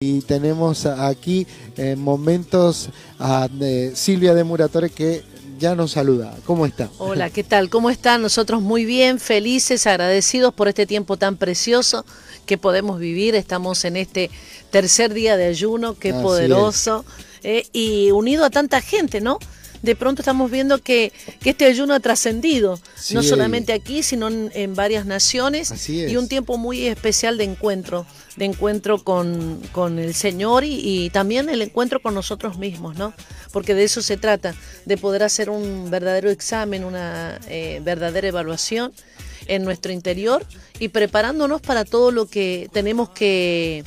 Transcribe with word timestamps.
Y 0.00 0.20
tenemos 0.20 0.86
aquí 0.86 1.44
en 1.76 2.00
momentos 2.00 2.90
a 3.18 3.48
Silvia 3.94 4.32
de 4.32 4.44
Muratore 4.44 4.90
que 4.90 5.24
ya 5.58 5.74
nos 5.74 5.90
saluda. 5.90 6.36
¿Cómo 6.46 6.66
está? 6.66 6.88
Hola, 6.98 7.30
¿qué 7.30 7.42
tal? 7.42 7.68
¿Cómo 7.68 7.90
están? 7.90 8.22
Nosotros 8.22 8.62
muy 8.62 8.84
bien, 8.84 9.18
felices, 9.18 9.88
agradecidos 9.88 10.54
por 10.54 10.68
este 10.68 10.86
tiempo 10.86 11.16
tan 11.16 11.36
precioso 11.36 12.04
que 12.46 12.56
podemos 12.56 13.00
vivir. 13.00 13.34
Estamos 13.34 13.84
en 13.84 13.96
este 13.96 14.30
tercer 14.70 15.12
día 15.14 15.36
de 15.36 15.46
ayuno, 15.46 15.98
qué 15.98 16.14
poderoso. 16.14 17.04
Eh, 17.42 17.66
y 17.72 18.12
unido 18.12 18.44
a 18.44 18.50
tanta 18.50 18.80
gente, 18.80 19.20
¿no? 19.20 19.40
De 19.82 19.96
pronto 19.96 20.22
estamos 20.22 20.50
viendo 20.50 20.78
que, 20.78 21.12
este 21.44 21.64
ayuno 21.64 21.94
ha 21.94 22.00
trascendido, 22.00 22.78
no 23.12 23.22
solamente 23.22 23.72
aquí, 23.72 24.02
sino 24.02 24.28
en, 24.28 24.74
varias 24.74 25.06
naciones, 25.06 25.88
y 25.88 26.16
un 26.16 26.28
tiempo 26.28 26.58
muy 26.58 26.86
especial 26.86 27.38
de 27.38 27.44
encuentro, 27.44 28.06
de 28.36 28.44
encuentro 28.44 29.02
con, 29.02 29.98
el 29.98 30.14
Señor 30.14 30.64
y, 30.64 31.10
también 31.10 31.48
el 31.48 31.62
encuentro 31.62 32.00
con 32.00 32.14
nosotros 32.14 32.58
mismos, 32.58 32.96
¿no? 32.96 33.14
Porque 33.52 33.74
de 33.74 33.84
eso 33.84 34.02
se 34.02 34.16
trata, 34.16 34.54
de 34.84 34.96
poder 34.96 35.22
hacer 35.22 35.50
un 35.50 35.90
verdadero 35.90 36.30
examen, 36.30 36.84
una 36.84 37.40
eh, 37.48 37.80
verdadera 37.82 38.28
evaluación 38.28 38.92
en 39.46 39.64
nuestro 39.64 39.92
interior 39.92 40.44
y 40.78 40.88
preparándonos 40.88 41.62
para 41.62 41.84
todo 41.84 42.10
lo 42.10 42.26
que 42.26 42.68
tenemos 42.72 43.08
que 43.10 43.82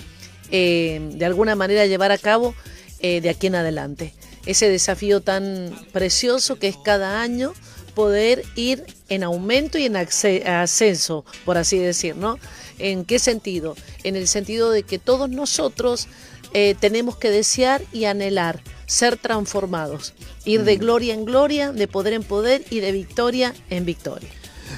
eh, 0.50 1.00
de 1.14 1.26
alguna 1.26 1.56
manera 1.56 1.86
llevar 1.86 2.12
a 2.12 2.18
cabo 2.18 2.56
eh, 3.00 3.22
de 3.22 3.30
aquí 3.30 3.48
en 3.48 3.56
adelante 3.56 4.14
ese 4.46 4.70
desafío 4.70 5.22
tan 5.22 5.74
precioso 5.92 6.58
que 6.58 6.68
es 6.68 6.78
cada 6.78 7.22
año 7.22 7.54
poder 7.94 8.44
ir 8.56 8.86
en 9.10 9.24
aumento 9.24 9.78
y 9.78 9.86
en 9.86 9.96
ascenso, 9.98 11.26
por 11.46 11.58
así 11.58 11.78
decir, 11.78 12.16
¿no? 12.16 12.40
¿En 12.80 13.06
qué 13.06 13.20
sentido? 13.20 13.76
En 14.04 14.16
el 14.16 14.28
sentido 14.28 14.72
de 14.72 14.84
que 14.84 14.98
todos 14.98 15.30
nosotros 15.30 16.08
eh, 16.54 16.76
tenemos 16.80 17.18
que 17.18 17.30
desear 17.30 17.82
y 17.92 18.06
anhelar 18.06 18.62
ser 18.86 19.16
transformados, 19.16 20.14
ir 20.44 20.64
de 20.64 20.76
gloria 20.76 21.14
en 21.14 21.24
gloria, 21.24 21.72
de 21.72 21.88
poder 21.88 22.14
en 22.14 22.24
poder 22.24 22.66
y 22.70 22.82
de 22.82 22.92
victoria 22.92 23.54
en 23.70 23.86
victoria. 23.86 24.30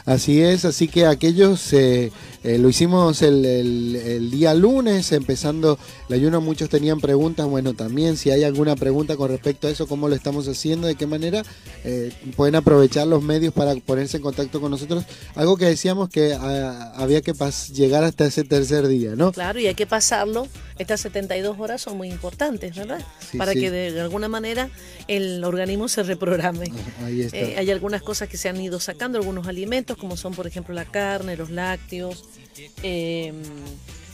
Así 0.06 0.42
es, 0.42 0.66
así 0.66 0.88
que 0.88 1.06
aquellos 1.06 1.74
eh, 1.74 2.12
eh, 2.44 2.58
lo 2.58 2.68
hicimos 2.68 3.22
el, 3.22 4.30
día 4.30 4.54
lunes, 4.54 5.12
empezando 5.14 5.80
el 6.10 6.16
ayuno. 6.16 6.42
Muchos 6.42 6.68
tenían 6.68 7.00
preguntas. 7.00 7.48
Bueno, 7.48 7.74
también 7.74 8.18
si 8.18 8.32
hay 8.32 8.44
alguna 8.44 8.76
pregunta 8.76 9.16
con 9.16 9.30
respecto 9.30 9.68
a 9.68 9.72
eso, 9.72 9.88
cómo 9.88 10.10
lo 10.10 10.16
estamos 10.16 10.48
haciendo, 10.50 10.88
de 10.88 10.96
qué 10.96 11.08
manera, 11.08 11.44
eh, 11.86 12.12
pueden 12.36 12.56
aprovechar 12.56 13.08
los 13.08 13.24
medios 13.24 13.54
para 13.54 13.74
ponerse 13.76 14.18
en 14.18 14.24
contacto 14.24 14.60
con 14.60 14.72
nosotros. 14.72 15.06
Algo 15.36 15.56
que 15.56 15.66
decíamos 15.66 16.10
que 16.10 16.34
ah, 16.34 16.94
había 16.98 17.22
que 17.22 17.34
llegar 17.74 18.04
hasta 18.04 18.26
ese 18.26 18.44
tercer 18.44 18.88
día, 18.88 19.16
¿no? 19.16 19.32
Claro, 19.32 19.60
y 19.60 19.68
hay 19.68 19.76
que 19.76 19.88
pasarlo. 19.88 20.48
Estas 20.78 21.02
72 21.02 21.58
horas 21.60 21.82
son 21.82 21.98
muy 21.98 22.10
importantes, 22.10 22.76
¿verdad? 22.76 23.00
para 23.38 23.54
que 23.54 23.70
de, 23.70 24.02
alguna 24.02 24.28
manera 24.28 24.70
el 25.08 25.44
organismo 25.44 25.88
se 25.88 26.04
reprograme. 26.04 26.72
Ahí 27.06 27.22
está. 27.22 27.38
Eh, 27.38 27.56
hay 27.58 27.70
algunas 27.72 28.02
cosas 28.02 28.28
que 28.28 28.38
se 28.38 28.50
han 28.50 28.60
ido 28.60 28.80
sacando, 28.80 29.20
algunos 29.20 29.48
alimentos, 29.48 29.98
como 29.98 30.18
son, 30.18 30.34
por 30.34 30.48
ejemplo, 30.48 30.74
la 30.74 30.86
carne, 30.86 31.38
los 31.38 31.52
lácteos 31.52 32.26
Em, 32.82 33.36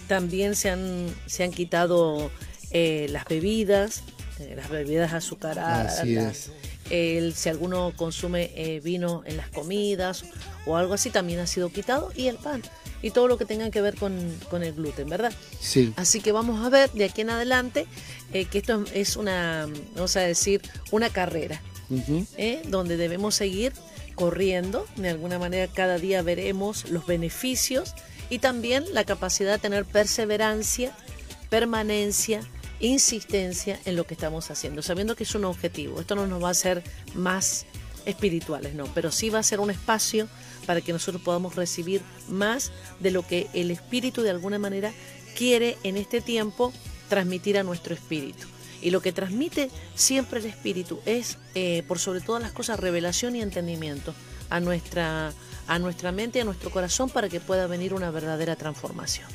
también 0.08 0.56
se 0.56 0.70
han, 0.70 1.14
se 1.28 1.44
han 1.44 1.52
quitado 1.52 2.32
eh, 2.72 3.08
las 3.10 3.26
bebidas, 3.26 4.04
eh, 4.40 4.54
las 4.56 4.70
bebidas 4.70 5.14
azucaradas. 5.14 6.02
si 6.90 7.50
alguno 7.50 7.94
consume 7.96 8.52
eh, 8.56 8.80
vino 8.84 9.24
en 9.26 9.38
las 9.38 9.50
comidas 9.50 10.26
o 10.66 10.76
algo 10.78 10.94
así, 10.94 11.10
también 11.10 11.40
ha 11.40 11.48
sido 11.48 11.70
quitado. 11.70 12.12
Y 12.16 12.28
el 12.28 12.38
pan. 12.38 12.62
Y 13.02 13.12
todo 13.12 13.28
lo 13.28 13.38
que 13.38 13.46
tenga 13.46 13.70
que 13.72 13.82
ver 13.82 13.96
con, 13.96 14.14
el 14.62 14.74
gluten, 14.74 15.08
¿verdad? 15.08 15.32
Sí. 15.62 15.94
Así 15.96 16.20
que 16.20 16.32
vamos 16.32 16.66
a 16.66 16.70
ver 16.70 16.92
de 16.92 17.06
aquí 17.06 17.22
en 17.22 17.30
adelante 17.30 17.88
que 18.32 18.58
esto 18.58 18.84
es 18.94 19.16
una, 19.16 19.68
vamos 19.96 20.16
a 20.18 20.22
decir, 20.22 20.62
una 20.92 21.10
carrera. 21.10 21.62
donde 22.68 22.98
debemos 22.98 23.36
seguir 23.36 23.74
corriendo. 24.16 24.86
De 24.98 25.10
alguna 25.10 25.40
manera 25.40 25.72
cada 25.72 25.98
día 25.98 26.22
veremos 26.22 26.90
los 26.90 27.06
beneficios 27.08 27.96
y 28.30 28.40
también 28.40 28.86
la 28.94 29.04
capacidad 29.04 29.54
de 29.54 29.60
tener 29.60 29.86
perseverancia, 29.86 30.96
permanencia, 31.50 32.42
insistencia 32.80 33.80
en 33.86 33.96
lo 33.96 34.06
que 34.06 34.14
estamos 34.14 34.52
haciendo, 34.52 34.82
sabiendo 34.82 35.16
que 35.16 35.24
es 35.24 35.36
un 35.36 35.46
objetivo. 35.46 36.00
Esto 36.00 36.16
no 36.16 36.28
nos 36.28 36.44
va 36.44 36.50
a 36.50 36.52
hacer 36.52 36.84
más 37.14 37.66
espirituales, 38.06 38.74
no, 38.74 38.86
pero 38.94 39.12
sí 39.12 39.30
va 39.30 39.40
a 39.40 39.44
ser 39.44 39.60
un 39.60 39.72
espacio 39.72 40.28
para 40.66 40.82
que 40.82 40.94
nosotros 40.94 41.22
podamos 41.22 41.56
recibir 41.56 42.02
más 42.28 42.72
de 43.00 43.12
lo 43.12 43.26
que 43.26 43.48
el 43.54 43.72
espíritu 43.72 44.22
de 44.22 44.30
alguna 44.30 44.60
manera 44.60 44.94
quiere 45.36 45.78
en 45.84 45.98
este 45.98 46.22
tiempo 46.22 46.74
transmitir 47.08 47.58
a 47.58 47.64
nuestro 47.64 47.94
espíritu. 47.94 48.48
Y 48.82 48.92
lo 48.92 49.02
que 49.02 49.12
transmite 49.12 49.70
siempre 49.96 50.40
el 50.40 50.46
espíritu 50.46 51.02
es, 51.06 51.38
eh, 51.56 51.84
por 51.88 52.00
sobre 52.00 52.22
todas 52.22 52.42
las 52.42 52.52
cosas, 52.52 52.80
revelación 52.80 53.36
y 53.36 53.42
entendimiento 53.42 54.14
a 54.50 54.60
nuestra 54.60 55.34
a 55.70 55.80
nuestra 55.80 56.12
mente 56.12 56.40
y 56.40 56.42
a 56.42 56.46
nuestro 56.46 56.72
corazón 56.72 57.10
para 57.10 57.30
que 57.30 57.40
pueda 57.40 57.68
venir 57.68 57.94
una 57.94 58.12
verdadera 58.12 58.56
transformación. 58.56 59.28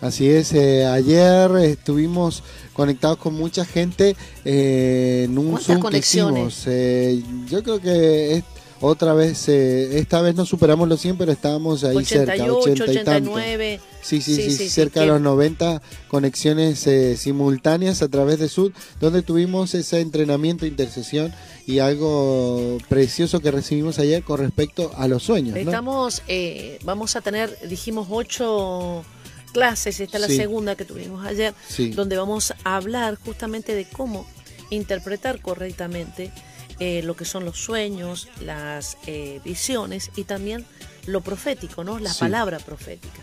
Así 0.00 0.28
es, 0.28 0.52
eh, 0.52 0.84
ayer 0.84 1.50
estuvimos 1.56 2.42
conectados 2.74 3.16
con 3.16 3.34
mucha 3.34 3.64
gente 3.64 4.14
eh, 4.44 5.22
en 5.24 5.38
un 5.38 5.58
Zoom 5.58 5.80
que 5.88 5.98
hicimos. 5.98 6.64
Eh, 6.66 7.22
yo 7.46 7.62
creo 7.62 7.80
que 7.80 8.42
otra 8.80 9.14
vez, 9.14 9.48
esta 9.48 10.20
vez 10.20 10.34
no 10.34 10.44
superamos 10.44 10.88
los 10.88 11.00
100, 11.00 11.16
pero 11.16 11.32
estábamos 11.32 11.84
ahí 11.84 12.04
cerca, 12.04 12.34
80 12.34 12.46
y 12.46 12.50
89. 12.50 13.80
Sí, 14.02 14.20
sí, 14.20 14.50
sí, 14.50 14.68
cerca 14.68 15.00
de 15.00 15.06
los 15.06 15.20
90 15.20 15.82
conexiones 16.08 16.88
simultáneas 17.18 18.02
a 18.02 18.08
través 18.08 18.38
de 18.38 18.48
Zoom, 18.48 18.72
donde 19.00 19.22
tuvimos 19.22 19.74
ese 19.74 20.00
entrenamiento, 20.00 20.66
intercesión 20.66 21.32
y 21.66 21.80
algo 21.80 22.78
precioso 22.88 23.40
que 23.40 23.50
recibimos 23.50 23.98
ayer 23.98 24.22
con 24.22 24.40
respecto 24.40 24.92
a 24.96 25.08
los 25.08 25.22
sueños. 25.22 25.56
Estamos, 25.56 26.22
eh, 26.28 26.78
vamos 26.84 27.16
a 27.16 27.20
tener, 27.20 27.56
dijimos, 27.68 28.06
ocho 28.10 29.04
clases, 29.52 30.00
esta 30.00 30.18
es 30.18 30.20
la 30.20 30.28
segunda 30.28 30.76
que 30.76 30.84
tuvimos 30.84 31.24
ayer, 31.24 31.54
donde 31.94 32.16
vamos 32.16 32.52
a 32.62 32.76
hablar 32.76 33.16
justamente 33.24 33.74
de 33.74 33.86
cómo 33.86 34.26
interpretar 34.70 35.40
correctamente 35.40 36.30
eh, 36.78 37.02
lo 37.02 37.16
que 37.16 37.24
son 37.24 37.44
los 37.44 37.58
sueños, 37.58 38.28
las 38.40 38.98
eh, 39.06 39.40
visiones 39.44 40.10
y 40.16 40.24
también 40.24 40.64
lo 41.06 41.20
profético, 41.20 41.84
¿no? 41.84 41.98
La 41.98 42.12
palabra 42.14 42.58
profética. 42.58 43.22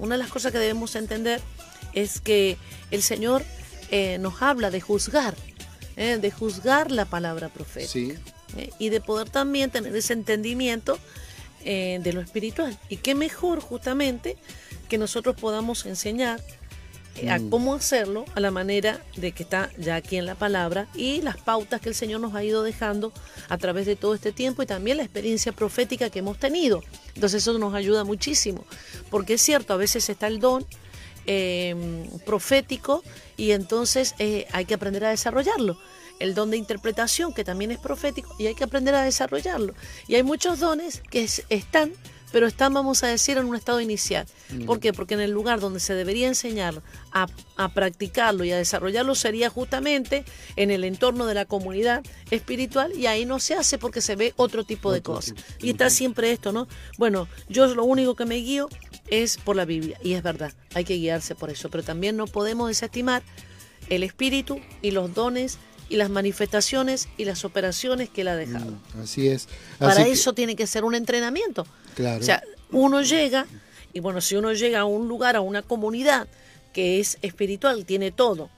una 0.00 0.14
de 0.14 0.18
las 0.18 0.30
cosas 0.30 0.52
que 0.52 0.58
debemos 0.58 0.96
entender 0.96 1.40
es 1.92 2.20
que 2.20 2.56
el 2.90 3.02
Señor 3.02 3.42
nos 4.18 4.42
habla 4.42 4.70
de 4.70 4.80
juzgar 4.80 5.34
¿eh? 5.96 6.18
de 6.18 6.30
juzgar 6.30 6.90
la 6.90 7.04
palabra 7.06 7.48
profética 7.48 8.20
¿eh? 8.56 8.70
y 8.78 8.90
de 8.90 9.00
poder 9.00 9.28
también 9.30 9.70
tener 9.70 9.94
ese 9.96 10.12
entendimiento 10.12 10.98
eh, 11.64 11.98
de 12.02 12.12
lo 12.12 12.20
espiritual. 12.20 12.78
Y 12.88 12.98
qué 12.98 13.14
mejor 13.14 13.60
justamente 13.60 14.36
que 14.88 14.98
nosotros 14.98 15.36
podamos 15.36 15.84
enseñar 15.86 16.40
a 17.28 17.38
mm. 17.38 17.50
cómo 17.50 17.74
hacerlo 17.74 18.24
a 18.34 18.40
la 18.40 18.50
manera 18.50 19.02
de 19.16 19.32
que 19.32 19.42
está 19.42 19.70
ya 19.78 19.96
aquí 19.96 20.16
en 20.16 20.26
la 20.26 20.34
palabra 20.34 20.88
y 20.94 21.22
las 21.22 21.36
pautas 21.36 21.80
que 21.80 21.88
el 21.88 21.94
Señor 21.94 22.20
nos 22.20 22.34
ha 22.34 22.44
ido 22.44 22.62
dejando 22.62 23.12
a 23.48 23.58
través 23.58 23.86
de 23.86 23.96
todo 23.96 24.14
este 24.14 24.32
tiempo 24.32 24.62
y 24.62 24.66
también 24.66 24.96
la 24.98 25.02
experiencia 25.02 25.52
profética 25.52 26.10
que 26.10 26.18
hemos 26.18 26.38
tenido. 26.38 26.82
Entonces 27.14 27.42
eso 27.42 27.58
nos 27.58 27.74
ayuda 27.74 28.04
muchísimo, 28.04 28.64
porque 29.10 29.34
es 29.34 29.42
cierto, 29.42 29.72
a 29.72 29.76
veces 29.76 30.08
está 30.08 30.26
el 30.26 30.40
don, 30.40 30.66
Em, 31.28 32.08
profético 32.20 33.02
y 33.36 33.50
entonces 33.50 34.14
eh, 34.20 34.46
hay 34.52 34.64
que 34.64 34.74
aprender 34.74 35.04
a 35.04 35.10
desarrollarlo. 35.10 35.76
El 36.20 36.36
don 36.36 36.50
de 36.52 36.56
interpretación, 36.56 37.34
que 37.34 37.42
también 37.42 37.72
es 37.72 37.78
profético, 37.78 38.32
y 38.38 38.46
hay 38.46 38.54
que 38.54 38.62
aprender 38.62 38.94
a 38.94 39.02
desarrollarlo. 39.02 39.74
Y 40.06 40.14
hay 40.14 40.22
muchos 40.22 40.60
dones 40.60 41.02
que 41.10 41.28
están 41.48 41.92
pero 42.36 42.48
están, 42.48 42.74
vamos 42.74 43.02
a 43.02 43.06
decir, 43.06 43.38
en 43.38 43.46
un 43.46 43.56
estado 43.56 43.80
inicial. 43.80 44.26
¿Por 44.66 44.78
qué? 44.78 44.92
Porque 44.92 45.14
en 45.14 45.20
el 45.20 45.30
lugar 45.30 45.58
donde 45.58 45.80
se 45.80 45.94
debería 45.94 46.28
enseñar 46.28 46.82
a, 47.10 47.28
practicarlo 47.72 48.44
y 48.44 48.52
a 48.52 48.58
desarrollarlo 48.58 49.14
sería 49.14 49.48
justamente 49.48 50.22
en 50.56 50.70
el 50.70 50.84
entorno 50.84 51.24
de 51.24 51.32
la 51.32 51.46
comunidad 51.46 52.02
espiritual 52.30 52.94
y 52.94 53.06
ahí 53.06 53.24
no 53.24 53.38
se 53.38 53.54
hace 53.54 53.78
porque 53.78 54.02
se 54.02 54.16
ve 54.16 54.34
otro 54.36 54.64
tipo 54.64 54.92
de 54.92 55.00
cosas. 55.00 55.34
Y 55.62 55.70
está 55.70 55.88
siempre 55.88 56.30
esto, 56.30 56.52
¿no? 56.52 56.68
Bueno, 56.98 57.26
yo 57.48 57.74
lo 57.74 57.84
único 57.84 58.16
que 58.16 58.26
me 58.26 58.36
guío 58.36 58.68
es 59.08 59.38
por 59.38 59.56
la 59.56 59.64
Biblia 59.64 59.98
y 60.04 60.12
es 60.12 60.22
verdad, 60.22 60.52
hay 60.74 60.84
que 60.84 60.96
guiarse 60.96 61.34
por 61.34 61.48
eso, 61.48 61.70
pero 61.70 61.84
también 61.84 62.18
no 62.18 62.26
podemos 62.26 62.68
desestimar 62.68 63.22
el 63.88 64.02
espíritu 64.02 64.60
y 64.82 64.90
los 64.90 65.14
dones 65.14 65.56
y 65.88 65.96
las 65.96 66.10
manifestaciones 66.10 67.08
y 67.16 67.24
las 67.24 67.44
operaciones 67.44 68.08
que 68.08 68.22
él 68.22 68.28
ha 68.28 68.36
dejado. 68.36 68.72
Mm, 68.94 69.00
así 69.02 69.28
es. 69.28 69.48
Para 69.78 70.06
eso 70.06 70.32
tiene 70.32 70.56
que 70.56 70.66
ser 70.66 70.84
un 70.84 70.94
entrenamiento. 70.94 71.66
Claro. 71.94 72.20
O 72.20 72.24
sea, 72.24 72.42
uno 72.72 73.02
llega, 73.02 73.46
y 73.92 74.00
bueno, 74.00 74.20
si 74.20 74.36
uno 74.36 74.52
llega 74.52 74.80
a 74.80 74.84
un 74.84 75.08
lugar, 75.08 75.36
a 75.36 75.40
una 75.40 75.62
comunidad 75.62 76.26
que 76.72 77.00
es 77.00 77.18
espiritual, 77.22 77.84
tiene 77.84 78.10
todo. 78.10 78.50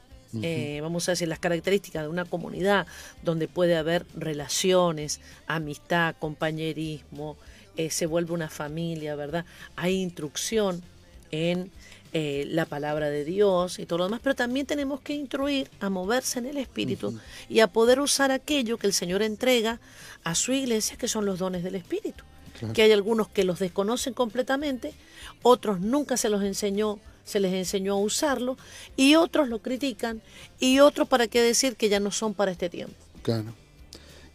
Eh, 0.43 0.81
vamos 0.83 1.09
a 1.09 1.13
decir, 1.13 1.27
las 1.27 1.39
características 1.39 2.03
de 2.03 2.09
una 2.09 2.27
comunidad 2.27 2.87
donde 3.23 3.49
puede 3.49 3.77
haber 3.77 4.05
relaciones, 4.15 5.21
amistad, 5.47 6.17
compañerismo, 6.19 7.39
eh, 7.77 7.91
se 7.91 8.07
vuelve 8.07 8.35
una 8.35 8.51
familia, 8.51 9.15
¿verdad? 9.15 9.47
Hay 9.77 10.03
instrucción 10.03 10.83
en 11.31 11.71
eh, 12.12 12.46
la 12.49 12.64
palabra 12.64 13.10
de 13.10 13.25
Dios 13.25 13.78
y 13.78 13.84
todo 13.87 13.99
lo 13.99 14.05
demás, 14.05 14.20
pero 14.22 14.34
también 14.34 14.64
tenemos 14.64 15.00
que 15.00 15.12
instruir 15.12 15.69
a 15.81 15.90
moverse 15.90 16.38
en 16.38 16.46
el 16.46 16.56
Espíritu 16.56 17.19
y 17.50 17.60
a 17.60 17.66
poder 17.66 18.00
usar 18.00 18.31
aquello 18.31 18.78
que 18.78 18.87
el 18.87 18.94
Señor 18.94 19.22
entrega 19.22 19.78
a 20.25 20.34
su 20.34 20.52
iglesia, 20.52 20.96
que 20.96 21.06
son 21.06 21.26
los 21.26 21.38
dones 21.38 21.62
del 21.62 21.75
Espíritu. 21.75 22.25
Que 22.72 22.82
hay 22.82 22.93
algunos 22.93 23.28
que 23.28 23.44
los 23.44 23.58
desconocen 23.58 24.14
completamente, 24.14 24.94
otros 25.43 25.81
nunca 25.81 26.16
se 26.16 26.28
los 26.28 26.43
enseñó, 26.43 26.99
se 27.25 27.40
les 27.40 27.52
enseñó 27.52 27.94
a 27.94 27.99
usarlo, 27.99 28.56
y 28.96 29.14
otros 29.14 29.49
lo 29.49 29.60
critican, 29.60 30.22
y 30.58 30.81
otros 30.81 31.08
para 31.08 31.28
qué 31.28 31.40
decir 31.40 31.76
que 31.76 31.88
ya 31.88 32.00
no 32.00 32.10
son 32.10 32.34
para 32.34 32.50
este 32.50 32.69
tiempo. 32.69 32.96
Claro. 33.22 33.55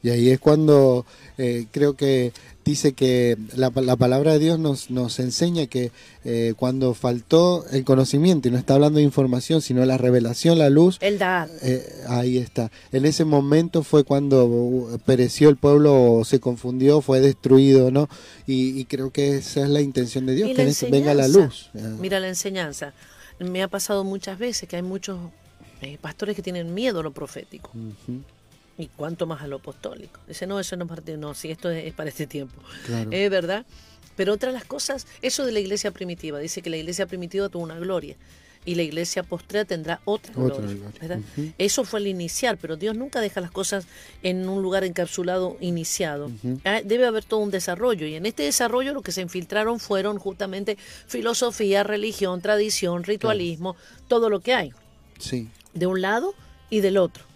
Y 0.04 0.10
ahí 0.10 0.30
es 0.30 0.40
cuando 0.40 1.06
eh, 1.38 1.66
creo 1.72 1.96
que 1.96 2.34
dice 2.66 2.94
que 2.94 3.38
la, 3.56 3.72
palabra 3.72 4.34
de 4.34 4.40
Dios 4.40 4.60
nos, 4.60 4.90
nos 4.90 5.20
enseña 5.20 5.68
que 5.68 5.92
eh, 6.26 6.54
cuando 6.58 6.94
faltó 6.94 7.66
el 7.72 7.86
conocimiento, 7.86 8.48
y 8.48 8.52
no 8.52 8.58
está 8.58 8.76
hablando 8.76 8.98
de 8.98 9.06
información, 9.06 9.62
sino 9.62 9.86
la 9.86 9.98
revelación, 9.98 10.60
la 10.60 10.70
luz. 10.70 10.98
El 11.00 11.20
dar. 11.20 11.50
Eh, 11.62 11.86
ahí 12.10 12.38
está. 12.38 12.70
En 12.92 13.06
ese 13.06 13.24
momento 13.24 13.84
fue 13.84 14.04
cuando 14.04 15.00
pereció 15.06 15.48
el 15.48 15.56
pueblo, 15.56 16.22
se 16.26 16.42
confundió, 16.42 17.02
fue 17.02 17.22
destruido, 17.22 17.90
¿no? 17.90 18.10
Y, 18.46 18.84
creo 18.86 19.12
que 19.12 19.38
esa 19.38 19.62
es 19.62 19.70
la 19.70 19.80
intención 19.80 20.26
de 20.26 20.36
Dios, 20.36 20.50
que 20.54 20.90
venga 20.90 21.14
la 21.14 21.30
luz. 21.30 21.70
Mira 22.00 22.20
la 22.20 22.28
enseñanza. 22.28 22.94
Me 23.40 23.64
ha 23.64 23.70
pasado 23.70 24.04
muchas 24.04 24.38
veces 24.38 24.68
que 24.68 24.76
hay 24.76 24.82
muchos 24.82 25.18
pastores 26.02 26.36
que 26.36 26.42
tienen 26.42 26.74
miedo 26.74 27.00
a 27.00 27.04
lo 27.04 27.12
profético. 27.12 27.72
Y 28.78 28.88
cuánto 28.88 29.28
más 29.28 29.42
a 29.42 29.48
lo 29.48 29.58
apostólico. 29.58 30.20
Dice, 30.28 30.48
no, 30.48 30.60
eso 30.60 30.76
no 30.76 30.86
es 30.86 30.90
parte, 30.90 31.16
no, 31.18 31.34
si 31.34 31.52
esto 31.52 31.70
es, 31.70 31.94
para 31.94 32.10
este 32.10 32.26
tiempo. 32.26 32.62
Es 33.12 33.30
verdad. 33.30 33.66
Pero 34.16 34.34
otra 34.34 34.50
de 34.50 34.54
las 34.54 34.66
cosas, 34.66 35.08
eso 35.22 35.46
de 35.46 35.52
la 35.52 35.60
iglesia 35.60 35.92
primitiva, 35.92 36.40
dice 36.40 36.62
que 36.62 36.70
la 36.70 36.78
iglesia 36.78 37.06
primitiva 37.06 37.50
tuvo 37.50 37.64
una 37.64 37.78
gloria 37.78 38.16
y 38.66 38.76
la 38.76 38.84
iglesia 38.84 39.24
postrera 39.24 39.66
tendrá 39.66 40.02
otra, 40.06 40.34
gloria. 40.34 41.22
Eso 41.58 41.84
fue 41.84 42.00
el 42.00 42.08
inicial, 42.08 42.58
pero 42.58 42.78
Dios 42.78 42.96
nunca 42.96 43.20
deja 43.20 43.42
las 43.42 43.52
cosas 43.52 43.86
en 44.22 44.48
un 44.48 44.62
lugar 44.62 44.84
encapsulado 44.84 45.58
iniciado. 45.60 46.32
Ah, 46.64 46.82
debe 46.84 47.06
haber 47.06 47.26
todo 47.26 47.42
un 47.42 47.52
desarrollo 47.52 48.08
y 48.08 48.16
en 48.16 48.26
este 48.26 48.44
desarrollo 48.44 48.94
lo 48.94 49.02
que 49.02 49.12
se 49.12 49.22
infiltraron 49.22 49.80
fueron 49.80 50.18
justamente 50.18 50.78
filosofía, 51.08 51.84
religión, 51.84 52.42
tradición, 52.42 53.04
ritualismo, 53.04 53.76
todo 54.08 54.30
lo 54.30 54.40
que 54.40 54.54
hay. 54.54 54.74
Sí. 55.20 55.50
De 55.74 55.88
un 55.88 56.02
lado 56.02 56.34
y 56.70 56.82
del 56.82 56.98
otro 56.98 57.33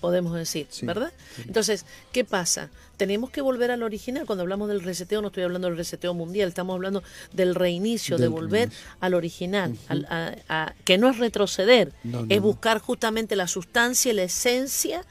podemos 0.00 0.34
decir, 0.34 0.66
¿verdad? 0.82 1.12
Entonces, 1.46 1.84
¿qué 2.12 2.24
pasa? 2.24 2.70
Tenemos 2.96 3.30
que 3.30 3.40
volver 3.40 3.70
al 3.70 3.82
original. 3.82 4.26
Cuando 4.26 4.42
hablamos 4.42 4.68
del 4.68 4.82
reseteo, 4.82 5.22
no 5.22 5.28
estoy 5.28 5.44
hablando 5.44 5.68
del 5.68 5.76
reseteo 5.76 6.12
mundial, 6.14 6.48
estamos 6.48 6.74
hablando 6.74 7.02
del 7.32 7.54
reinicio, 7.54 8.18
de 8.18 8.28
volver 8.28 8.70
al 9.00 9.14
original, 9.14 9.76
a, 9.88 10.74
que 10.84 10.98
no 10.98 11.08
es 11.08 11.18
retroceder, 11.18 11.92
es 12.28 12.40
buscar 12.40 12.80
justamente 12.80 13.36
la 13.36 13.46
sustancia 13.46 14.12
y 14.12 14.14
la 14.14 14.24
esencia 14.24 15.04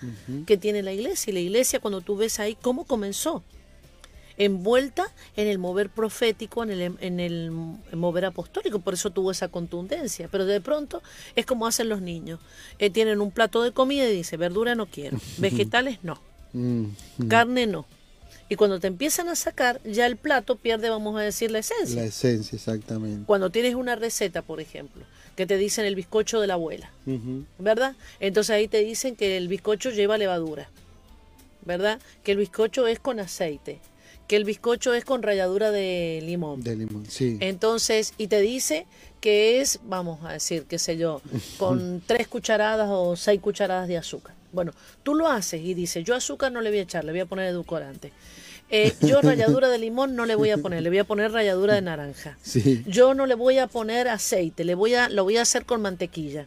que 0.46 0.58
tiene 0.58 0.84
la 0.84 0.92
iglesia. 0.92 1.32
Y 1.32 1.34
la 1.34 1.40
iglesia, 1.40 1.80
cuando 1.80 2.02
tú 2.02 2.18
ves 2.18 2.40
ahí 2.40 2.58
cómo 2.62 2.86
comenzó, 2.86 3.44
envuelta 4.40 5.12
en 5.36 5.48
el 5.48 5.60
mover 5.60 5.90
profético, 5.90 6.64
en 6.64 6.72
el, 6.72 6.96
en 7.00 7.20
el 7.20 7.52
mover 7.52 8.26
apostólico, 8.26 8.80
por 8.80 8.96
eso 8.96 9.12
tuvo 9.12 9.32
esa 9.32 9.50
contundencia. 9.50 10.28
Pero 10.32 10.46
de 10.46 10.62
pronto 10.62 11.04
es 11.36 11.46
como 11.46 11.68
hacen 11.68 11.90
los 11.90 12.02
niños. 12.02 12.40
Eh, 12.80 12.90
tienen 12.90 13.22
un 13.22 13.32
plato 13.32 13.62
de 13.62 13.72
comida 13.72 14.10
y 14.10 14.16
dice, 14.16 14.38
verdura 14.38 14.74
no 14.74 14.88
quiero, 14.88 15.20
vegetales 15.38 16.00
no, 16.02 16.20
mm, 16.54 16.86
mm. 17.18 17.28
carne 17.28 17.68
no. 17.68 17.86
Y 18.52 18.56
cuando 18.56 18.80
te 18.80 18.88
empiezan 18.88 19.28
a 19.28 19.36
sacar, 19.36 19.80
ya 19.84 20.08
el 20.08 20.18
plato 20.18 20.56
pierde, 20.56 20.90
vamos 20.90 21.16
a 21.20 21.22
decir, 21.22 21.52
la 21.52 21.60
esencia. 21.60 22.02
La 22.02 22.08
esencia, 22.08 22.56
exactamente. 22.56 23.26
Cuando 23.28 23.52
tienes 23.52 23.76
una 23.76 23.96
receta, 23.96 24.42
por 24.42 24.60
ejemplo, 24.60 25.04
que 25.36 25.46
te 25.46 25.56
dicen 25.58 25.86
el 25.86 25.94
bizcocho 25.94 26.42
de 26.42 26.48
la 26.48 26.56
abuela, 26.56 26.92
¿verdad? 27.60 27.96
Entonces 28.20 28.56
ahí 28.56 28.68
te 28.68 28.84
dicen 28.84 29.16
que 29.16 29.38
el 29.38 29.48
bizcocho 29.48 29.92
lleva 29.92 30.18
levadura, 30.18 30.68
¿verdad? 31.64 32.00
Que 32.24 32.32
el 32.32 32.40
bizcocho 32.40 32.88
es 32.88 33.00
con 33.00 33.20
aceite, 33.20 33.80
que 34.30 34.36
el 34.36 34.46
bizcocho 34.46 34.94
es 34.94 35.06
con 35.06 35.24
ralladura 35.24 35.72
de 35.72 36.22
limón. 36.24 36.62
De 36.62 36.76
limón, 36.76 37.04
sí. 37.08 37.38
Entonces, 37.40 38.14
y 38.20 38.28
te 38.28 38.40
dice 38.40 38.86
que 39.22 39.60
es, 39.60 39.80
vamos 39.86 40.24
a 40.24 40.34
decir, 40.34 40.66
qué 40.70 40.78
sé 40.78 40.98
yo, 40.98 41.24
con 41.58 42.04
tres 42.06 42.28
cucharadas 42.28 42.90
o 42.92 43.16
seis 43.16 43.42
cucharadas 43.42 43.88
de 43.88 43.98
azúcar. 43.98 44.36
Bueno, 44.52 44.72
tú 45.02 45.16
lo 45.16 45.28
haces 45.28 45.62
y 45.64 45.74
dices, 45.74 46.04
yo 46.04 46.14
azúcar 46.14 46.52
no 46.52 46.62
le 46.62 46.70
voy 46.70 46.78
a 46.78 46.84
echar, 46.84 47.06
le 47.06 47.12
voy 47.12 47.22
a 47.22 47.26
poner 47.26 47.48
edulcorante. 47.48 48.12
Eh, 48.70 48.94
yo 49.02 49.20
ralladura 49.24 49.68
de 49.68 49.80
limón 49.80 50.16
no 50.16 50.28
le 50.28 50.36
voy 50.36 50.52
a 50.52 50.60
poner, 50.60 50.84
le 50.84 50.90
voy 50.90 51.00
a 51.00 51.06
poner 51.06 51.32
ralladura 51.32 51.74
de 51.74 51.82
naranja. 51.82 52.38
Sí. 52.44 52.84
Yo 52.86 53.16
no 53.16 53.26
le 53.26 53.34
voy 53.34 53.58
a 53.58 53.66
poner 53.66 54.08
aceite, 54.10 54.64
le 54.64 54.76
voy 54.76 54.94
a, 54.94 55.10
lo 55.10 55.24
voy 55.24 55.38
a 55.38 55.42
hacer 55.42 55.66
con 55.66 55.82
mantequilla. 55.82 56.46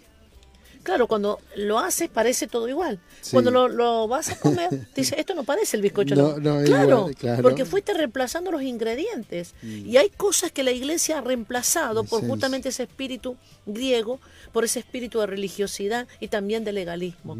Claro, 0.83 1.07
cuando 1.07 1.41
lo 1.57 1.79
haces 1.79 2.09
parece 2.09 2.49
todo 2.49 2.69
igual. 2.69 2.99
Cuando 3.31 3.51
lo, 3.51 4.09
vas 4.09 4.31
a 4.31 4.39
comer, 4.39 4.69
dices, 4.97 5.17
esto 5.17 5.35
no 5.35 5.45
parece 5.45 5.77
el 5.77 5.83
bizcocho. 5.83 6.17
No, 6.17 6.39
no, 6.39 6.63
claro, 6.65 7.11
porque 7.41 7.65
fuiste 7.65 7.95
reemplazando 7.95 8.51
los 8.51 8.63
ingredientes. 8.63 9.55
Mm. 9.63 9.87
Y 9.87 9.97
hay 9.97 10.11
cosas 10.11 10.51
que 10.51 10.65
la 10.65 10.73
iglesia 10.73 11.19
ha 11.19 11.21
reemplazado 11.21 12.05
por 12.05 12.27
justamente 12.27 12.71
ese 12.71 12.85
espíritu 12.85 13.37
griego, 13.65 14.19
por 14.53 14.65
ese 14.65 14.81
espíritu 14.81 15.21
de 15.21 15.27
religiosidad 15.27 16.09
y 16.19 16.29
también 16.29 16.65
de 16.65 16.73
legalismo, 16.73 17.39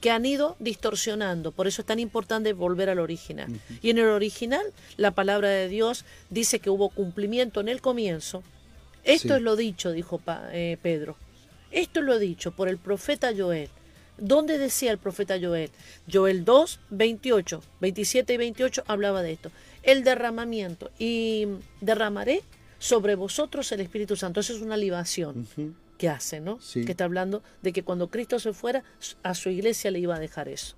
que 0.00 0.10
han 0.10 0.26
ido 0.26 0.56
distorsionando. 0.58 1.52
Por 1.52 1.68
eso 1.68 1.82
es 1.82 1.86
tan 1.86 2.00
importante 2.00 2.52
volver 2.52 2.90
al 2.90 2.98
original. 2.98 3.48
Y 3.82 3.90
en 3.90 3.98
el 3.98 4.06
original, 4.06 4.66
la 4.96 5.12
palabra 5.12 5.48
de 5.48 5.68
Dios 5.68 6.04
dice 6.28 6.58
que 6.58 6.70
hubo 6.70 6.88
cumplimiento 6.88 7.60
en 7.60 7.68
el 7.68 7.80
comienzo. 7.80 8.42
Esto 9.04 9.36
es 9.36 9.42
lo 9.42 9.56
dicho, 9.56 9.92
dijo 9.92 10.20
eh, 10.52 10.76
Pedro 10.82 11.16
esto 11.70 12.02
lo 12.02 12.14
he 12.14 12.18
dicho 12.18 12.52
por 12.52 12.68
el 12.68 12.78
profeta 12.78 13.30
Joel. 13.36 13.68
¿Dónde 14.18 14.58
decía 14.58 14.92
el 14.92 14.98
profeta 14.98 15.38
Joel? 15.40 15.70
Joel 16.10 16.44
2, 16.44 16.80
28, 16.90 17.62
27 17.80 18.34
y 18.34 18.36
28 18.36 18.84
hablaba 18.86 19.22
de 19.22 19.32
esto. 19.32 19.50
El 19.82 20.04
derramamiento. 20.04 20.90
Y 20.98 21.46
derramaré 21.80 22.42
sobre 22.78 23.14
vosotros 23.14 23.72
el 23.72 23.80
Espíritu 23.80 24.16
Santo. 24.16 24.40
Eso 24.40 24.52
es 24.52 24.60
una 24.60 24.76
libación 24.76 25.48
que 25.96 26.08
hace, 26.08 26.40
¿no? 26.40 26.58
Que 26.72 26.90
está 26.90 27.04
hablando 27.04 27.42
de 27.62 27.72
que 27.72 27.82
cuando 27.82 28.08
Cristo 28.08 28.38
se 28.38 28.52
fuera, 28.52 28.84
a 29.22 29.34
su 29.34 29.48
iglesia 29.48 29.90
le 29.90 30.00
iba 30.00 30.16
a 30.16 30.20
dejar 30.20 30.48
eso 30.48 30.76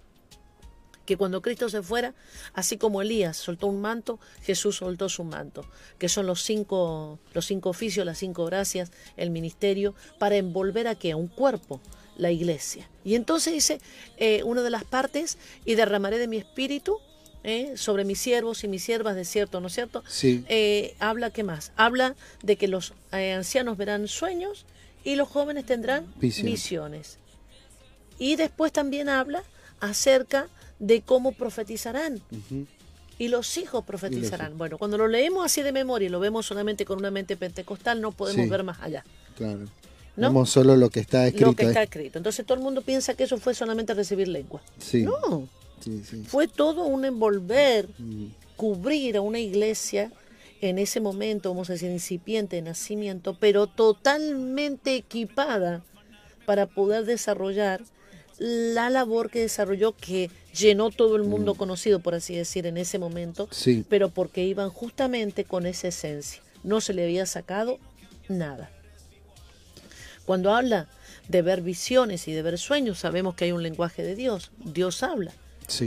que 1.05 1.17
cuando 1.17 1.43
Cristo 1.43 1.69
se 1.69 1.83
fuera, 1.83 2.15
así 2.55 2.77
como 2.77 3.03
Elías 3.03 3.37
soltó 3.37 3.67
un 3.67 3.81
manto, 3.81 4.19
Jesús 4.43 4.77
soltó 4.77 5.09
su 5.09 5.25
manto, 5.25 5.67
que 5.99 6.09
son 6.09 6.27
los 6.27 6.43
cinco, 6.43 7.19
los 7.33 7.47
cinco 7.47 7.71
oficios, 7.71 8.07
las 8.07 8.19
cinco 8.19 8.45
gracias, 8.45 8.93
el 9.17 9.31
ministerio, 9.31 9.95
para 10.19 10.37
envolver 10.37 10.87
a 10.87 10.95
qué? 10.95 11.13
A 11.13 11.17
un 11.17 11.29
cuerpo, 11.29 11.81
la 12.17 12.31
iglesia. 12.31 12.89
Y 13.05 13.15
entonces 13.15 13.53
dice 13.53 13.81
eh, 14.17 14.43
una 14.45 14.63
de 14.63 14.71
las 14.71 14.85
partes, 14.85 15.39
y 15.65 15.75
derramaré 15.75 16.19
de 16.19 16.29
mi 16.29 16.37
espíritu 16.37 16.99
eh, 17.45 17.77
sobre 17.77 18.05
mis 18.05 18.21
siervos 18.21 18.63
y 18.63 18.69
mis 18.69 18.85
siervas, 18.85 19.17
de 19.17 19.25
cierto, 19.25 19.61
¿no 19.61 19.67
es 19.67 19.73
cierto? 19.73 20.05
Sí. 20.07 20.45
Eh, 20.49 20.95
habla, 21.01 21.31
¿qué 21.31 21.43
más? 21.43 21.73
Habla 21.77 22.15
de 22.43 22.57
que 22.57 22.69
los 22.69 22.95
ancianos 23.11 23.77
verán 23.77 24.07
sueños 24.07 24.67
y 25.03 25.17
los 25.17 25.29
jóvenes 25.29 25.67
tendrán 25.67 26.07
visiones. 26.17 27.19
Y 28.19 28.37
después 28.37 28.73
también 28.73 29.09
habla 29.09 29.43
acerca 29.81 30.49
de 30.83 31.01
cómo 31.01 31.31
profetizarán. 31.33 32.21
Y 33.19 33.29
los 33.29 33.57
hijos 33.57 33.85
profetizarán. 33.85 34.59
Bueno, 34.59 34.79
cuando 34.79 34.99
lo 34.99 35.07
leemos 35.07 35.47
así 35.47 35.63
de 35.63 35.71
memoria 35.71 36.07
y 36.07 36.09
lo 36.09 36.19
vemos 36.19 36.45
solamente 36.45 36.85
con 36.85 36.99
una 36.99 37.11
mente 37.11 37.37
pentecostal, 37.37 38.01
no 38.01 38.11
podemos 38.11 38.49
ver 38.49 38.65
más 38.65 38.81
allá. 38.83 39.05
Claro. 39.37 39.61
¿No? 40.17 40.29
Vemos 40.29 40.51
solo 40.51 40.77
lo 40.77 40.91
que 40.91 41.01
está 41.01 41.27
escrito. 41.27 41.47
Lo 41.47 41.57
que 41.57 41.67
está 41.67 41.85
escrito. 41.85 42.19
Entonces 42.19 42.45
todo 42.45 42.59
el 42.59 42.65
mundo 42.65 42.83
piensa 42.83 43.15
que 43.15 43.23
eso 43.25 43.39
fue 43.39 43.55
solamente 43.55 43.95
recibir 43.95 44.27
lengua. 44.27 44.61
Sí. 44.79 45.05
No. 45.05 45.49
Fue 46.27 46.49
todo 46.49 46.85
un 46.85 47.05
envolver, 47.05 47.89
cubrir 48.57 49.17
a 49.17 49.21
una 49.21 49.39
iglesia 49.39 50.13
en 50.61 50.79
ese 50.79 51.01
momento, 51.01 51.51
vamos 51.51 51.71
a 51.71 51.75
decir, 51.75 51.91
incipiente 51.91 52.57
de 52.57 52.63
nacimiento, 52.63 53.37
pero 53.39 53.69
totalmente 53.69 54.97
equipada 54.97 55.83
para 56.45 56.67
poder 56.67 57.05
desarrollar 57.05 57.83
la 58.43 58.91
labor 58.91 59.31
que 59.31 59.39
desarrolló 59.39 59.93
que 59.93 60.29
llenó 60.53 60.91
todo 60.91 61.15
el 61.15 61.23
mundo 61.23 61.55
mm. 61.55 61.57
conocido, 61.57 62.01
por 62.01 62.17
así 62.17 62.35
decir, 62.35 62.67
en 62.67 62.77
ese 62.77 62.99
momento, 62.99 63.49
pero 63.89 64.09
porque 64.09 64.45
iban 64.45 64.71
justamente 64.71 65.45
con 65.45 65.65
esa 65.65 65.89
esencia. 65.89 66.43
No 66.65 66.81
se 66.81 66.93
le 66.93 67.05
había 67.05 67.25
sacado 67.25 67.79
nada. 68.29 68.69
Cuando 70.25 70.53
habla 70.53 70.89
de 71.29 71.41
ver 71.43 71.63
visiones 71.63 72.27
y 72.27 72.33
de 72.33 72.43
ver 72.43 72.59
sueños, 72.59 72.99
sabemos 72.99 73.37
que 73.37 73.45
hay 73.45 73.53
un 73.53 73.63
lenguaje 73.63 74.03
de 74.03 74.17
Dios. 74.17 74.51
Dios 74.59 75.05
habla 75.05 75.33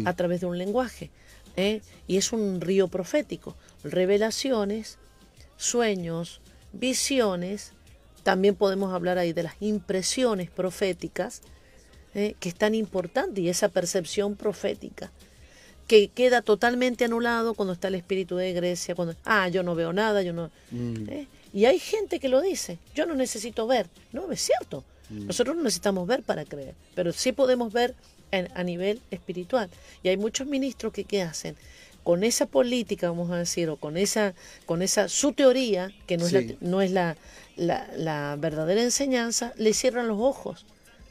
a 0.05 0.13
través 0.13 0.39
de 0.39 0.47
un 0.47 0.57
lenguaje. 0.57 1.11
¿eh? 1.57 1.81
Y 2.07 2.15
es 2.15 2.31
un 2.31 2.61
río 2.61 2.87
profético. 2.87 3.57
Revelaciones, 3.83 4.97
sueños, 5.57 6.39
visiones. 6.71 7.73
También 8.23 8.55
podemos 8.55 8.93
hablar 8.93 9.17
ahí 9.17 9.33
de 9.33 9.43
las 9.43 9.55
impresiones 9.59 10.49
proféticas 10.49 11.41
¿eh? 12.15 12.35
que 12.39 12.49
es 12.49 12.55
tan 12.55 12.73
importante 12.73 13.41
y 13.41 13.49
esa 13.49 13.69
percepción 13.69 14.35
profética 14.35 15.11
que 15.87 16.07
queda 16.07 16.41
totalmente 16.41 17.05
anulado 17.05 17.53
cuando 17.53 17.73
está 17.73 17.89
el 17.89 17.95
espíritu 17.95 18.37
de 18.37 18.53
Grecia, 18.53 18.95
cuando, 18.95 19.15
ah, 19.23 19.47
yo 19.49 19.61
no 19.61 19.75
veo 19.75 19.93
nada, 19.93 20.23
yo 20.23 20.33
no... 20.33 20.49
Mm. 20.71 21.09
¿eh? 21.09 21.27
Y 21.53 21.65
hay 21.65 21.77
gente 21.77 22.19
que 22.19 22.27
lo 22.27 22.41
dice, 22.41 22.79
yo 22.95 23.05
no 23.05 23.13
necesito 23.13 23.67
ver. 23.67 23.87
No, 24.11 24.31
es 24.31 24.41
cierto. 24.41 24.83
Mm. 25.11 25.27
Nosotros 25.27 25.55
no 25.55 25.61
necesitamos 25.61 26.07
ver 26.07 26.23
para 26.23 26.43
creer, 26.43 26.73
pero 26.95 27.13
sí 27.13 27.33
podemos 27.33 27.71
ver 27.71 27.93
a 28.31 28.63
nivel 28.63 28.99
espiritual. 29.11 29.69
Y 30.03 30.09
hay 30.09 30.17
muchos 30.17 30.47
ministros 30.47 30.91
que 30.91 31.05
¿qué 31.05 31.21
hacen? 31.21 31.55
Con 32.03 32.23
esa 32.23 32.47
política, 32.47 33.09
vamos 33.09 33.31
a 33.31 33.37
decir, 33.37 33.69
o 33.69 33.77
con 33.77 33.95
esa, 33.95 34.33
con 34.65 34.81
esa 34.81 35.07
su 35.07 35.33
teoría, 35.33 35.91
que 36.07 36.17
no 36.17 36.25
es, 36.25 36.33
la, 36.33 36.41
no 36.59 36.81
es 36.81 36.91
la, 36.91 37.15
la, 37.55 38.35
verdadera 38.37 38.83
enseñanza, 38.83 39.53
le 39.55 39.73
cierran 39.73 40.07
los 40.07 40.19
ojos 40.19 40.65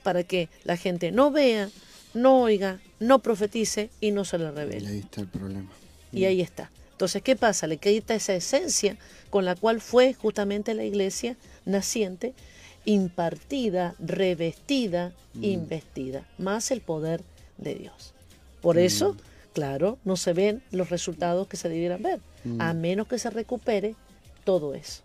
para 0.05 0.23
que 0.23 0.49
la 0.63 0.77
gente 0.77 1.11
no 1.11 1.33
vea, 1.33 1.69
no 2.13 2.43
oiga, 2.43 2.79
no 3.01 3.19
profetice 3.19 3.91
y 4.01 4.13
no 4.13 4.25
se 4.25 4.39
le 4.39 4.53
revele. 4.53 4.89
Y 4.89 4.93
ahí 4.93 4.99
está 5.01 5.21
el 5.23 5.27
problema. 5.27 5.71
Y 6.13 6.27
ahí 6.27 6.41
está. 6.41 6.71
Entonces, 6.93 7.23
¿qué 7.23 7.35
pasa? 7.35 7.67
Le 7.67 7.79
quita 7.79 8.15
esa 8.15 8.35
esencia 8.35 8.97
con 9.31 9.45
la 9.45 9.57
cual 9.57 9.81
fue 9.81 10.15
justamente 10.15 10.75
la 10.75 10.85
iglesia 10.85 11.37
naciente, 11.65 12.35
impartida, 12.85 13.97
revestida, 13.99 15.13
mm. 15.35 15.43
investida, 15.45 16.25
más 16.39 16.71
el 16.71 16.81
poder 16.81 17.23
de 17.59 17.75
Dios. 17.75 18.15
Por 18.61 18.79
eso, 18.79 19.17
claro, 19.53 19.99
no 20.05 20.17
se 20.17 20.35
ven 20.35 20.63
los 20.71 20.91
resultados 20.91 21.49
que 21.49 21.57
se 21.57 21.69
debieran 21.69 22.03
ver, 22.03 22.21
mm. 22.45 22.61
a 22.61 22.75
menos 22.75 23.09
que 23.09 23.19
se 23.19 23.31
recupere 23.31 23.97
todo 24.45 24.75
eso. 24.75 25.03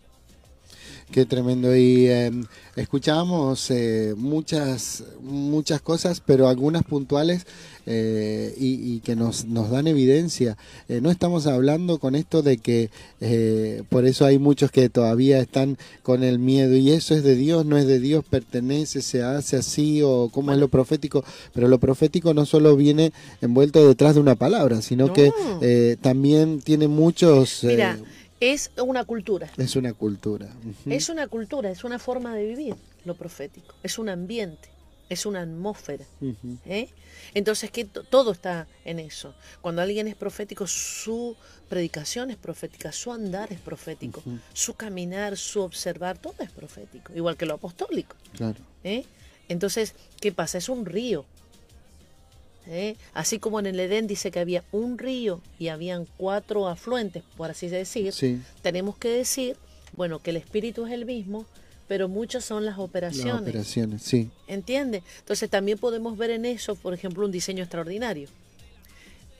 Qué 1.11 1.25
tremendo. 1.25 1.75
Y 1.75 2.07
em, 2.07 2.45
escuchábamos 2.75 3.71
eh, 3.71 4.13
muchas, 4.15 5.03
muchas 5.23 5.81
cosas, 5.81 6.21
pero 6.23 6.47
algunas 6.47 6.83
puntuales 6.83 7.47
eh, 7.87 8.53
y, 8.55 8.99
que 8.99 9.15
nos, 9.15 9.45
nos 9.45 9.71
dan 9.71 9.87
evidencia. 9.87 10.55
Eh, 10.87 11.01
no 11.01 11.09
estamos 11.09 11.47
hablando 11.47 11.97
con 11.97 12.13
esto 12.13 12.43
de 12.43 12.57
que 12.57 12.91
por 13.89 14.05
eso 14.05 14.25
hay 14.25 14.37
muchos 14.37 14.69
que 14.69 14.87
todavía 14.89 15.39
están 15.39 15.79
con 16.03 16.23
el 16.23 16.37
miedo 16.37 16.75
y 16.75 16.91
eso 16.91 17.15
es 17.15 17.23
de 17.23 17.35
Dios, 17.35 17.65
no 17.65 17.77
es 17.77 17.87
de 17.87 17.99
Dios, 17.99 18.23
pertenece, 18.29 19.01
se 19.01 19.23
hace 19.23 19.57
así 19.57 20.03
o 20.03 20.29
cómo 20.31 20.51
es 20.51 20.59
lo 20.59 20.67
profético. 20.67 21.23
Pero 21.55 21.67
lo 21.67 21.79
profético 21.79 22.35
no 22.35 22.45
solo 22.45 22.75
viene 22.75 23.13
envuelto 23.41 23.87
detrás 23.87 24.13
de 24.13 24.21
una 24.21 24.35
palabra, 24.35 24.83
sino 24.83 25.11
que 25.11 25.97
también 26.01 26.61
tiene 26.61 26.87
muchos... 26.87 27.63
Mira, 27.63 27.97
es 28.39 28.71
una 28.77 29.03
cultura. 29.03 29.49
Es 29.57 29.75
una 29.75 29.93
cultura. 29.93 30.49
Es 30.85 31.09
una 31.09 31.27
cultura, 31.27 31.69
es 31.69 31.83
una 31.83 31.99
forma 31.99 32.35
de 32.35 32.45
vivir 32.45 32.75
lo 33.05 33.15
profético, 33.15 33.75
es 33.83 33.97
un 33.97 34.09
ambiente, 34.09 34.69
es 35.09 35.25
una 35.25 35.41
atmósfera. 35.41 36.05
¿eh? 36.65 36.89
Entonces, 37.33 37.71
que 37.71 37.85
todo 37.85 38.31
está 38.31 38.67
en 38.85 38.99
eso. 38.99 39.33
Cuando 39.61 39.81
alguien 39.81 40.07
es 40.07 40.15
profético, 40.15 40.67
su 40.67 41.35
predicación 41.67 42.29
es 42.31 42.37
profética, 42.37 42.91
su 42.91 43.11
andar 43.11 43.51
es 43.51 43.59
profético, 43.59 44.21
su 44.53 44.73
caminar, 44.75 45.37
su 45.37 45.61
observar, 45.61 46.17
todo 46.17 46.35
es 46.39 46.51
profético, 46.51 47.13
igual 47.13 47.37
que 47.37 47.45
lo 47.45 47.55
apostólico. 47.55 48.15
Claro. 48.33 48.59
¿eh? 48.83 49.05
Entonces, 49.47 49.95
¿qué 50.21 50.31
pasa? 50.31 50.57
Es 50.57 50.69
un 50.69 50.85
río. 50.85 51.25
¿Eh? 52.67 52.95
Así 53.13 53.39
como 53.39 53.59
en 53.59 53.65
el 53.65 53.79
Edén 53.79 54.07
dice 54.07 54.31
que 54.31 54.39
había 54.39 54.63
un 54.71 54.97
río 54.97 55.41
y 55.57 55.67
habían 55.67 56.07
cuatro 56.17 56.67
afluentes, 56.67 57.23
por 57.37 57.49
así 57.49 57.67
decir, 57.67 58.13
tenemos 58.61 58.97
que 58.97 59.09
decir, 59.09 59.57
bueno, 59.93 60.19
que 60.19 60.31
el 60.31 60.37
espíritu 60.37 60.85
es 60.85 60.93
el 60.93 61.05
mismo, 61.05 61.45
pero 61.87 62.07
muchas 62.07 62.45
son 62.45 62.65
las 62.65 62.77
operaciones. 62.77 63.33
Las 63.33 63.41
operaciones, 63.41 64.03
sí. 64.03 64.29
¿Entiende? 64.47 65.01
Entonces 65.19 65.49
también 65.49 65.77
podemos 65.77 66.17
ver 66.17 66.29
en 66.29 66.45
eso, 66.45 66.75
por 66.75 66.93
ejemplo, 66.93 67.25
un 67.25 67.31
diseño 67.31 67.63
extraordinario. 67.63 68.29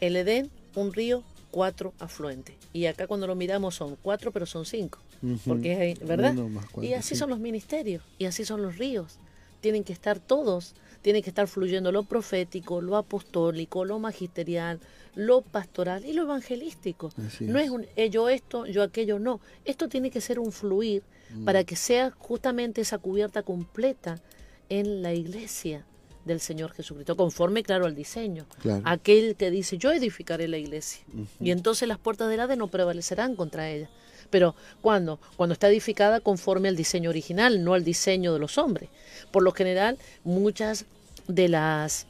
El 0.01 0.15
Edén, 0.15 0.49
un 0.75 0.93
río, 0.93 1.23
cuatro 1.51 1.93
afluentes. 1.99 2.55
Y 2.73 2.85
acá 2.87 3.07
cuando 3.07 3.27
lo 3.27 3.35
miramos 3.35 3.75
son 3.75 3.97
cuatro, 4.01 4.31
pero 4.31 4.45
son 4.45 4.65
cinco. 4.65 4.99
Porque 5.45 5.91
es, 5.91 5.99
¿verdad? 5.99 6.33
y 6.81 6.93
así 6.93 7.15
son 7.15 7.29
los 7.29 7.39
ministerios, 7.39 8.03
y 8.17 8.25
así 8.25 8.45
son 8.45 8.61
los 8.61 8.77
ríos. 8.77 9.17
Tienen 9.61 9.83
que 9.83 9.91
estar 9.91 10.19
todos 10.19 10.73
tiene 11.01 11.21
que 11.21 11.29
estar 11.29 11.47
fluyendo 11.47 11.91
lo 11.91 12.03
profético, 12.03 12.81
lo 12.81 12.97
apostólico, 12.97 13.85
lo 13.85 13.99
magisterial, 13.99 14.79
lo 15.15 15.41
pastoral 15.41 16.05
y 16.05 16.13
lo 16.13 16.23
evangelístico. 16.23 17.11
no 17.39 17.59
es 17.59 17.69
un 17.69 17.85
eh, 17.95 18.09
yo 18.09 18.29
esto, 18.29 18.65
yo 18.65 18.83
aquello, 18.83 19.19
no. 19.19 19.39
Esto 19.65 19.87
tiene 19.87 20.11
que 20.11 20.21
ser 20.21 20.39
un 20.39 20.51
fluir 20.51 21.03
mm. 21.33 21.45
para 21.45 21.63
que 21.63 21.75
sea 21.75 22.11
justamente 22.11 22.81
esa 22.81 22.97
cubierta 22.97 23.43
completa 23.43 24.21
en 24.69 25.01
la 25.01 25.13
iglesia 25.13 25.85
del 26.25 26.39
Señor 26.39 26.73
Jesucristo, 26.73 27.15
conforme, 27.15 27.63
claro, 27.63 27.85
al 27.85 27.95
diseño. 27.95 28.45
Aquel 28.83 29.35
que 29.35 29.49
dice, 29.51 29.77
yo 29.77 29.91
edificaré 29.91 30.47
la 30.47 30.57
iglesia. 30.57 31.03
Y 31.39 31.51
entonces 31.51 31.87
las 31.87 31.97
puertas 31.97 32.29
del 32.29 32.39
Hades 32.39 32.57
no 32.57 32.67
prevalecerán 32.67 33.35
contra 33.35 33.69
ella. 33.69 33.89
Pero 34.29 34.55
¿cuándo? 34.81 35.19
Cuando 35.37 35.53
está 35.53 35.67
edificada 35.67 36.19
conforme 36.19 36.67
al 36.69 36.75
diseño 36.75 37.09
original, 37.09 37.63
no 37.63 37.73
al 37.73 37.83
diseño 37.83 38.33
de 38.33 38.39
los 38.39 38.57
hombres. 38.57 38.89
Por 39.31 39.43
lo 39.43 39.51
general, 39.51 39.97
muchas 40.23 40.85
de 41.27 41.49
las 41.49 42.07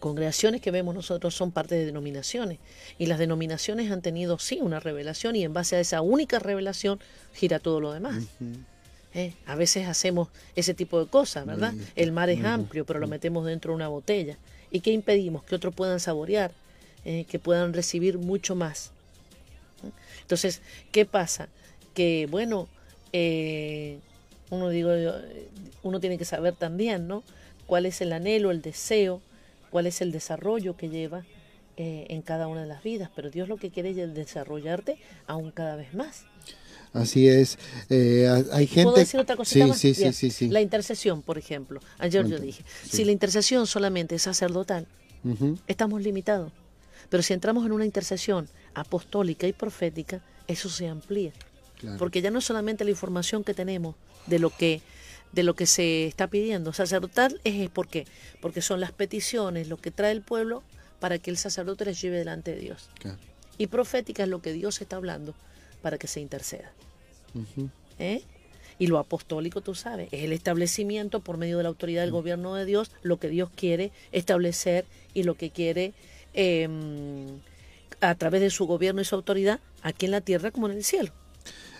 congregaciones 0.00 0.60
que 0.60 0.70
vemos 0.70 0.94
nosotros 0.94 1.34
son 1.34 1.50
parte 1.50 1.74
de 1.74 1.86
denominaciones 1.86 2.58
y 2.98 3.06
las 3.06 3.18
denominaciones 3.18 3.90
han 3.90 4.02
tenido 4.02 4.38
sí 4.38 4.60
una 4.60 4.78
revelación 4.78 5.36
y 5.36 5.42
en 5.42 5.52
base 5.52 5.76
a 5.76 5.80
esa 5.80 6.00
única 6.00 6.38
revelación 6.38 7.00
gira 7.34 7.58
todo 7.58 7.80
lo 7.80 7.92
demás. 7.92 8.24
¿Eh? 9.14 9.32
A 9.46 9.56
veces 9.56 9.88
hacemos 9.88 10.28
ese 10.56 10.74
tipo 10.74 11.02
de 11.02 11.10
cosas, 11.10 11.46
¿verdad? 11.46 11.72
El 11.94 12.12
mar 12.12 12.28
es 12.28 12.44
amplio, 12.44 12.84
pero 12.84 13.00
lo 13.00 13.08
metemos 13.08 13.46
dentro 13.46 13.72
de 13.72 13.76
una 13.76 13.88
botella. 13.88 14.36
¿Y 14.70 14.80
qué 14.80 14.92
impedimos? 14.92 15.42
Que 15.44 15.54
otros 15.54 15.74
puedan 15.74 16.00
saborear, 16.00 16.52
eh, 17.04 17.24
que 17.28 17.38
puedan 17.38 17.72
recibir 17.72 18.18
mucho 18.18 18.54
más. 18.54 18.92
Entonces, 20.22 20.62
¿qué 20.92 21.04
pasa? 21.04 21.48
Que, 21.94 22.26
bueno, 22.30 22.68
eh, 23.12 23.98
uno, 24.50 24.68
digo, 24.68 24.90
uno 25.82 26.00
tiene 26.00 26.18
que 26.18 26.24
saber 26.24 26.54
también, 26.54 27.06
¿no? 27.08 27.22
Cuál 27.66 27.86
es 27.86 28.00
el 28.00 28.12
anhelo, 28.12 28.50
el 28.50 28.62
deseo, 28.62 29.20
cuál 29.70 29.86
es 29.86 30.00
el 30.00 30.12
desarrollo 30.12 30.76
que 30.76 30.88
lleva 30.88 31.24
eh, 31.76 32.06
en 32.08 32.22
cada 32.22 32.48
una 32.48 32.62
de 32.62 32.66
las 32.66 32.82
vidas, 32.82 33.10
pero 33.14 33.30
Dios 33.30 33.48
lo 33.48 33.56
que 33.56 33.70
quiere 33.70 33.90
es 33.90 34.14
desarrollarte 34.14 34.98
aún 35.26 35.50
cada 35.50 35.76
vez 35.76 35.94
más. 35.94 36.24
Así 36.92 37.28
es. 37.28 37.58
Eh, 37.90 38.26
hay 38.52 38.66
gente. 38.66 38.84
¿Puedo 38.84 38.96
decir 38.96 39.20
otra 39.20 39.36
cosita 39.36 39.74
sí, 39.74 39.92
Sí, 39.92 40.12
sí, 40.12 40.30
sí, 40.30 40.48
La 40.48 40.62
intercesión, 40.62 41.20
por 41.20 41.36
ejemplo. 41.36 41.80
Ayer 41.98 42.26
yo 42.26 42.38
dije, 42.38 42.64
si 42.88 43.04
la 43.04 43.12
intercesión 43.12 43.66
solamente 43.66 44.14
es 44.14 44.22
sacerdotal, 44.22 44.86
estamos 45.66 46.00
limitados. 46.00 46.52
Pero 47.08 47.22
si 47.22 47.32
entramos 47.32 47.66
en 47.66 47.72
una 47.72 47.84
intercesión 47.84 48.48
apostólica 48.74 49.46
y 49.46 49.52
profética, 49.52 50.20
eso 50.46 50.68
se 50.68 50.88
amplía. 50.88 51.32
Porque 51.98 52.22
ya 52.22 52.30
no 52.30 52.38
es 52.38 52.44
solamente 52.44 52.84
la 52.84 52.90
información 52.90 53.44
que 53.44 53.54
tenemos 53.54 53.94
de 54.26 54.38
lo 54.38 54.50
que 54.50 54.80
de 55.32 55.42
lo 55.42 55.54
que 55.54 55.66
se 55.66 56.06
está 56.06 56.28
pidiendo. 56.28 56.72
Sacerdotal 56.72 57.40
es 57.44 57.68
¿por 57.68 57.88
qué? 57.88 58.06
Porque 58.40 58.62
son 58.62 58.80
las 58.80 58.92
peticiones, 58.92 59.68
lo 59.68 59.76
que 59.76 59.90
trae 59.90 60.12
el 60.12 60.22
pueblo 60.22 60.62
para 61.00 61.18
que 61.18 61.30
el 61.30 61.36
sacerdote 61.36 61.84
les 61.84 62.00
lleve 62.00 62.16
delante 62.16 62.54
de 62.54 62.60
Dios. 62.60 62.88
Y 63.58 63.66
profética 63.66 64.22
es 64.22 64.28
lo 64.28 64.40
que 64.40 64.52
Dios 64.52 64.80
está 64.80 64.96
hablando 64.96 65.34
para 65.82 65.98
que 65.98 66.06
se 66.06 66.20
interceda. 66.20 66.72
¿Eh? 67.98 68.22
Y 68.78 68.88
lo 68.88 68.98
apostólico, 68.98 69.60
tú 69.62 69.74
sabes, 69.74 70.08
es 70.12 70.24
el 70.24 70.32
establecimiento 70.32 71.20
por 71.20 71.38
medio 71.38 71.56
de 71.56 71.62
la 71.62 71.70
autoridad 71.70 72.02
del 72.02 72.10
gobierno 72.10 72.54
de 72.54 72.66
Dios, 72.66 72.90
lo 73.02 73.18
que 73.18 73.28
Dios 73.28 73.50
quiere 73.54 73.90
establecer 74.12 74.84
y 75.14 75.22
lo 75.22 75.34
que 75.34 75.50
quiere 75.50 75.94
Em, 76.36 77.40
a 78.02 78.14
través 78.14 78.42
de 78.42 78.50
su 78.50 78.66
gobierno 78.66 79.00
y 79.00 79.06
su 79.06 79.14
autoridad 79.14 79.58
aquí 79.82 80.04
en 80.04 80.12
la 80.12 80.20
tierra 80.20 80.50
como 80.50 80.68
en 80.68 80.76
el 80.76 80.84
cielo. 80.84 81.12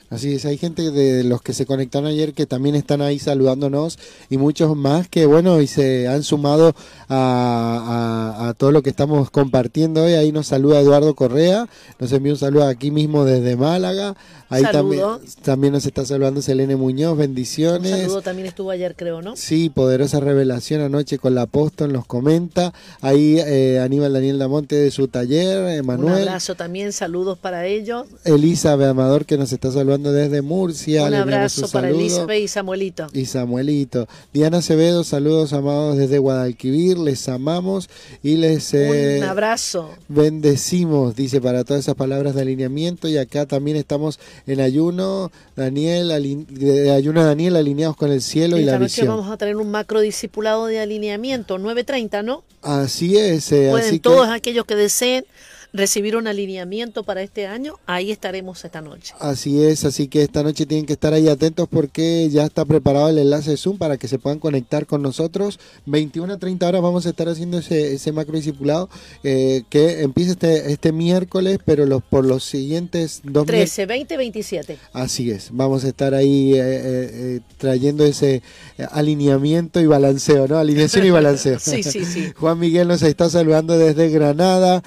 Así 0.09 0.35
es, 0.35 0.47
hay 0.47 0.57
gente 0.57 0.93
de 0.93 1.25
los 1.25 1.43
que 1.43 1.53
se 1.53 1.67
conectaron 1.67 2.09
ayer 2.09 2.33
que 2.33 2.47
también 2.47 2.77
están 2.77 3.03
ahí 3.03 3.19
saludándonos 3.19 3.99
y 4.31 4.39
muchos 4.39 4.77
más 4.77 5.09
que, 5.09 5.27
bueno, 5.27 5.61
y 5.61 5.67
se 5.67 6.07
han 6.07 6.23
sumado 6.23 6.77
a, 7.09 8.55
todo 8.57 8.71
lo 8.71 8.83
que 8.83 8.91
estamos 8.91 9.31
compartiendo 9.31 10.05
hoy. 10.05 10.15
Ahí 10.15 10.31
nos 10.31 10.47
saluda 10.47 10.81
Eduardo 10.81 11.15
Correa, 11.17 11.69
nos 11.99 12.13
envía 12.13 12.33
un 12.33 12.39
saludo 12.39 12.69
aquí 12.69 12.93
mismo 12.93 13.25
desde 13.25 13.57
Málaga. 13.57 14.15
Ahí 14.49 14.62
también, 14.71 15.05
también 15.43 15.73
nos 15.73 15.87
está 15.87 16.05
saludando 16.05 16.41
Selene 16.41 16.76
Muñoz, 16.76 17.19
bendiciones. 17.19 17.93
Un 17.93 18.00
saludo 18.00 18.23
también 18.23 18.47
estuvo 18.47 18.71
ayer, 18.71 18.95
creo, 18.97 19.23
¿no? 19.23 19.37
Sí, 19.37 19.71
poderosa 19.71 20.21
revelación 20.21 20.81
anoche 20.81 21.19
con 21.19 21.35
la 21.35 21.43
apóstol, 21.43 21.93
nos 21.93 22.07
comenta. 22.07 22.73
Ahí 23.00 23.38
eh, 23.38 23.81
Aníbal 23.81 24.12
Daniel 24.12 24.38
Damonte 24.38 24.76
de 24.76 24.91
su 24.91 25.09
taller, 25.09 25.79
Emanuel. 25.79 26.23
Un 26.23 26.29
abrazo 26.29 26.55
también, 26.55 26.93
saludos 26.93 27.38
para 27.38 27.67
ellos. 27.67 28.07
Elisa 28.25 28.73
Amador 28.73 29.26
que 29.26 29.37
nos 29.37 29.53
está 29.53 29.71
saludando 29.71 30.12
desde 30.12 30.43
Murcia. 30.43 31.05
Un 31.05 31.15
abrazo 31.15 31.69
para 31.69 31.91
Elizabeth 31.91 32.43
y 32.43 32.49
Samuelito. 32.49 33.07
Y 33.12 33.26
Samuelito. 33.26 34.07
Diana 34.33 34.59
Acevedo, 34.59 35.05
saludos 35.05 35.53
amados 35.53 35.97
desde 35.97 36.19
Guadalquivir, 36.19 36.99
les 36.99 37.29
amamos 37.29 37.88
y 38.23 38.37
les... 38.37 38.73
Eh, 38.75 39.19
Un 39.23 39.29
abrazo. 39.29 39.91
Bendecimos, 40.09 41.17
dice, 41.17 41.41
para 41.41 41.65
todas 41.65 41.81
esas 41.85 41.95
palabras 41.95 42.35
de 42.35 42.43
alineamiento 42.43 43.09
y 43.09 43.19
acá 43.19 43.47
también 43.47 43.76
estamos 43.76 44.19
en 44.47 44.61
ayuno, 44.61 45.31
Daniel, 45.55 46.47
de 46.49 46.90
ayuno 46.90 47.25
Daniel, 47.25 47.57
alineados 47.57 47.97
con 47.97 48.11
el 48.11 48.21
cielo 48.21 48.59
y, 48.59 48.64
la 48.64 48.78
noche 48.78 49.05
vamos 49.05 49.31
a 49.31 49.37
tener 49.37 49.57
un 49.57 49.71
macro 49.71 50.00
discipulado 50.00 50.66
de 50.66 50.81
alineamiento, 50.81 51.59
9.30, 51.59 52.25
¿no? 52.25 52.45
Así 52.62 53.16
es. 53.16 53.52
Eh, 53.52 53.69
Pueden 53.71 54.00
todos 54.00 54.28
aquellos 54.28 54.64
que 54.64 54.75
deseen 54.75 55.25
recibir 55.76 56.16
un 56.16 56.26
alineamiento 56.26 57.04
para 57.04 57.23
este 57.23 57.47
año, 57.47 57.75
ahí 57.87 58.11
estaremos 58.11 58.64
esta 58.64 58.80
noche. 58.80 59.14
Así 59.21 59.62
es, 59.62 59.85
así 59.85 60.09
que 60.09 60.23
esta 60.23 60.42
noche 60.42 60.66
tienen 60.66 60.87
que 60.87 60.95
estar 60.95 61.12
ahí 61.12 61.28
atentos 61.28 61.68
porque 61.68 62.28
ya 62.30 62.45
está 62.45 62.64
preparado 62.64 63.09
el 63.09 63.18
enlace 63.18 63.56
Zoom 63.56 63.78
para 63.78 63.97
que 63.97 64.09
se 64.09 64.18
puedan 64.18 64.38
conectar 64.38 64.87
con 64.87 65.02
nosotros. 65.02 65.59
21 65.87 66.35
a 66.35 66.38
30 66.38 66.68
horas 66.68 66.83
vamos 66.83 67.06
a 67.06 67.11
estar 67.11 67.28
haciendo 67.28 67.59
ese, 67.59 67.95
ese 67.95 68.12
macro 68.12 68.37
discipulado 68.37 68.88
eh, 69.23 69.62
que 69.68 70.02
empieza 70.02 70.33
este, 70.33 70.73
este 70.73 70.92
miércoles, 70.92 71.59
pero 71.64 71.87
los, 71.87 72.02
por 72.02 72.25
los 72.25 72.45
siguientes 72.45 73.21
dos 73.25 73.47
13, 73.47 73.87
20, 73.87 74.16
27. 74.16 74.78
Así 74.92 75.30
es, 75.30 75.50
vamos 75.52 75.85
a 75.85 75.88
estar 75.88 76.14
ahí 76.14 76.54
eh, 76.54 76.61
eh, 76.61 77.40
trayendo 77.59 78.04
ese 78.04 78.42
alineamiento 78.90 79.80
y 79.80 79.87
balanceo, 79.87 80.49
¿no? 80.49 80.59
Alineación 80.59 81.06
y 81.06 81.11
balanceo. 81.11 81.59
sí, 81.61 81.83
sí, 81.83 82.04
sí. 82.04 82.33
Juan 82.37 82.59
Miguel 82.59 82.88
nos 82.88 83.02
está 83.02 83.28
saludando 83.28 83.76
desde 83.76 84.09
Granada, 84.11 84.83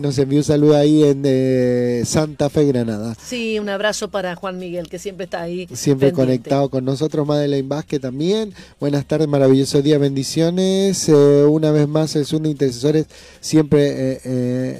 nos 0.00 0.18
envió 0.26 0.40
un 0.40 0.44
saludo 0.44 0.76
ahí 0.76 1.04
en 1.04 2.04
Santa 2.04 2.50
Fe, 2.50 2.64
Granada. 2.64 3.14
Sí, 3.14 3.60
un 3.60 3.68
abrazo 3.68 4.10
para 4.10 4.34
Juan 4.34 4.58
Miguel, 4.58 4.88
que 4.88 4.98
siempre 4.98 5.24
está 5.24 5.42
ahí. 5.42 5.68
Siempre 5.72 6.10
conectado 6.12 6.68
con 6.68 6.84
nosotros, 6.84 7.24
Madeleine 7.24 7.68
Vázquez 7.68 8.00
también. 8.00 8.52
Buenas 8.80 9.06
tardes, 9.06 9.28
maravilloso 9.28 9.82
día, 9.82 9.98
bendiciones. 9.98 11.08
una 11.08 11.70
vez 11.70 11.86
más, 11.86 12.16
el 12.16 12.26
de 12.26 12.50
Intercesores 12.50 13.06
siempre 13.40 14.20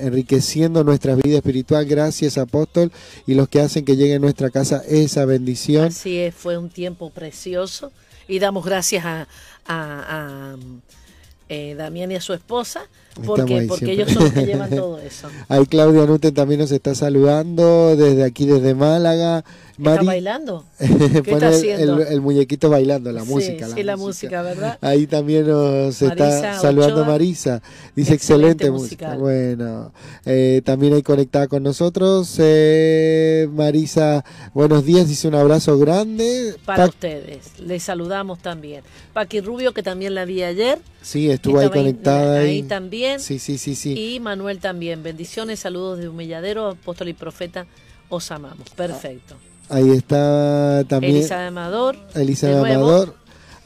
enriqueciendo 0.05 0.83
nuestra 0.83 1.15
vida 1.15 1.37
espiritual. 1.37 1.87
Gracias, 1.87 2.39
apóstol, 2.39 2.91
y 3.25 3.35
los 3.35 3.49
que 3.49 3.61
hacen 3.61 3.85
que 3.85 3.97
llegue 3.97 4.17
a 4.17 4.19
nuestra 4.19 4.51
casa 4.51 4.83
esa 4.89 5.25
bendición. 5.27 5.87
Así 5.87 6.19
es, 6.19 6.35
fue 6.35 6.59
un 6.59 6.71
tiempo 6.71 7.11
precioso 7.11 7.93
y 8.27 8.41
damos 8.41 8.65
gracias 8.65 9.05
a, 9.05 9.29
a, 9.69 10.57
eh, 11.49 11.77
Damián 11.77 12.11
y 12.11 12.17
a 12.17 12.21
su 12.21 12.33
esposa 12.33 12.89
porque, 13.25 13.65
porque 13.69 13.93
ellos 13.93 14.13
son 14.13 14.25
los 14.25 14.33
que 14.33 14.47
llevan 14.47 14.71
todo 14.77 14.99
eso. 14.99 15.29
Ahí 15.49 15.67
Claudia 15.67 16.07
Nute 16.07 16.33
también 16.33 16.61
nos 16.61 16.71
está 16.71 16.95
saludando 16.95 17.97
desde 17.97 18.25
aquí, 18.25 18.47
desde 18.47 18.75
Málaga. 18.75 19.45
¿Está 19.79 20.03
bailando? 20.03 20.65
¿Qué 20.79 21.33
está 21.33 21.49
haciendo? 21.49 22.03
El, 22.03 22.21
muñequito 22.21 22.71
bailando, 22.71 23.13
la 23.13 23.25
música. 23.25 23.69
Sí, 23.69 23.83
la, 23.83 23.97
música. 23.97 24.43
¿verdad? 24.43 24.79
Ahí 24.81 25.07
también 25.07 25.47
nos 25.47 26.01
está 26.01 26.59
saludando 26.59 27.05
Marisa. 27.05 27.63
Dice 27.95 28.15
excelente, 28.15 28.71
música. 28.71 29.17
Bueno, 29.17 29.93
eh, 30.25 30.63
también 30.65 30.95
hay 30.95 31.03
conectada 31.03 31.47
con 31.47 31.63
nosotros. 31.63 32.37
Eh, 32.39 33.49
Marisa, 33.53 34.25
buenos 34.55 34.85
días, 34.85 35.09
dice 35.09 35.29
un 35.29 35.35
abrazo 35.35 35.79
grande. 35.79 36.55
Para 36.65 36.87
ustedes, 36.87 37.59
les 37.61 37.83
saludamos 37.83 38.39
también. 38.39 38.83
Paqui 39.13 39.41
Rubio, 39.41 39.73
que 39.73 39.83
también 39.83 40.15
la 40.15 40.25
vi 40.25 40.43
ayer. 40.43 40.79
Sí, 41.03 41.31
estuvo 41.31 41.59
ahí 41.59 41.71
conectada. 41.71 42.41
Ahí, 42.41 42.63
también. 42.63 43.21
Sí, 43.21 43.39
sí, 43.39 43.59
sí, 43.59 43.75
sí. 43.75 43.95
Y 43.95 44.21
Manuel 44.21 44.59
también. 44.59 45.03
Bendiciones, 45.03 45.61
saludos 45.61 45.99
de 45.99 46.09
Humilladero, 46.09 46.71
apóstol 46.71 47.09
y 47.09 47.13
profeta. 47.13 47.67
Os 48.09 48.31
amamos. 48.31 48.71
Perfecto. 48.71 49.37
Ahí 49.69 49.91
está 49.91 50.85
también. 50.89 51.17
Elisa 51.17 51.47
Amador. 51.47 51.97
Elisa 52.15 52.49
de 52.49 52.59
Amador. 52.59 53.15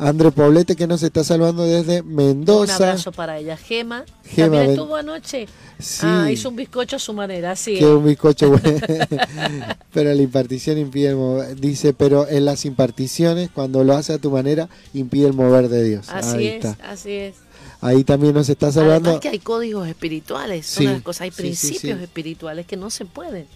André 0.01 0.31
Poblete 0.31 0.77
que 0.77 0.87
nos 0.87 1.03
está 1.03 1.23
saludando 1.23 1.65
desde 1.65 2.03
Mendoza. 2.03 2.77
Un 2.79 2.83
abrazo 2.85 3.13
para 3.13 3.39
ella. 3.39 3.59
Gema. 3.59 4.07
Gema 4.25 4.47
también 4.47 4.71
estuvo 4.71 4.97
anoche. 4.97 5.47
Sí. 5.79 6.07
Ah, 6.07 6.31
hizo 6.33 6.49
un 6.49 6.57
bizcocho 6.57 6.97
a 6.97 6.99
su 6.99 7.13
manera, 7.13 7.55
sí. 7.55 7.79
Que 7.79 7.85
un 7.85 8.07
bizcocho 8.07 8.49
bueno. 8.59 8.81
pero 9.93 10.15
la 10.15 10.23
impartición 10.23 10.79
impide 10.79 11.09
el 11.09 11.17
mover. 11.17 11.55
Dice, 11.61 11.93
pero 11.93 12.27
en 12.27 12.47
las 12.47 12.65
imparticiones, 12.65 13.51
cuando 13.51 13.85
lo 13.85 13.95
hace 13.95 14.15
a 14.15 14.19
tu 14.19 14.31
manera, 14.31 14.71
impide 14.95 15.27
el 15.27 15.35
mover 15.35 15.69
de 15.69 15.85
Dios. 15.85 16.09
Así 16.09 16.47
es, 16.47 16.65
así 16.83 17.13
es. 17.13 17.35
Ahí 17.83 18.03
también 18.03 18.33
nos 18.33 18.49
está 18.49 18.73
saludando. 18.73 19.11
Además 19.11 19.21
que 19.21 19.29
hay 19.29 19.39
códigos 19.39 19.87
espirituales, 19.87 20.65
son 20.65 20.87
las 20.87 21.03
cosas, 21.03 21.23
hay 21.23 21.31
principios 21.31 22.01
espirituales 22.01 22.67
que 22.67 22.79
no 22.79 22.89
se 22.89 23.05
pueden 23.05 23.47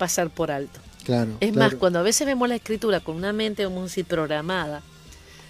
pasar 0.00 0.30
por 0.30 0.50
alto. 0.50 0.80
Claro. 1.04 1.36
Es 1.40 1.54
más, 1.54 1.74
cuando 1.74 1.98
a 1.98 2.02
veces 2.02 2.26
vemos 2.26 2.48
la 2.48 2.56
escritura 2.56 3.00
con 3.00 3.16
una 3.16 3.34
mente, 3.34 3.64
vamos 3.64 3.80
a 3.80 3.84
decir, 3.84 4.06
programada, 4.06 4.80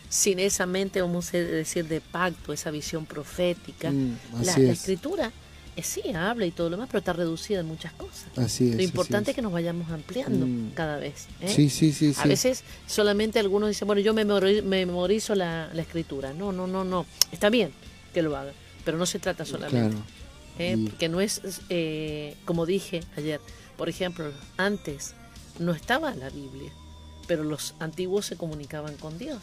sin 0.08 0.40
esa 0.40 0.66
mente, 0.66 1.00
vamos 1.00 1.32
a 1.32 1.36
decir, 1.36 1.86
de 1.86 2.00
pacto, 2.00 2.52
esa 2.52 2.72
visión 2.72 3.06
profética, 3.06 3.92
mm, 3.92 4.16
la, 4.42 4.56
escritura 4.72 5.30
es, 5.76 5.86
sí 5.86 6.02
habla 6.12 6.46
y 6.46 6.50
todo 6.50 6.68
lo 6.68 6.76
demás, 6.76 6.88
pero 6.90 6.98
está 6.98 7.12
reducida 7.12 7.60
en 7.60 7.66
muchas 7.66 7.92
cosas. 7.92 8.26
Así 8.36 8.70
es. 8.70 8.74
Lo 8.74 8.82
importante 8.82 9.30
es. 9.30 9.36
que 9.36 9.42
nos 9.42 9.52
vayamos 9.52 9.88
ampliando 9.92 10.46
mm. 10.46 10.72
cada 10.74 10.96
vez. 10.96 11.28
¿eh? 11.40 11.48
Sí, 11.48 11.70
sí, 11.70 11.92
sí. 11.92 12.12
A 12.18 12.26
veces 12.26 12.64
solamente 12.88 13.38
algunos 13.38 13.68
dicen, 13.68 13.86
bueno, 13.86 14.02
yo 14.02 14.12
me 14.12 14.24
memorizo 14.24 15.36
la, 15.36 15.70
la, 15.72 15.82
escritura. 15.82 16.32
No, 16.32 16.50
no, 16.50 16.66
no, 16.66 16.82
no. 16.82 17.06
Está 17.30 17.50
bien 17.50 17.70
que 18.12 18.22
lo 18.22 18.36
haga, 18.36 18.50
pero 18.84 18.98
no 18.98 19.06
se 19.06 19.20
trata 19.20 19.44
solamente. 19.44 19.96
Claro. 19.96 20.20
¿eh? 20.58 20.76
Porque 20.88 21.08
no 21.08 21.20
es, 21.20 21.40
eh, 21.68 22.34
como 22.44 22.66
dije 22.66 23.00
ayer, 23.16 23.40
por 23.80 23.88
ejemplo, 23.88 24.30
antes 24.58 25.14
no 25.58 25.72
estaba 25.72 26.14
la 26.14 26.28
Biblia, 26.28 26.70
pero 27.26 27.44
los 27.44 27.74
antiguos 27.78 28.26
se 28.26 28.36
comunicaban 28.36 28.94
con 28.98 29.16
Dios 29.16 29.38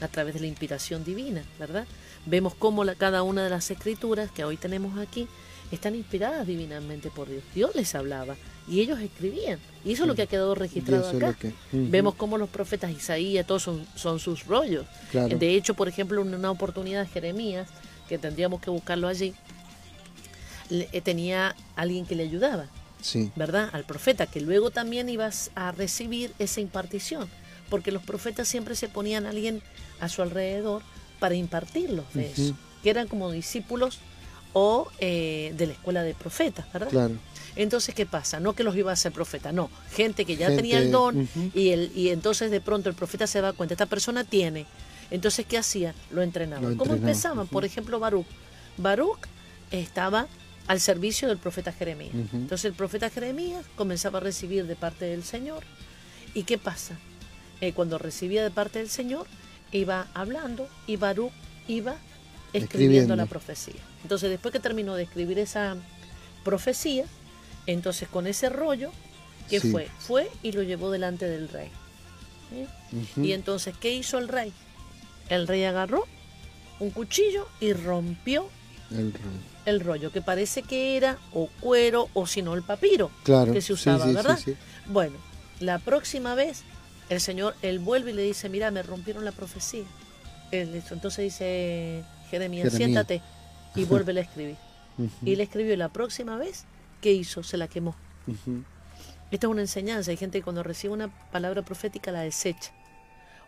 a 0.00 0.08
través 0.08 0.34
de 0.34 0.40
la 0.40 0.48
inspiración 0.48 1.04
divina, 1.04 1.44
¿verdad? 1.60 1.86
Vemos 2.26 2.56
cómo 2.56 2.82
la, 2.82 2.96
cada 2.96 3.22
una 3.22 3.44
de 3.44 3.50
las 3.50 3.70
escrituras 3.70 4.32
que 4.32 4.44
hoy 4.44 4.56
tenemos 4.56 4.98
aquí 4.98 5.28
están 5.70 5.94
inspiradas 5.94 6.44
divinamente 6.44 7.08
por 7.08 7.28
Dios. 7.28 7.44
Dios 7.54 7.70
les 7.76 7.94
hablaba 7.94 8.34
y 8.66 8.80
ellos 8.80 8.98
escribían. 8.98 9.60
Y 9.84 9.92
eso 9.92 10.02
es 10.02 10.08
lo 10.08 10.16
que 10.16 10.22
ha 10.22 10.26
quedado 10.26 10.56
registrado 10.56 11.10
acá. 11.10 11.36
Vemos 11.70 12.16
cómo 12.16 12.36
los 12.36 12.48
profetas 12.48 12.90
Isaías, 12.90 13.46
todos 13.46 13.62
son, 13.62 13.86
son 13.94 14.18
sus 14.18 14.44
rollos. 14.46 14.86
De 15.12 15.54
hecho, 15.54 15.74
por 15.74 15.86
ejemplo, 15.86 16.20
en 16.20 16.34
una 16.34 16.50
oportunidad 16.50 17.08
Jeremías, 17.08 17.68
que 18.08 18.18
tendríamos 18.18 18.60
que 18.60 18.70
buscarlo 18.70 19.06
allí, 19.06 19.34
eh, 20.68 21.00
tenía 21.00 21.54
alguien 21.76 22.06
que 22.06 22.16
le 22.16 22.24
ayudaba. 22.24 22.66
¿Verdad? 23.36 23.70
Al 23.72 23.84
profeta, 23.84 24.26
que 24.26 24.40
luego 24.40 24.70
también 24.70 25.08
ibas 25.08 25.50
a 25.54 25.72
recibir 25.72 26.32
esa 26.38 26.60
impartición, 26.60 27.28
porque 27.70 27.92
los 27.92 28.02
profetas 28.02 28.48
siempre 28.48 28.74
se 28.74 28.88
ponían 28.88 29.26
a 29.26 29.30
alguien 29.30 29.62
a 30.00 30.08
su 30.08 30.22
alrededor 30.22 30.82
para 31.18 31.34
impartirlos 31.34 32.06
de 32.14 32.30
eso, 32.30 32.56
que 32.82 32.90
eran 32.90 33.08
como 33.08 33.30
discípulos 33.30 33.98
o 34.52 34.88
eh, 34.98 35.52
de 35.56 35.66
la 35.66 35.72
escuela 35.72 36.02
de 36.02 36.14
profetas, 36.14 36.72
¿verdad? 36.72 36.88
Claro. 36.88 37.14
Entonces, 37.56 37.94
¿qué 37.94 38.06
pasa? 38.06 38.38
No 38.38 38.54
que 38.54 38.62
los 38.62 38.76
iba 38.76 38.90
a 38.90 38.94
hacer 38.94 39.12
profeta, 39.12 39.50
no, 39.52 39.68
gente 39.92 40.24
que 40.24 40.36
ya 40.36 40.46
tenía 40.48 40.78
el 40.78 40.92
don 40.92 41.28
y, 41.54 41.70
el, 41.70 41.90
y 41.94 42.10
entonces 42.10 42.50
de 42.50 42.60
pronto 42.60 42.88
el 42.88 42.94
profeta 42.94 43.26
se 43.26 43.40
da 43.40 43.52
cuenta, 43.52 43.74
esta 43.74 43.86
persona 43.86 44.24
tiene. 44.24 44.66
Entonces, 45.10 45.46
¿qué 45.46 45.58
hacía? 45.58 45.94
Lo 46.10 46.22
entrenaba. 46.22 46.70
¿Cómo 46.76 46.94
empezaban? 46.94 47.46
Por 47.46 47.64
ejemplo, 47.64 47.98
Baruch. 47.98 48.26
Baruch 48.76 49.18
estaba 49.70 50.28
al 50.68 50.80
servicio 50.80 51.28
del 51.28 51.38
profeta 51.38 51.72
Jeremías. 51.72 52.14
Entonces 52.32 52.66
el 52.66 52.74
profeta 52.74 53.10
Jeremías 53.10 53.64
comenzaba 53.74 54.18
a 54.18 54.20
recibir 54.20 54.66
de 54.66 54.76
parte 54.76 55.06
del 55.06 55.24
Señor. 55.24 55.64
¿Y 56.34 56.44
qué 56.44 56.58
pasa? 56.58 56.96
Eh, 57.60 57.72
cuando 57.72 57.98
recibía 57.98 58.42
de 58.44 58.50
parte 58.50 58.78
del 58.78 58.90
Señor, 58.90 59.26
iba 59.72 60.06
hablando 60.14 60.68
y 60.86 60.96
Baruch 60.96 61.32
iba 61.66 61.96
escribiendo, 62.52 63.16
la 63.16 63.26
profecía. 63.26 63.80
Entonces 64.02 64.30
después 64.30 64.52
que 64.52 64.60
terminó 64.60 64.94
de 64.94 65.04
escribir 65.04 65.38
esa 65.38 65.76
profecía, 66.44 67.06
entonces 67.66 68.06
con 68.08 68.26
ese 68.26 68.50
rollo, 68.50 68.90
¿qué 69.48 69.60
fue? 69.60 69.88
Fue 69.98 70.30
y 70.42 70.52
lo 70.52 70.62
llevó 70.62 70.90
delante 70.90 71.26
del 71.26 71.48
rey. 71.48 71.70
Y 73.16 73.32
entonces, 73.32 73.74
¿qué 73.78 73.92
hizo 73.92 74.18
el 74.18 74.28
rey? 74.28 74.52
El 75.28 75.46
rey 75.46 75.64
agarró 75.64 76.06
un 76.78 76.90
cuchillo 76.90 77.48
y 77.60 77.72
rompió 77.72 78.48
el 78.90 79.12
rollo 79.12 79.58
el 79.68 79.80
rollo, 79.80 80.10
que 80.10 80.22
parece 80.22 80.62
que 80.62 80.96
era 80.96 81.18
o 81.32 81.48
cuero 81.60 82.08
o 82.14 82.26
si 82.26 82.42
no 82.42 82.54
el 82.54 82.62
papiro 82.62 83.10
que 83.52 83.60
se 83.60 83.74
usaba, 83.74 84.06
¿verdad? 84.06 84.38
bueno, 84.86 85.16
la 85.60 85.78
próxima 85.78 86.34
vez 86.34 86.64
el 87.08 87.20
Señor, 87.20 87.54
él 87.62 87.78
vuelve 87.78 88.10
y 88.10 88.14
le 88.14 88.22
dice, 88.22 88.48
mira, 88.48 88.70
me 88.70 88.82
rompieron 88.82 89.24
la 89.24 89.32
profecía. 89.32 89.84
entonces 90.50 91.24
dice 91.24 92.04
Jeremías, 92.30 92.72
siéntate 92.72 93.22
y 93.74 93.84
vuelve 93.86 94.18
a 94.18 94.22
escribir. 94.22 94.56
Y 95.24 95.36
le 95.36 95.44
escribió 95.44 95.76
la 95.76 95.90
próxima 95.90 96.36
vez, 96.36 96.64
¿qué 97.00 97.12
hizo? 97.12 97.42
Se 97.42 97.56
la 97.56 97.68
quemó. 97.68 97.94
Esta 99.30 99.46
es 99.46 99.50
una 99.50 99.60
enseñanza. 99.60 100.10
Hay 100.10 100.16
gente 100.16 100.38
que 100.38 100.44
cuando 100.44 100.62
recibe 100.62 100.92
una 100.92 101.08
palabra 101.30 101.62
profética 101.62 102.10
la 102.10 102.22
desecha. 102.22 102.72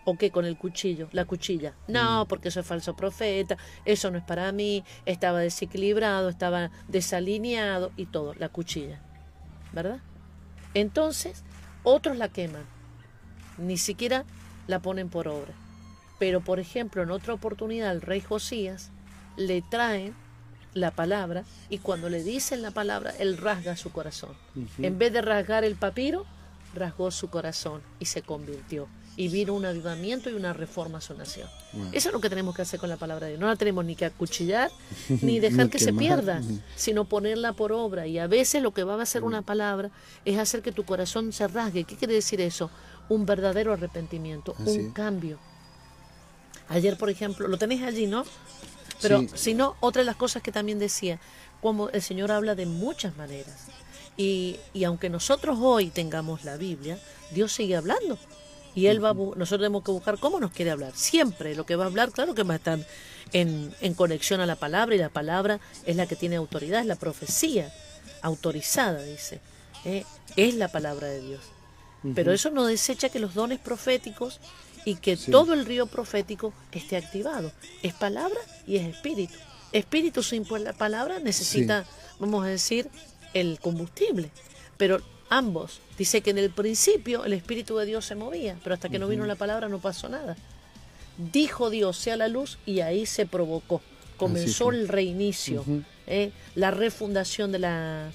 ¿O 0.05 0.17
qué? 0.17 0.31
Con 0.31 0.45
el 0.45 0.57
cuchillo, 0.57 1.09
la 1.13 1.25
cuchilla. 1.25 1.75
No, 1.89 2.25
mm. 2.25 2.29
porque 2.29 2.49
eso 2.49 2.61
es 2.61 2.67
falso 2.67 2.97
profeta, 2.97 3.57
eso 3.85 4.11
no 4.11 4.19
es 4.19 4.25
para 4.25 4.51
mí, 4.53 4.85
estaba 5.07 5.41
desequilibrado, 5.41 6.29
estaba 6.29 6.71
desalineado 6.89 7.93
y 7.97 8.07
todo, 8.07 8.35
la 8.35 8.49
cuchilla. 8.49 9.01
¿Verdad? 9.73 10.01
Entonces, 10.75 11.45
otros 11.83 12.17
la 12.17 12.29
queman, 12.29 12.65
ni 13.59 13.77
siquiera 13.77 14.25
la 14.67 14.81
ponen 14.81 15.09
por 15.09 15.29
obra. 15.29 15.53
Pero, 16.19 16.41
por 16.41 16.61
ejemplo, 16.61 17.03
en 17.03 17.11
otra 17.11 17.35
oportunidad, 17.35 17.93
el 17.93 18.03
rey 18.03 18.21
Josías 18.21 18.91
le 19.37 19.63
traen 19.63 20.15
la 20.75 20.91
palabra 20.91 21.45
y 21.69 21.79
cuando 21.79 22.09
le 22.09 22.23
dicen 22.23 22.63
la 22.63 22.71
palabra, 22.71 23.13
él 23.19 23.39
rasga 23.39 23.77
su 23.77 23.91
corazón. 23.91 24.35
En 24.79 24.99
vez 24.99 25.13
de 25.13 25.23
rasgar 25.23 25.65
el 25.65 25.77
papiro, 25.77 26.27
rasgó 26.75 27.11
su 27.11 27.29
corazón 27.29 27.83
y 27.99 28.05
se 28.05 28.23
convirtió 28.23 28.89
y 29.21 29.29
vino 29.29 29.53
un 29.53 29.67
avivamiento 29.67 30.31
y 30.31 30.33
una 30.33 30.55
reforma 30.55 30.97
a 30.97 31.01
su 31.03 31.13
nación. 31.13 31.47
Eso 31.93 32.09
es 32.09 32.13
lo 32.15 32.23
que 32.23 32.31
tenemos 32.31 32.57
que 32.57 32.63
hacer 32.63 32.81
con 32.81 32.89
la 32.89 32.97
palabra 32.97 33.27
de 33.27 33.33
Dios. 33.33 33.41
No 33.41 33.49
la 33.49 33.57
tenemos 33.57 33.85
ni 33.85 33.95
que 33.95 34.07
acuchillar 34.07 34.71
ni 35.21 35.41
dejar 35.41 35.69
que 35.69 35.79
se 35.79 35.93
pierda, 35.93 36.41
sino 36.75 37.05
ponerla 37.05 37.53
por 37.53 37.71
obra. 37.71 38.07
Y 38.07 38.19
a 38.19 38.27
veces 38.27 38.63
lo 38.63 38.73
que 38.73 38.83
va 38.83 38.95
a 38.95 39.03
hacer 39.03 39.23
una 39.23 39.43
palabra 39.43 39.91
es 40.25 40.39
hacer 40.39 40.63
que 40.63 40.73
tu 40.73 40.87
corazón 40.87 41.35
se 41.35 41.47
rasgue. 41.49 41.85
¿Qué 41.85 41.97
quiere 41.97 42.15
decir 42.15 42.41
eso? 42.41 42.71
Un 43.11 43.27
verdadero 43.27 43.75
arrepentimiento, 43.75 44.55
un 44.65 44.91
cambio. 44.91 45.39
Ayer, 46.71 46.97
por 46.97 47.11
ejemplo, 47.11 47.47
lo 47.47 47.59
tenéis 47.59 47.83
allí, 47.83 48.07
¿no? 48.07 48.25
Pero 49.03 49.27
si 49.35 49.53
no, 49.53 49.77
otra 49.81 50.01
de 50.01 50.07
las 50.07 50.17
cosas 50.17 50.43
que 50.43 50.51
también 50.51 50.79
decía, 50.79 51.21
como 51.61 51.91
el 51.91 52.01
Señor 52.01 52.33
habla 52.33 52.55
de 52.55 52.65
muchas 52.65 53.15
maneras. 53.19 53.67
Y, 54.17 54.57
y 54.73 54.85
aunque 54.85 55.11
nosotros 55.11 55.59
hoy 55.61 55.91
tengamos 55.91 56.45
la 56.45 56.57
Biblia, 56.57 56.99
Dios 57.33 57.53
sigue 57.53 57.77
hablando. 57.77 58.19
Y 58.75 58.87
él 58.87 59.05
va 59.05 59.15
nosotros 59.15 59.61
tenemos 59.61 59.83
que 59.83 59.91
buscar 59.91 60.19
cómo 60.19 60.41
nos 60.41 60.53
quiere 60.53 60.71
hablar. 60.71 60.93
Siempre 60.95 61.55
lo 61.55 61.67
que 61.67 61.77
va 61.77 61.85
a 61.85 61.87
hablar, 61.89 62.13
claro 62.13 62.35
que 62.35 62.43
va 62.43 62.55
a 62.55 62.57
estar 62.59 62.79
en, 63.33 63.75
en 63.81 63.95
conexión 63.95 64.41
a 64.41 64.47
la 64.47 64.57
palabra 64.57 64.95
y 64.95 64.99
la 64.99 65.09
palabra 65.09 65.61
es 65.87 65.97
la 65.97 66.07
que 66.07 66.17
tiene 66.17 66.37
autoridad, 66.37 66.81
es 66.81 66.87
la 66.87 66.97
profecía 66.97 67.73
autorizada, 68.23 69.03
dice. 69.03 69.41
¿eh? 69.85 70.05
es 70.37 70.55
la 70.55 70.69
palabra 70.69 71.09
de 71.09 71.21
Dios. 71.21 71.41
Pero 72.15 72.33
eso 72.33 72.51
no 72.51 72.65
desecha 72.65 73.11
que 73.11 73.19
los 73.19 73.35
dones 73.35 73.59
proféticos 73.59 74.41
y 74.87 74.95
que 74.95 75.19
todo 75.19 75.53
el 75.53 75.67
río 75.67 75.87
profético 75.87 76.55
esté 76.73 76.97
activado. 76.97 77.53
Es 77.83 77.93
palabra 77.93 78.39
y 78.67 78.77
es 78.77 78.87
espíritu. 78.87 79.35
Espíritu 79.73 80.23
sin 80.23 80.47
la 80.65 80.73
palabra 80.73 81.19
necesita, 81.19 81.85
vamos 82.19 82.45
a 82.45 82.49
decir, 82.49 82.89
el 83.35 83.61
combustible. 83.61 84.31
Pero 84.79 85.03
ambos. 85.31 85.81
Dice 85.97 86.21
que 86.21 86.31
en 86.31 86.39
el 86.39 86.51
principio 86.51 87.25
el 87.25 87.33
Espíritu 87.33 87.77
de 87.79 87.87
Dios 87.87 88.05
se 88.05 88.15
movía, 88.15 88.57
pero 88.63 88.75
hasta 88.75 88.91
que 88.91 88.99
no 88.99 89.09
vino 89.09 89.25
la 89.25 89.37
palabra 89.37 89.69
no 89.69 89.79
pasó 89.79 90.09
nada. 90.09 90.37
Dijo 91.17 91.71
Dios, 91.71 91.97
sea 91.97 92.17
la 92.17 92.29
luz, 92.29 92.59
y 92.67 92.81
ahí 92.81 93.07
se 93.07 93.25
provocó. 93.25 93.81
Comenzó 94.17 94.71
el 94.71 94.89
reinicio, 94.89 95.65
¿eh? 96.07 96.33
la 96.55 96.71
refundación 96.71 97.53
de 97.53 97.59
la, 97.61 98.11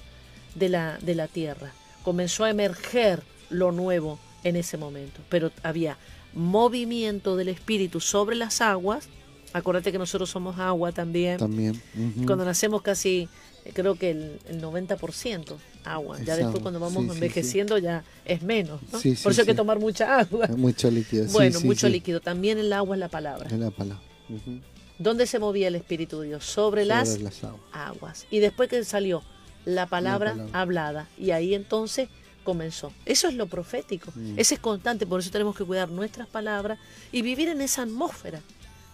de, 0.54 0.68
la, 0.68 0.98
de 1.00 1.14
la 1.16 1.26
tierra. 1.26 1.72
Comenzó 2.04 2.44
a 2.44 2.50
emerger 2.50 3.22
lo 3.50 3.72
nuevo 3.72 4.20
en 4.44 4.54
ese 4.54 4.76
momento. 4.76 5.20
Pero 5.28 5.50
había 5.64 5.96
movimiento 6.32 7.36
del 7.36 7.48
Espíritu 7.48 8.00
sobre 8.00 8.36
las 8.36 8.60
aguas. 8.60 9.08
Acuérdate 9.52 9.90
que 9.90 9.98
nosotros 9.98 10.30
somos 10.30 10.58
agua 10.58 10.92
también. 10.92 11.38
También. 11.38 11.82
Cuando 12.24 12.44
nacemos 12.44 12.82
casi 12.82 13.28
creo 13.72 13.96
que 13.96 14.10
el, 14.10 14.38
el 14.48 14.62
90% 14.62 15.56
agua. 15.94 16.18
Ya 16.22 16.36
después 16.36 16.60
cuando 16.62 16.80
vamos 16.80 17.14
envejeciendo 17.14 17.78
ya 17.78 18.04
es 18.24 18.42
menos. 18.42 18.80
Por 18.90 19.32
eso 19.32 19.40
hay 19.42 19.46
que 19.46 19.54
tomar 19.54 19.78
mucha 19.78 20.18
agua. 20.18 20.46
Mucho 20.56 20.90
líquido. 20.90 21.26
Bueno, 21.26 21.60
mucho 21.60 21.88
líquido. 21.88 22.20
También 22.20 22.58
el 22.58 22.72
agua 22.72 22.96
es 22.96 23.00
la 23.00 23.08
palabra. 23.08 23.46
Es 23.46 23.58
la 23.58 23.70
palabra. 23.70 24.02
¿Dónde 24.98 25.26
se 25.26 25.38
movía 25.38 25.68
el 25.68 25.74
Espíritu 25.74 26.20
de 26.20 26.28
Dios? 26.28 26.44
Sobre, 26.44 26.84
las, 26.84 27.18
aguas. 27.72 28.26
Y 28.30 28.38
después 28.40 28.68
que 28.68 28.82
salió 28.84 29.22
la 29.64 29.86
palabra, 29.86 30.36
hablada. 30.52 31.08
Y 31.18 31.30
ahí 31.30 31.54
entonces 31.54 32.08
comenzó. 32.44 32.92
Eso 33.04 33.28
es 33.28 33.34
lo 33.34 33.46
profético. 33.46 34.12
Mm. 34.14 34.38
Ese 34.38 34.54
es 34.54 34.60
constante. 34.60 35.06
Por 35.06 35.20
eso 35.20 35.30
tenemos 35.30 35.56
que 35.56 35.64
cuidar 35.64 35.90
nuestras 35.90 36.28
palabras 36.28 36.78
y 37.12 37.22
vivir 37.22 37.48
en 37.48 37.60
esa 37.60 37.82
atmósfera. 37.82 38.40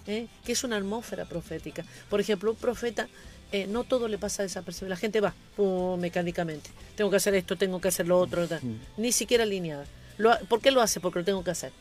¿eh? 0.07 0.27
que 0.45 0.53
es 0.53 0.65
una 0.65 0.77
atmósfera 0.77 1.25
profética. 1.25 1.85
Por 2.09 2.21
ejemplo, 2.21 2.51
un 2.51 2.57
profeta 2.57 3.09
eh, 3.53 3.67
no 3.67 3.85
todo 3.85 4.09
le 4.09 4.19
pasa 4.19 4.43
desapercibido. 4.43 4.89
La 4.91 4.97
gente 4.97 5.21
va 5.21 5.35
mecánicamente. 5.99 6.71
Tengo 6.97 7.11
que 7.11 7.17
hacer 7.17 7.35
esto, 7.35 7.57
tengo 7.57 7.81
que 7.81 7.89
hacer 7.89 8.09
lo 8.09 8.19
otro. 8.19 8.47
Ni 8.97 9.13
siquiera 9.13 9.45
alineada. 9.45 9.85
¿Por 10.49 10.61
qué 10.61 10.71
lo 10.71 10.81
hace? 10.81 11.01
Porque 11.01 11.21
lo 11.21 11.25
tengo 11.25 11.45
que 11.45 11.51
hacer. 11.51 11.73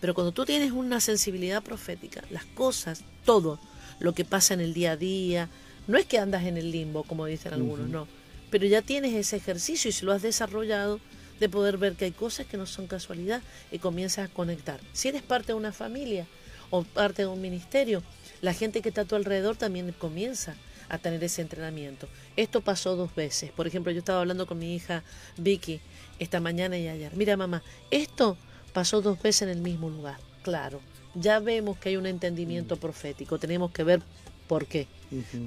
Pero 0.00 0.14
cuando 0.14 0.32
tú 0.32 0.44
tienes 0.44 0.72
una 0.72 1.00
sensibilidad 1.00 1.62
profética, 1.62 2.22
las 2.30 2.44
cosas, 2.44 3.02
todo 3.24 3.58
lo 3.98 4.14
que 4.14 4.24
pasa 4.24 4.54
en 4.54 4.60
el 4.60 4.72
día 4.72 4.92
a 4.92 4.96
día, 4.96 5.48
no 5.86 5.98
es 5.98 6.06
que 6.06 6.18
andas 6.18 6.44
en 6.44 6.56
el 6.56 6.70
limbo, 6.70 7.02
como 7.02 7.26
dicen 7.26 7.52
algunos, 7.52 7.88
no. 7.88 8.06
Pero 8.50 8.66
ya 8.66 8.82
tienes 8.82 9.14
ese 9.14 9.36
ejercicio 9.36 9.88
y 9.90 9.92
si 9.92 10.04
lo 10.04 10.12
has 10.12 10.22
desarrollado, 10.22 11.00
de 11.38 11.48
poder 11.48 11.78
ver 11.78 11.94
que 11.94 12.04
hay 12.04 12.12
cosas 12.12 12.46
que 12.46 12.58
no 12.58 12.66
son 12.66 12.86
casualidad 12.86 13.40
y 13.72 13.78
comienzas 13.78 14.30
a 14.30 14.32
conectar. 14.32 14.78
Si 14.92 15.08
eres 15.08 15.22
parte 15.22 15.48
de 15.48 15.54
una 15.54 15.72
familia 15.72 16.26
o 16.70 16.82
parte 16.82 17.22
de 17.22 17.28
un 17.28 17.40
ministerio, 17.40 18.02
la 18.40 18.54
gente 18.54 18.82
que 18.82 18.88
está 18.88 19.02
a 19.02 19.04
tu 19.04 19.16
alrededor 19.16 19.56
también 19.56 19.92
comienza 19.92 20.54
a 20.88 20.98
tener 20.98 21.22
ese 21.22 21.42
entrenamiento. 21.42 22.08
Esto 22.36 22.60
pasó 22.60 22.96
dos 22.96 23.14
veces. 23.14 23.52
Por 23.52 23.66
ejemplo, 23.66 23.92
yo 23.92 24.00
estaba 24.00 24.20
hablando 24.20 24.46
con 24.46 24.58
mi 24.58 24.74
hija 24.74 25.04
Vicky 25.36 25.80
esta 26.18 26.40
mañana 26.40 26.76
y 26.76 26.88
ayer. 26.88 27.16
Mira, 27.16 27.36
mamá, 27.36 27.62
esto 27.90 28.36
pasó 28.72 29.00
dos 29.00 29.22
veces 29.22 29.42
en 29.42 29.48
el 29.50 29.60
mismo 29.60 29.88
lugar. 29.88 30.18
Claro, 30.42 30.80
ya 31.14 31.38
vemos 31.38 31.78
que 31.78 31.90
hay 31.90 31.96
un 31.96 32.06
entendimiento 32.06 32.76
profético. 32.76 33.38
Tenemos 33.38 33.70
que 33.70 33.84
ver 33.84 34.02
por 34.48 34.66
qué. 34.66 34.88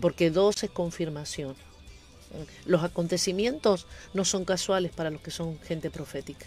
Porque 0.02 0.30
dos 0.30 0.64
es 0.64 0.70
confirmación. 0.70 1.56
Los 2.66 2.84
acontecimientos 2.84 3.86
no 4.14 4.26
son 4.26 4.46
casuales 4.46 4.92
para 4.92 5.10
los 5.10 5.22
que 5.22 5.32
son 5.32 5.60
gente 5.60 5.90
profética. 5.90 6.46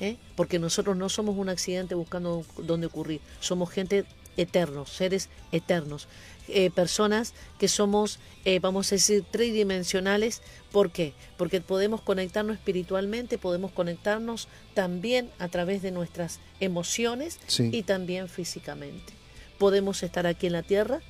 ¿Eh? 0.00 0.16
Porque 0.34 0.58
nosotros 0.58 0.96
no 0.96 1.08
somos 1.08 1.36
un 1.36 1.48
accidente 1.48 1.94
buscando 1.94 2.44
dónde 2.58 2.86
ocurrir. 2.86 3.20
Somos 3.40 3.70
gente 3.70 4.04
eternos, 4.36 4.90
seres 4.90 5.28
eternos, 5.52 6.08
eh, 6.48 6.70
personas 6.70 7.32
que 7.58 7.68
somos, 7.68 8.18
eh, 8.44 8.58
vamos 8.60 8.92
a 8.92 8.96
decir, 8.96 9.24
tridimensionales. 9.30 10.42
¿Por 10.70 10.90
qué? 10.90 11.14
Porque 11.36 11.60
podemos 11.60 12.02
conectarnos 12.02 12.56
espiritualmente, 12.56 13.38
podemos 13.38 13.72
conectarnos 13.72 14.48
también 14.74 15.30
a 15.38 15.48
través 15.48 15.82
de 15.82 15.90
nuestras 15.90 16.40
emociones 16.60 17.40
y 17.58 17.82
también 17.82 18.28
físicamente. 18.28 19.14
Podemos 19.58 20.02
estar 20.02 20.26
aquí 20.26 20.46
en 20.46 20.52
la 20.52 20.62
tierra, 20.62 21.00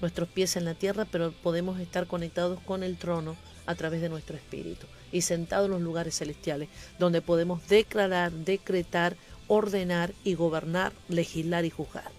nuestros 0.00 0.28
pies 0.28 0.56
en 0.56 0.64
la 0.64 0.74
tierra, 0.74 1.06
pero 1.10 1.32
podemos 1.32 1.80
estar 1.80 2.06
conectados 2.06 2.60
con 2.60 2.82
el 2.82 2.96
trono 2.96 3.36
a 3.66 3.74
través 3.74 4.00
de 4.00 4.08
nuestro 4.08 4.36
espíritu 4.36 4.86
y 5.16 5.22
sentados 5.22 5.66
en 5.66 5.72
los 5.72 5.80
lugares 5.80 6.18
celestiales, 6.18 6.68
donde 6.98 7.22
podemos 7.22 7.66
declarar, 7.68 8.32
decretar, 8.32 9.16
ordenar 9.48 10.12
y 10.24 10.34
gobernar, 10.34 10.92
legislar 11.08 11.64
y 11.64 11.70
juzgar. 11.70 12.10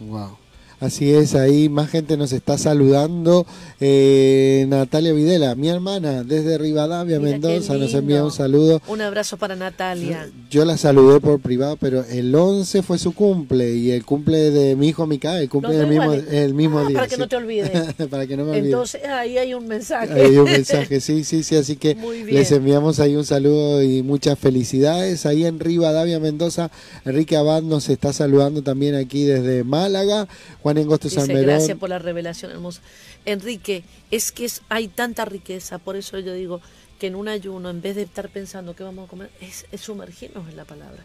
Wow. 0.00 0.38
Así 0.80 1.14
es, 1.14 1.34
ahí 1.34 1.68
más 1.68 1.90
gente 1.90 2.16
nos 2.16 2.32
está 2.32 2.58
saludando. 2.58 3.46
Eh, 3.80 4.66
Natalia 4.68 5.12
Videla, 5.12 5.54
mi 5.54 5.68
hermana, 5.68 6.24
desde 6.24 6.58
Rivadavia, 6.58 7.20
Mendoza, 7.20 7.74
nos 7.74 7.94
envía 7.94 8.24
un 8.24 8.32
saludo. 8.32 8.80
Un 8.88 9.00
abrazo 9.00 9.36
para 9.36 9.56
Natalia. 9.56 10.28
Yo 10.50 10.64
la 10.64 10.76
saludé 10.76 11.20
por 11.20 11.40
privado, 11.40 11.76
pero 11.76 12.04
el 12.04 12.34
11 12.34 12.82
fue 12.82 12.98
su 12.98 13.14
cumple 13.14 13.72
y 13.74 13.92
el 13.92 14.04
cumple 14.04 14.50
de 14.50 14.76
mi 14.76 14.88
hijo 14.88 15.06
Micael, 15.06 15.42
el 15.42 15.48
cumple 15.48 15.74
del 15.74 15.86
mismo, 15.86 16.12
el 16.12 16.54
mismo 16.54 16.78
ah, 16.80 16.86
día. 16.86 16.96
Para 16.98 17.08
que 17.08 17.16
no 17.16 17.28
te 17.28 17.36
olvides. 17.36 17.70
para 18.10 18.26
que 18.26 18.36
no 18.36 18.44
me 18.44 18.50
olvide. 18.50 18.66
Entonces, 18.66 19.04
ahí 19.04 19.38
hay 19.38 19.54
un 19.54 19.66
mensaje. 19.66 20.12
Hay 20.12 20.36
un 20.36 20.44
mensaje, 20.44 21.00
sí, 21.00 21.24
sí, 21.24 21.42
sí. 21.42 21.56
Así 21.56 21.76
que 21.76 21.96
les 22.26 22.50
enviamos 22.52 23.00
ahí 23.00 23.16
un 23.16 23.24
saludo 23.24 23.82
y 23.82 24.02
muchas 24.02 24.38
felicidades. 24.38 25.26
Ahí 25.26 25.46
en 25.46 25.60
Rivadavia, 25.60 26.20
Mendoza, 26.20 26.70
Enrique 27.04 27.36
Abad 27.36 27.62
nos 27.62 27.88
está 27.88 28.12
saludando 28.12 28.62
también 28.62 28.94
aquí 28.94 29.24
desde 29.24 29.64
Málaga. 29.64 30.28
Juan 30.64 30.78
Gracias 30.88 31.76
por 31.76 31.90
la 31.90 31.98
revelación 31.98 32.50
hermosa. 32.50 32.80
Enrique, 33.26 33.84
es 34.10 34.32
que 34.32 34.50
hay 34.70 34.88
tanta 34.88 35.26
riqueza, 35.26 35.76
por 35.76 35.94
eso 35.94 36.18
yo 36.20 36.32
digo 36.32 36.62
que 36.98 37.08
en 37.08 37.16
un 37.16 37.28
ayuno, 37.28 37.68
en 37.68 37.82
vez 37.82 37.96
de 37.96 38.02
estar 38.02 38.30
pensando 38.30 38.74
qué 38.74 38.82
vamos 38.82 39.06
a 39.06 39.10
comer, 39.10 39.30
es, 39.42 39.66
sumergirnos 39.78 40.48
en 40.48 40.56
la 40.56 40.64
palabra. 40.64 41.04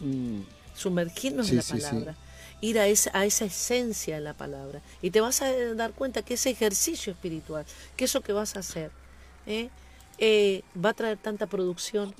Mm. 0.00 0.40
Sumergirnos 0.74 1.50
en 1.50 1.56
la 1.56 1.62
palabra. 1.62 2.16
Ir 2.62 2.78
a 2.78 2.86
esa, 2.86 3.10
a 3.12 3.26
esa 3.26 3.44
esencia 3.44 4.14
de 4.14 4.22
la 4.22 4.32
palabra. 4.32 4.80
Y 5.02 5.10
te 5.10 5.20
vas 5.20 5.42
a 5.42 5.52
dar 5.74 5.92
cuenta 5.92 6.22
que 6.22 6.32
ese 6.32 6.48
ejercicio 6.48 7.12
espiritual, 7.12 7.66
que 7.98 8.06
eso 8.06 8.22
que 8.22 8.32
vas 8.32 8.56
a 8.56 8.60
hacer, 8.60 8.90
¿eh? 9.46 9.68
Eh, 10.16 10.62
va 10.82 10.90
a 10.90 10.94
traer 10.94 11.18
tanta 11.18 11.46
producción 11.46 12.14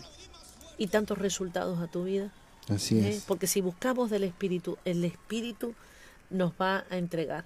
y 0.76 0.88
tantos 0.88 1.16
resultados 1.16 1.78
a 1.80 1.86
tu 1.86 2.04
vida. 2.04 2.30
Así 2.68 2.98
¿eh? 2.98 3.08
es. 3.08 3.22
Porque 3.22 3.46
si 3.46 3.62
buscamos 3.62 4.10
del 4.10 4.24
espíritu, 4.24 4.76
el 4.84 5.02
espíritu 5.02 5.74
nos 6.30 6.52
va 6.60 6.84
a 6.90 6.98
entregar. 6.98 7.44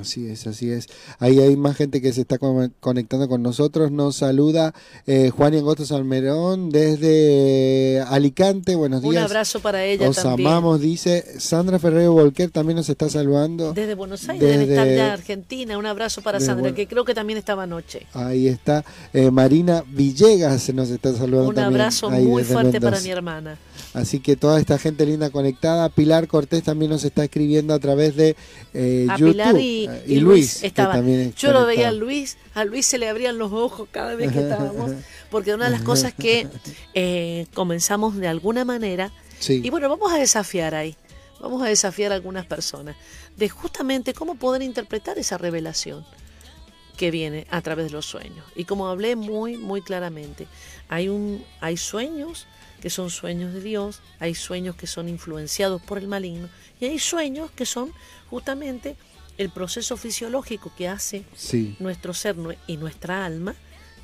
Así 0.00 0.28
es, 0.28 0.46
así 0.46 0.70
es. 0.70 0.88
Ahí 1.18 1.40
hay 1.40 1.56
más 1.56 1.76
gente 1.76 2.02
que 2.02 2.12
se 2.12 2.20
está 2.20 2.38
conectando 2.38 3.28
con 3.28 3.42
nosotros. 3.42 3.90
Nos 3.90 4.16
saluda 4.16 4.74
eh, 5.06 5.30
Juan 5.30 5.54
y 5.54 5.58
Angosto 5.58 5.86
Salmerón 5.86 6.70
desde 6.70 8.04
Alicante. 8.08 8.74
Buenos 8.74 9.00
días. 9.00 9.14
Un 9.14 9.18
abrazo 9.18 9.60
para 9.60 9.84
ella 9.84 10.08
Os 10.08 10.18
amamos, 10.18 10.80
dice. 10.80 11.40
Sandra 11.40 11.78
Ferrero 11.78 12.12
Volquer 12.12 12.50
también 12.50 12.76
nos 12.76 12.88
está 12.88 13.08
saludando. 13.08 13.72
Desde 13.72 13.94
Buenos 13.94 14.28
Aires, 14.28 14.46
desde 14.46 14.74
estar 14.74 14.88
ya 14.88 15.12
Argentina. 15.14 15.78
Un 15.78 15.86
abrazo 15.86 16.20
para 16.20 16.40
Sandra, 16.40 16.74
que 16.74 16.86
creo 16.86 17.04
que 17.04 17.14
también 17.14 17.38
estaba 17.38 17.62
anoche. 17.62 18.06
Ahí 18.12 18.48
está. 18.48 18.84
Eh, 19.14 19.30
Marina 19.30 19.82
Villegas 19.88 20.72
nos 20.74 20.90
está 20.90 21.14
saludando 21.14 21.48
Un 21.48 21.58
abrazo 21.58 22.10
muy 22.10 22.44
fuerte 22.44 22.80
para 22.80 23.00
mi 23.00 23.08
hermana. 23.08 23.56
Así 23.96 24.20
que 24.20 24.36
toda 24.36 24.60
esta 24.60 24.78
gente 24.78 25.06
linda 25.06 25.30
conectada. 25.30 25.88
Pilar 25.88 26.28
Cortés 26.28 26.62
también 26.62 26.90
nos 26.90 27.02
está 27.02 27.24
escribiendo 27.24 27.72
a 27.72 27.78
través 27.78 28.14
de 28.14 28.36
eh, 28.74 29.06
YouTube. 29.16 29.32
Pilar 29.32 29.58
y, 29.58 30.20
Luis, 30.20 30.62
estaba. 30.62 31.00
Yo 31.34 31.50
lo 31.50 31.64
veía 31.64 31.88
a 31.88 31.92
Luis, 31.92 32.36
a 32.52 32.66
Luis 32.66 32.84
se 32.84 32.98
le 32.98 33.08
abrían 33.08 33.38
los 33.38 33.52
ojos 33.52 33.88
cada 33.90 34.14
vez 34.14 34.30
que 34.32 34.40
estábamos, 34.40 34.92
porque 35.30 35.54
una 35.54 35.64
de 35.64 35.70
las 35.70 35.80
cosas 35.80 36.12
que 36.12 36.46
eh, 36.92 37.46
comenzamos 37.54 38.16
de 38.16 38.28
alguna 38.28 38.66
manera 38.66 39.12
Y 39.48 39.70
bueno, 39.70 39.88
vamos 39.88 40.12
a 40.12 40.18
desafiar 40.18 40.74
ahí, 40.74 40.94
vamos 41.40 41.62
a 41.62 41.66
desafiar 41.66 42.12
a 42.12 42.16
algunas 42.16 42.44
personas 42.44 42.96
de 43.38 43.48
justamente 43.48 44.12
cómo 44.12 44.34
poder 44.34 44.60
interpretar 44.60 45.16
esa 45.18 45.38
revelación 45.38 46.04
que 46.98 47.10
viene 47.10 47.46
a 47.50 47.62
través 47.62 47.86
de 47.86 47.92
los 47.92 48.04
sueños. 48.04 48.44
Y 48.54 48.64
como 48.64 48.88
hablé 48.88 49.16
muy, 49.16 49.56
muy 49.56 49.80
claramente, 49.80 50.46
hay, 50.90 51.08
un, 51.08 51.42
hay 51.60 51.78
sueños 51.78 52.46
que 52.80 52.90
son 52.90 53.10
sueños 53.10 53.52
de 53.52 53.60
Dios, 53.60 54.00
hay 54.18 54.34
sueños 54.34 54.76
que 54.76 54.86
son 54.86 55.08
influenciados 55.08 55.82
por 55.82 55.98
el 55.98 56.08
maligno 56.08 56.48
y 56.80 56.86
hay 56.86 56.98
sueños 56.98 57.50
que 57.50 57.66
son 57.66 57.92
justamente 58.30 58.96
el 59.38 59.50
proceso 59.50 59.96
fisiológico 59.96 60.72
que 60.76 60.88
hace 60.88 61.24
nuestro 61.78 62.14
ser 62.14 62.36
y 62.66 62.76
nuestra 62.76 63.24
alma 63.24 63.54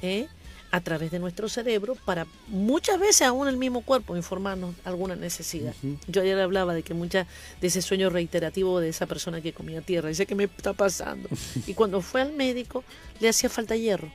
¿eh? 0.02 0.28
a 0.72 0.80
través 0.80 1.10
de 1.10 1.18
nuestro 1.18 1.48
cerebro 1.48 1.94
para 1.94 2.26
muchas 2.48 2.98
veces 2.98 3.22
aún 3.22 3.46
el 3.46 3.58
mismo 3.58 3.82
cuerpo 3.82 4.16
informarnos 4.16 4.74
alguna 4.84 5.14
necesidad. 5.14 5.74
Yo 6.06 6.22
ayer 6.22 6.38
hablaba 6.40 6.72
de 6.72 6.82
que 6.82 6.94
muchas 6.94 7.26
de 7.60 7.66
ese 7.66 7.82
sueño 7.82 8.08
reiterativo 8.08 8.80
de 8.80 8.88
esa 8.88 9.06
persona 9.06 9.42
que 9.42 9.52
comía 9.52 9.82
tierra, 9.82 10.08
dice 10.08 10.24
que 10.26 10.34
me 10.34 10.44
está 10.44 10.72
pasando. 10.72 11.28
y 11.66 11.74
cuando 11.74 12.00
fue 12.00 12.22
al 12.22 12.32
médico 12.32 12.84
le 13.20 13.28
hacía 13.28 13.50
falta 13.50 13.76
hierro. 13.76 14.10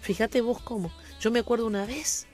Fíjate 0.00 0.40
vos 0.40 0.60
cómo. 0.60 0.90
Yo 1.20 1.30
me 1.30 1.38
acuerdo 1.38 1.66
una 1.66 1.86
vez, 1.86 2.26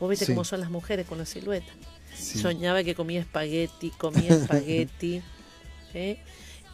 vos 0.00 0.10
viste 0.10 0.26
cómo 0.26 0.44
son 0.44 0.60
las 0.60 0.70
mujeres 0.70 1.06
con 1.06 1.18
la 1.18 1.26
silueta. 1.26 1.72
Soñaba 2.16 2.82
que 2.82 2.94
comía 2.94 3.20
espagueti, 3.20 3.90
comía 3.90 4.34
espagueti. 4.34 5.22
¿eh? 5.94 6.18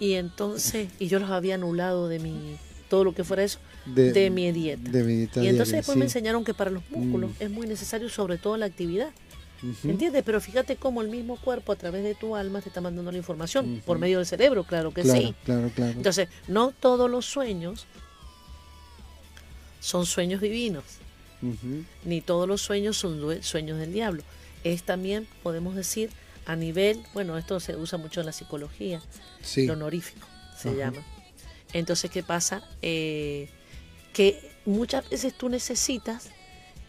Y 0.01 0.15
entonces, 0.15 0.89
y 0.99 1.09
yo 1.09 1.19
los 1.19 1.31
había 1.31 1.55
anulado 1.57 2.09
de 2.09 2.19
mi, 2.19 2.57
todo 2.89 3.05
lo 3.05 3.15
que 3.15 3.25
fuera 3.25 3.45
eso, 3.45 3.59
de, 3.87 4.31
mi 4.31 4.51
dieta. 4.53 4.91
y 4.91 5.49
entonces 5.49 5.77
después 5.77 5.97
me 5.97 6.05
enseñaron 6.05 6.45
que 6.45 6.55
para 6.55 6.71
los 6.71 6.83
músculos 6.91 7.31
mm. 7.31 7.43
es 7.43 7.51
muy 7.51 7.67
necesario 7.67 8.09
sobre 8.09 8.39
todo 8.39 8.57
la 8.57 8.67
actividad. 8.67 9.11
¿Entiendes? 9.83 10.23
Pero 10.27 10.41
fíjate 10.43 10.77
cómo 10.77 11.01
el 11.01 11.09
mismo 11.09 11.37
cuerpo 11.37 11.73
a 11.73 11.77
través 11.77 12.05
de 12.05 12.15
tu 12.15 12.37
alma 12.37 12.61
te 12.61 12.69
está 12.69 12.83
mandando 12.83 13.11
la 13.11 13.17
información 13.17 13.83
por 13.87 13.99
medio 13.99 14.19
del 14.19 14.27
cerebro, 14.27 14.65
claro 14.65 14.93
que 14.93 15.05
sí. 15.05 15.35
Claro, 15.45 15.71
claro. 15.75 15.93
Entonces, 15.93 16.29
no 16.49 16.73
todos 16.73 17.11
los 17.11 17.25
sueños 17.25 17.87
son 19.81 20.05
sueños 20.05 20.43
divinos, 20.43 20.85
ni 22.05 22.21
todos 22.21 22.49
los 22.49 22.63
sueños 22.63 22.97
son 22.97 23.43
sueños 23.43 23.79
del 23.79 23.93
diablo. 23.93 24.23
Es 24.63 24.83
también, 24.83 25.27
podemos 25.43 25.75
decir, 25.75 26.11
a 26.47 26.57
nivel, 26.57 27.03
bueno, 27.13 27.37
esto 27.39 27.61
se 27.61 27.77
usa 27.77 27.99
mucho 27.99 28.21
en 28.21 28.27
la 28.27 28.33
psicología, 28.33 29.01
lo 29.57 29.73
honorífico 29.73 30.27
se 30.57 30.75
llama. 30.75 31.03
Entonces, 31.73 32.11
¿qué 32.11 32.23
pasa? 32.23 32.63
Eh, 32.83 33.49
que 34.13 34.53
muchas 34.65 35.09
veces 35.11 35.35
tú 35.35 35.49
necesitas, 35.49 36.31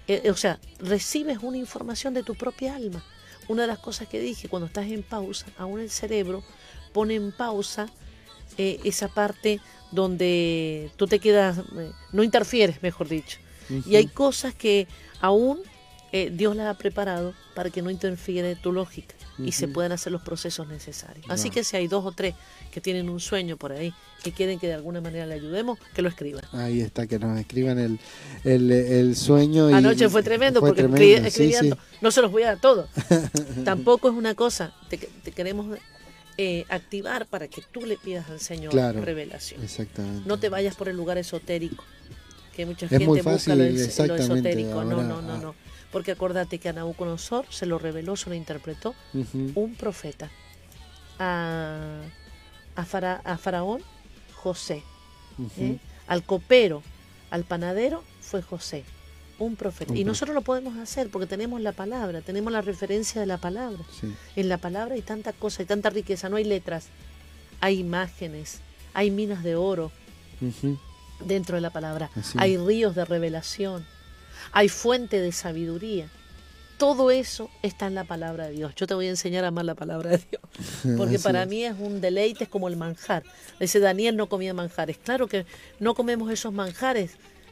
eh, 0.08 0.30
o 0.30 0.38
sea, 0.38 0.60
recibes 0.80 1.40
una 1.42 1.58
información 1.58 2.14
de 2.14 2.24
tu 2.24 2.36
propia 2.36 2.76
alma. 2.76 3.04
Una 3.48 3.64
de 3.64 3.68
las 3.68 3.80
cosas 3.80 4.08
que 4.08 4.20
dije, 4.20 4.48
cuando 4.48 4.68
estás 4.68 4.88
en 4.88 5.04
pausa, 5.04 5.46
aún 5.58 5.80
el 5.80 5.90
cerebro 5.90 6.44
pone 6.94 7.16
en 7.16 7.32
pausa 7.32 7.88
eh, 8.58 8.80
esa 8.84 9.08
parte 9.08 9.60
donde 9.92 10.92
tú 10.96 11.08
te 11.08 11.20
quedas, 11.20 11.58
eh, 11.58 11.92
no 12.12 12.24
interfieres, 12.24 12.82
mejor 12.82 13.08
dicho. 13.08 13.40
Y 13.86 13.96
hay 13.96 14.08
cosas 14.08 14.54
que 14.54 14.88
aún 15.20 15.60
Dios 16.32 16.56
las 16.56 16.68
ha 16.68 16.78
preparado 16.78 17.34
para 17.56 17.70
que 17.70 17.82
no 17.82 17.90
interfiere 17.90 18.56
tu 18.56 18.72
lógica 18.72 19.16
y 19.38 19.52
se 19.52 19.68
puedan 19.68 19.92
hacer 19.92 20.12
los 20.12 20.22
procesos 20.22 20.68
necesarios. 20.68 21.26
Así 21.30 21.50
que 21.50 21.64
si 21.64 21.76
hay 21.78 21.88
dos 21.88 22.06
o 22.06 22.12
tres 22.12 22.36
que 22.72 22.82
tienen 22.82 23.10
un 23.10 23.20
sueño 23.20 23.58
por 23.58 23.72
ahí 23.72 23.94
y 24.24 24.32
quieren 24.32 24.60
que 24.60 24.68
de 24.68 24.74
alguna 24.74 25.02
manera 25.02 25.26
le 25.26 25.36
ayudemos, 25.36 25.78
que 25.94 26.02
lo 26.02 26.10
escriban. 26.10 26.44
Ahí 26.52 26.82
está, 26.82 27.06
que 27.08 27.20
nos 27.20 27.40
escriban 27.40 27.78
el, 27.78 28.00
el, 28.44 29.16
sueño. 29.16 29.68
Anoche 29.68 30.10
fue 30.10 30.24
tremendo 30.24 30.60
porque 30.62 30.84
escribiendo, 31.26 31.78
no 32.02 32.12
se 32.12 32.22
los 32.22 32.32
voy 32.32 32.44
a 32.44 32.48
dar 32.48 32.62
todos. 32.62 32.90
Tampoco 33.66 34.10
es 34.10 34.16
una 34.16 34.36
cosa, 34.36 34.74
te, 34.90 34.98
queremos 35.32 35.78
eh, 36.38 36.66
activar 36.70 37.28
para 37.28 37.48
que 37.48 37.62
tú 37.72 37.86
le 37.86 37.98
pidas 37.98 38.30
al 38.30 38.40
Señor 38.40 38.74
revelación. 38.74 39.64
Exactamente. 39.64 40.28
No 40.28 40.40
te 40.40 40.50
vayas 40.50 40.76
por 40.76 40.90
el 40.90 40.98
lugar 40.98 41.18
esotérico, 41.18 41.84
que 42.56 42.66
mucha 42.66 42.88
gente 42.88 43.06
busca 43.06 43.56
lo, 43.56 43.64
esotérico. 43.64 44.84
no, 44.84 45.04
no, 45.04 45.22
no, 45.22 45.38
no. 45.38 45.56
Porque 45.92 46.12
acordate 46.12 46.60
que 46.60 46.70
a 46.70 46.74
Nabucodonosor 46.74 47.46
se 47.50 47.66
lo 47.66 47.78
reveló, 47.78 48.16
se 48.16 48.30
lo 48.30 48.36
interpretó 48.36 48.96
un 49.14 49.76
profeta. 49.76 50.30
A, 51.20 52.02
a, 52.76 53.38
Faraón, 53.38 53.82
José. 54.34 54.84
¿eh? 55.58 55.78
Al 56.08 56.24
copero, 56.24 56.84
al 57.30 57.44
panadero, 57.44 58.04
fue 58.22 58.42
José. 58.42 58.84
Un 59.38 59.58
profeta. 59.58 59.94
y 59.94 60.06
nosotros 60.06 60.34
lo 60.34 60.42
podemos 60.42 60.78
hacer 60.78 61.10
porque 61.10 61.28
tenemos 61.28 61.60
la 61.60 61.74
palabra, 61.74 62.22
tenemos 62.22 62.54
la 62.54 62.62
referencia 62.62 63.20
de 63.20 63.28
la 63.28 63.38
palabra. 63.38 63.84
En 64.38 64.48
la 64.48 64.58
palabra 64.58 64.96
hay 64.96 65.02
tanta 65.02 65.34
cosa, 65.34 65.62
hay 65.62 65.66
tanta 65.66 65.90
riqueza, 65.90 66.30
no 66.30 66.38
hay 66.38 66.46
letras, 66.46 66.88
hay 67.60 67.80
imágenes, 67.80 68.60
hay 68.94 69.12
minas 69.12 69.44
de 69.44 69.58
oro 69.58 69.92
dentro 71.20 71.56
de 71.56 71.62
la 71.62 71.70
palabra, 71.70 72.10
hay 72.38 72.58
ríos 72.58 72.96
de 72.96 73.06
revelación 73.06 73.86
hay 74.52 74.70
fuente 74.70 75.20
de 75.20 75.32
sabiduría. 75.32 76.08
Todo 76.78 77.12
eso 77.12 77.50
está 77.62 77.88
en 77.88 77.96
la 77.96 78.04
palabra 78.04 78.48
de 78.48 78.54
Dios. 78.54 78.74
Yo 78.76 78.86
te 78.86 78.94
voy 78.94 79.08
a 79.08 79.10
enseñar 79.10 79.46
a 79.46 79.48
amar 79.48 79.66
la 79.66 79.76
palabra 79.76 80.12
de 80.12 80.22
Dios. 80.30 80.42
Porque 80.98 81.20
para 81.20 81.46
mí 81.46 81.64
es 81.64 81.76
un 81.80 82.02
deleite, 82.02 82.46
es 82.46 82.50
como 82.50 82.68
el 82.68 82.76
manjar. 82.76 83.24
Dice 83.60 83.80
Daniel 83.80 84.18
no 84.18 84.28
comía 84.28 84.54
manjares. 84.54 84.98
Claro 84.98 85.28
que 85.28 85.46
no 85.80 85.94
comemos 85.94 86.32
esos 86.32 86.54
manjares, 86.54 87.12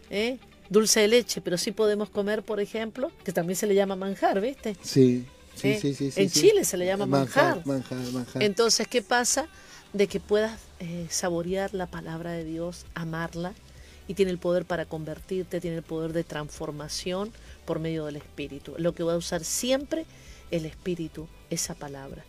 ¿eh? 0.09 0.39
dulce 0.69 1.01
de 1.01 1.07
leche, 1.09 1.41
pero 1.41 1.57
sí 1.57 1.71
podemos 1.71 2.09
comer, 2.09 2.41
por 2.41 2.59
ejemplo, 2.59 3.11
que 3.23 3.31
también 3.31 3.55
se 3.55 3.67
le 3.67 3.75
llama 3.75 3.95
manjar, 3.95 4.41
¿viste? 4.41 4.75
Sí, 4.81 5.25
sí, 5.55 5.67
¿Eh? 5.69 5.79
sí, 5.81 5.93
sí, 5.93 6.11
En 6.15 6.29
Chile 6.29 6.63
se 6.63 6.77
le 6.77 6.85
llama 6.85 7.05
manjar. 7.05 7.65
Manjar, 7.65 7.99
manjar. 8.11 8.43
Entonces, 8.43 8.87
¿qué 8.87 9.01
pasa? 9.01 9.47
De 9.93 10.07
que 10.07 10.19
puedas 10.19 10.59
eh, 10.79 11.07
saborear 11.09 11.73
la 11.73 11.87
palabra 11.87 12.31
de 12.31 12.43
Dios, 12.43 12.85
amarla 12.95 13.53
y 14.07 14.15
tiene 14.15 14.31
el 14.31 14.39
poder 14.39 14.65
para 14.65 14.85
convertirte, 14.85 15.61
tiene 15.61 15.77
el 15.77 15.83
poder 15.83 16.13
de 16.13 16.23
transformación 16.23 17.31
por 17.65 17.79
medio 17.79 18.05
del 18.05 18.17
Espíritu. 18.17 18.73
Lo 18.77 18.93
que 18.93 19.03
va 19.03 19.13
a 19.13 19.17
usar 19.17 19.43
siempre 19.43 20.05
el 20.51 20.65
Espíritu, 20.65 21.27
esa 21.49 21.75
palabra. 21.75 22.23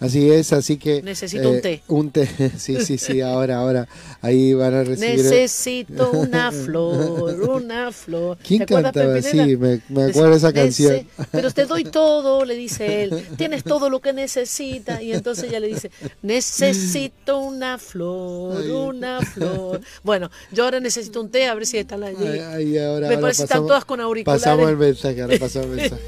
Así 0.00 0.30
es, 0.30 0.52
así 0.52 0.76
que... 0.76 1.02
Necesito 1.02 1.50
un 1.50 1.56
eh, 1.56 1.60
té. 1.60 1.82
Un 1.88 2.10
té, 2.10 2.26
sí, 2.58 2.80
sí, 2.80 2.98
sí, 2.98 3.20
ahora, 3.20 3.58
ahora, 3.58 3.88
ahí 4.20 4.52
van 4.54 4.74
a 4.74 4.84
recibir... 4.84 5.18
Necesito 5.18 6.10
una 6.10 6.50
flor, 6.64 7.40
una 7.48 7.92
flor. 7.92 8.38
¿Quién 8.46 8.64
cantaba? 8.64 9.22
Sí, 9.22 9.56
me, 9.56 9.80
me 9.88 10.04
acuerdo 10.04 10.30
de 10.30 10.36
esa 10.36 10.52
canción. 10.52 11.06
Pero 11.30 11.50
te 11.52 11.64
doy 11.66 11.84
todo, 11.94 12.44
le 12.44 12.54
dice 12.54 13.04
él, 13.04 13.26
tienes 13.36 13.62
todo 13.64 13.88
lo 13.88 14.00
que 14.00 14.12
necesita, 14.12 15.02
y 15.02 15.12
entonces 15.12 15.44
ella 15.44 15.60
le 15.60 15.68
dice, 15.68 15.90
necesito 16.22 17.38
una 17.38 17.78
flor, 17.78 18.62
una 18.70 19.20
flor. 19.20 19.80
Bueno, 20.02 20.30
yo 20.52 20.64
ahora 20.64 20.80
necesito 20.80 21.20
un 21.20 21.30
té, 21.30 21.46
a 21.46 21.54
ver 21.54 21.66
si 21.66 21.78
están 21.78 22.02
allí. 22.02 22.26
Ahí, 22.26 22.78
ahora, 22.78 23.08
me 23.08 23.18
parece 23.18 23.42
que 23.42 23.44
están 23.44 23.66
todas 23.66 23.84
con 23.84 24.00
auriculares. 24.00 24.42
Pasamos 24.42 24.68
el 24.70 24.76
mensaje, 24.76 25.22
ahora 25.22 25.38
pasamos 25.38 25.68
el 25.68 25.76
mensaje. 25.76 26.02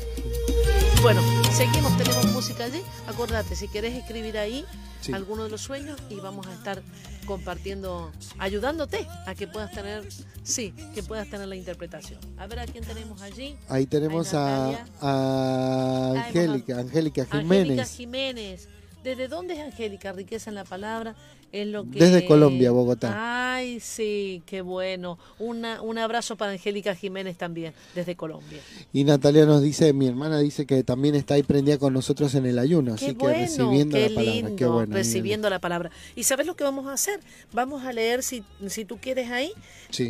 Bueno, 1.02 1.22
seguimos, 1.52 1.96
tenemos 1.96 2.35
música 2.36 2.64
allí. 2.64 2.82
Acordate, 3.06 3.56
si 3.56 3.66
querés 3.66 3.94
escribir 3.94 4.36
ahí 4.36 4.66
alguno 5.12 5.44
de 5.44 5.48
los 5.50 5.62
sueños 5.62 5.98
y 6.10 6.16
vamos 6.16 6.46
a 6.46 6.52
estar 6.52 6.82
compartiendo, 7.24 8.12
ayudándote 8.38 9.06
a 9.26 9.34
que 9.34 9.46
puedas 9.46 9.72
tener, 9.72 10.06
sí, 10.42 10.74
que 10.94 11.02
puedas 11.02 11.30
tener 11.30 11.48
la 11.48 11.56
interpretación. 11.56 12.20
A 12.36 12.46
ver 12.46 12.58
a 12.58 12.66
quién 12.66 12.84
tenemos 12.84 13.22
allí. 13.22 13.56
Ahí 13.68 13.86
tenemos 13.86 14.34
a, 14.34 14.84
a, 15.00 16.12
Angélica, 16.26 16.78
Angélica 16.78 17.24
Jiménez. 17.24 17.70
Angélica 17.70 17.84
Jiménez. 17.86 18.68
¿Desde 19.06 19.28
dónde 19.28 19.54
es 19.54 19.60
Angélica? 19.60 20.12
Riqueza 20.12 20.50
en 20.50 20.56
la 20.56 20.64
palabra. 20.64 21.14
Desde 21.52 22.26
Colombia, 22.26 22.72
Bogotá. 22.72 23.54
Ay, 23.54 23.78
sí, 23.78 24.42
qué 24.46 24.62
bueno. 24.62 25.16
Una, 25.38 25.80
un 25.80 25.96
abrazo 25.96 26.34
para 26.34 26.50
Angélica 26.50 26.92
Jiménez 26.96 27.38
también, 27.38 27.72
desde 27.94 28.16
Colombia. 28.16 28.58
Y 28.92 29.04
Natalia 29.04 29.46
nos 29.46 29.62
dice, 29.62 29.92
mi 29.92 30.08
hermana 30.08 30.40
dice 30.40 30.66
que 30.66 30.82
también 30.82 31.14
está 31.14 31.34
ahí 31.34 31.44
prendida 31.44 31.78
con 31.78 31.92
nosotros 31.92 32.34
en 32.34 32.46
el 32.46 32.58
ayuno, 32.58 32.94
así 32.94 33.14
que 33.14 33.28
recibiendo 33.28 33.96
la 33.96 34.08
palabra. 34.08 34.56
Qué 34.56 34.66
bueno, 34.66 34.92
recibiendo 34.92 35.50
la 35.50 35.60
palabra. 35.60 35.90
¿Y 36.16 36.24
sabes 36.24 36.48
lo 36.48 36.56
que 36.56 36.64
vamos 36.64 36.88
a 36.88 36.92
hacer? 36.92 37.20
Vamos 37.52 37.84
a 37.84 37.92
leer, 37.92 38.24
si, 38.24 38.42
si 38.66 38.84
tú 38.84 38.98
quieres 38.98 39.30
ahí, 39.30 39.52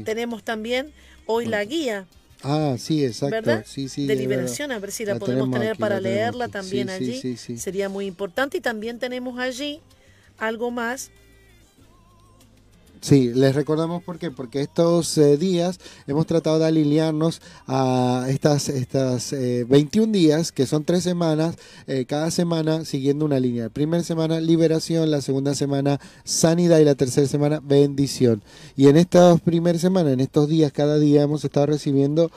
tenemos 0.07 0.43
también 0.43 0.91
hoy 1.27 1.45
la 1.45 1.63
guía 1.67 2.07
Ah, 2.43 2.77
sí, 2.79 3.05
exacto. 3.05 3.35
¿verdad? 3.35 3.65
Sí, 3.67 3.89
sí, 3.89 4.07
de 4.07 4.15
liberación, 4.15 4.71
a 4.73 4.79
ver 4.79 4.93
si 4.93 5.05
la, 5.05 5.19
podemos 5.19 5.51
tener 5.51 5.77
para 5.77 6.01
leerla 6.01 6.49
también 6.49 6.91
allí. 6.91 7.37
Sería 7.37 7.89
muy 7.89 8.07
importante. 8.07 8.59
Y 8.59 8.61
también 8.61 8.99
tenemos 8.99 9.39
allí 9.39 9.81
algo 10.39 10.71
más 10.71 11.11
Sí, 13.01 13.33
les 13.35 13.55
recordamos 13.55 14.03
por 14.03 14.19
qué, 14.19 14.31
porque 14.31 14.63
estos 14.63 15.17
eh, 15.19 15.37
días 15.37 15.79
hemos 16.07 16.27
tratado 16.27 16.59
de 16.59 16.67
alinearnos 16.67 17.43
a 17.67 18.27
estas, 18.29 18.69
estas 18.69 19.33
21 19.33 20.07
eh, 20.07 20.19
días, 20.19 20.51
que 20.51 20.67
son 20.67 20.83
tres 20.85 21.03
semanas, 21.03 21.57
eh, 21.87 22.07
cada 22.07 22.31
semana 22.31 22.85
siguiendo 22.85 23.25
una 23.25 23.39
línea. 23.39 23.65
La 23.65 23.69
primera 23.69 24.03
semana 24.03 24.41
liberación, 24.41 25.11
la 25.11 25.21
segunda 25.21 25.55
semana 25.55 26.01
sanidad 26.25 26.79
y 26.79 26.85
la 26.85 26.95
tercera 26.95 27.27
semana 27.27 27.61
bendición. 27.63 28.43
Y 28.77 28.89
en 28.89 28.97
estas 28.97 29.41
primeras 29.41 29.83
semanas, 29.83 30.15
en 30.15 30.21
estos 30.21 30.49
días, 30.49 30.73
cada 30.73 30.99
día 30.99 31.23
hemos 31.23 31.45
estado 31.45 31.67
recibiendo 31.67 32.31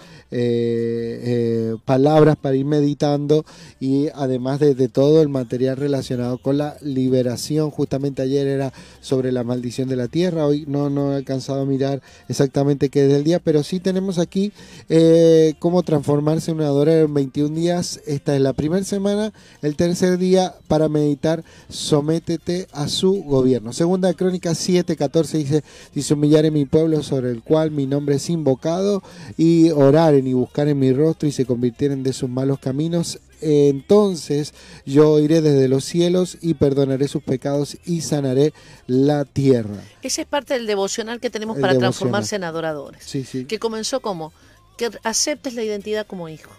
palabras 1.86 2.36
para 2.36 2.56
ir 2.56 2.65
meditando 2.65 3.45
y 3.80 4.10
además 4.13 4.60
de, 4.60 4.76
de 4.76 4.89
todo 4.89 5.22
el 5.22 5.30
material 5.30 5.78
relacionado 5.78 6.38
con 6.38 6.58
la 6.58 6.78
liberación. 6.82 7.72
Justamente 7.72 8.22
ayer 8.22 8.45
era 8.45 8.74
sobre 9.02 9.32
la 9.32 9.43
maldición 9.43 9.89
de 9.89 9.95
la 9.95 10.08
tierra 10.08 10.48
hoy 10.49 10.65
no, 10.67 10.89
no 10.89 11.13
he 11.13 11.15
alcanzado 11.15 11.62
a 11.62 11.65
mirar 11.65 12.01
exactamente 12.27 12.89
qué 12.89 13.05
es 13.05 13.13
el 13.13 13.23
día, 13.23 13.39
pero 13.39 13.63
sí 13.63 13.79
tenemos 13.79 14.19
aquí 14.19 14.51
eh, 14.89 15.53
cómo 15.59 15.83
transformarse 15.83 16.51
en 16.51 16.57
un 16.57 16.63
adorador 16.63 17.05
en 17.05 17.13
21 17.13 17.55
días. 17.55 18.01
Esta 18.05 18.35
es 18.35 18.41
la 18.41 18.53
primera 18.53 18.83
semana, 18.83 19.33
el 19.62 19.75
tercer 19.75 20.17
día 20.17 20.55
para 20.67 20.89
meditar, 20.89 21.43
sométete 21.69 22.67
a 22.71 22.88
su 22.88 23.23
gobierno. 23.23 23.73
Segunda 23.73 24.13
Crónica 24.13 24.55
7, 24.55 24.95
14 24.95 25.38
dice, 25.38 25.63
si 25.93 26.01
se 26.01 26.13
en 26.13 26.53
mi 26.53 26.65
pueblo 26.65 27.01
sobre 27.03 27.31
el 27.31 27.41
cual 27.41 27.71
mi 27.71 27.88
nombre 27.88 28.15
es 28.15 28.29
invocado 28.29 29.01
y 29.38 29.71
oraren 29.71 30.27
y 30.27 30.33
buscaren 30.33 30.77
mi 30.77 30.93
rostro 30.93 31.27
y 31.27 31.31
se 31.31 31.45
convirtieren 31.45 32.03
de 32.03 32.13
sus 32.13 32.29
malos 32.29 32.59
caminos, 32.59 33.19
entonces 33.41 34.54
yo 34.86 35.19
iré 35.19 35.41
desde 35.41 35.67
los 35.67 35.86
cielos 35.86 36.38
y 36.41 36.56
perdonaré 36.56 37.08
sus 37.08 37.23
pecados 37.23 37.78
y 37.86 38.02
sanaré 38.02 38.54
la 38.88 39.25
tierra. 39.25 39.82
Esa 40.02 40.21
es 40.21 40.28
parte 40.28 40.54
del 40.54 40.67
devocional 40.67 41.19
que 41.19 41.30
tenemos 41.30 41.58
para 41.58 41.78
transformarse 41.78 42.36
en 42.36 42.43
adoradores. 42.43 43.06
Que 43.47 43.60
comenzó 43.60 44.02
como 44.02 44.34
que 44.78 44.89
aceptes 45.04 45.54
la 45.56 45.63
identidad 45.63 46.08
como 46.08 46.30
hijo. 46.30 46.52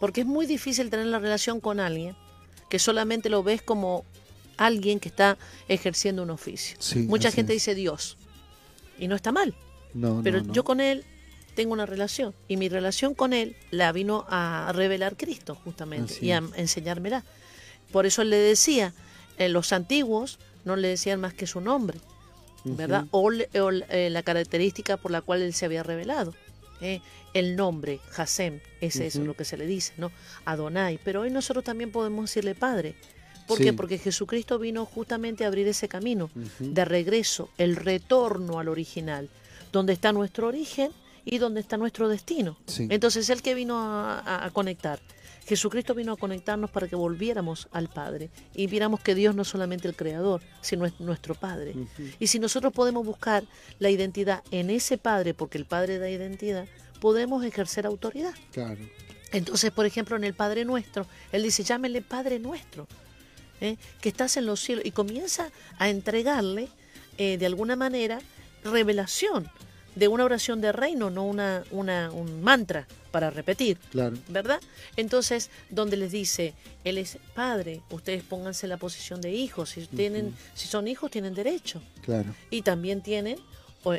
Porque 0.00 0.22
es 0.22 0.26
muy 0.26 0.46
difícil 0.46 0.90
tener 0.90 1.06
la 1.06 1.18
relación 1.18 1.60
con 1.60 1.80
alguien 1.80 2.16
que 2.68 2.78
solamente 2.78 3.28
lo 3.28 3.42
ves 3.42 3.62
como 3.62 4.04
alguien 4.56 5.00
que 5.00 5.08
está 5.08 5.38
ejerciendo 5.68 6.22
un 6.22 6.30
oficio. 6.30 6.76
Mucha 7.06 7.30
gente 7.30 7.52
dice 7.52 7.74
Dios 7.74 8.16
y 8.98 9.08
no 9.08 9.16
está 9.16 9.32
mal. 9.32 9.54
pero 10.22 10.42
yo 10.52 10.64
con 10.64 10.80
él 10.80 11.04
tengo 11.54 11.72
una 11.72 11.86
relación 11.86 12.34
y 12.48 12.56
mi 12.56 12.68
relación 12.68 13.14
con 13.14 13.32
él 13.32 13.56
la 13.70 13.92
vino 13.92 14.24
a 14.28 14.72
revelar 14.74 15.16
Cristo 15.16 15.54
justamente 15.54 16.18
y 16.20 16.32
a 16.32 16.42
enseñármela. 16.56 17.24
Por 17.90 18.06
eso 18.06 18.24
le 18.24 18.36
decía, 18.36 18.94
en 19.38 19.46
eh, 19.46 19.48
los 19.48 19.72
antiguos 19.72 20.38
no 20.64 20.76
le 20.76 20.88
decían 20.88 21.20
más 21.20 21.34
que 21.34 21.46
su 21.46 21.60
nombre, 21.60 21.98
¿verdad? 22.64 23.06
O, 23.10 23.30
eh, 23.32 24.08
la 24.10 24.22
característica 24.22 24.96
por 24.96 25.10
la 25.10 25.20
cual 25.20 25.42
él 25.42 25.52
se 25.52 25.66
había 25.66 25.82
revelado. 25.82 26.34
¿eh? 26.80 27.00
el 27.32 27.56
nombre, 27.56 28.00
Hasem, 28.16 28.60
es 28.80 28.96
eso 28.96 29.24
lo 29.24 29.34
que 29.34 29.44
se 29.44 29.56
le 29.56 29.66
dice, 29.66 29.94
¿no? 29.96 30.10
Adonai. 30.44 30.98
Pero 31.02 31.22
hoy 31.22 31.30
nosotros 31.30 31.64
también 31.64 31.90
podemos 31.90 32.26
decirle 32.26 32.54
Padre. 32.54 32.94
¿Por 33.46 33.58
qué? 33.58 33.72
Porque 33.72 33.98
Jesucristo 33.98 34.58
vino 34.58 34.84
justamente 34.84 35.44
a 35.44 35.48
abrir 35.48 35.66
ese 35.66 35.88
camino 35.88 36.30
de 36.58 36.84
regreso, 36.84 37.50
el 37.58 37.76
retorno 37.76 38.58
al 38.58 38.68
original, 38.68 39.28
donde 39.72 39.92
está 39.92 40.12
nuestro 40.12 40.48
origen 40.48 40.92
y 41.24 41.38
donde 41.38 41.60
está 41.60 41.76
nuestro 41.76 42.08
destino. 42.08 42.56
Entonces, 42.78 43.30
el 43.30 43.42
que 43.42 43.54
vino 43.54 43.78
a, 43.78 44.50
conectar. 44.52 45.00
Jesucristo 45.46 45.94
vino 45.94 46.12
a 46.12 46.16
conectarnos 46.16 46.70
para 46.70 46.86
que 46.86 46.94
volviéramos 46.94 47.68
al 47.72 47.88
Padre 47.88 48.30
y 48.54 48.68
viéramos 48.68 49.00
que 49.00 49.14
Dios 49.14 49.34
no 49.34 49.42
es 49.42 49.48
solamente 49.48 49.88
el 49.88 49.96
Creador, 49.96 50.40
sino 50.60 50.86
es 50.86 51.00
nuestro 51.00 51.34
Padre. 51.34 51.74
Y 52.20 52.28
si 52.28 52.38
nosotros 52.38 52.72
podemos 52.72 53.04
buscar 53.04 53.44
la 53.78 53.90
identidad 53.90 54.42
en 54.50 54.70
ese 54.70 54.98
Padre, 54.98 55.34
porque 55.34 55.58
el 55.58 55.64
Padre 55.66 55.98
da 55.98 56.08
identidad, 56.08 56.66
podemos 57.00 57.44
ejercer 57.44 57.86
autoridad. 57.86 58.34
Claro. 58.52 58.80
Entonces, 59.32 59.70
por 59.72 59.86
ejemplo, 59.86 60.16
en 60.16 60.24
el 60.24 60.34
Padre 60.34 60.64
Nuestro, 60.64 61.06
Él 61.32 61.42
dice, 61.42 61.64
llámele 61.64 62.02
Padre 62.02 62.38
Nuestro, 62.38 62.86
¿eh? 63.60 63.76
que 64.00 64.10
estás 64.10 64.36
en 64.36 64.46
los 64.46 64.60
cielos, 64.60 64.84
y 64.84 64.92
comienza 64.92 65.50
a 65.78 65.88
entregarle, 65.88 66.68
eh, 67.18 67.38
de 67.38 67.46
alguna 67.46 67.74
manera, 67.74 68.20
revelación 68.62 69.50
de 69.94 70.08
una 70.08 70.24
oración 70.24 70.60
de 70.60 70.72
reino, 70.72 71.10
no 71.10 71.24
una, 71.24 71.64
una, 71.70 72.10
un 72.10 72.42
mantra 72.42 72.86
para 73.10 73.30
repetir. 73.30 73.78
Claro. 73.90 74.16
¿Verdad? 74.28 74.60
Entonces, 74.96 75.50
donde 75.70 75.96
les 75.96 76.12
dice, 76.12 76.54
Él 76.84 76.98
es 76.98 77.18
padre, 77.34 77.82
ustedes 77.90 78.22
pónganse 78.22 78.66
en 78.66 78.70
la 78.70 78.78
posición 78.78 79.20
de 79.20 79.32
hijos. 79.32 79.70
Si, 79.70 79.86
tienen, 79.86 80.34
si 80.54 80.66
son 80.66 80.88
hijos, 80.88 81.10
tienen 81.10 81.34
derecho. 81.34 81.82
Claro. 82.02 82.34
Y 82.50 82.62
también 82.62 83.02
tienen 83.02 83.38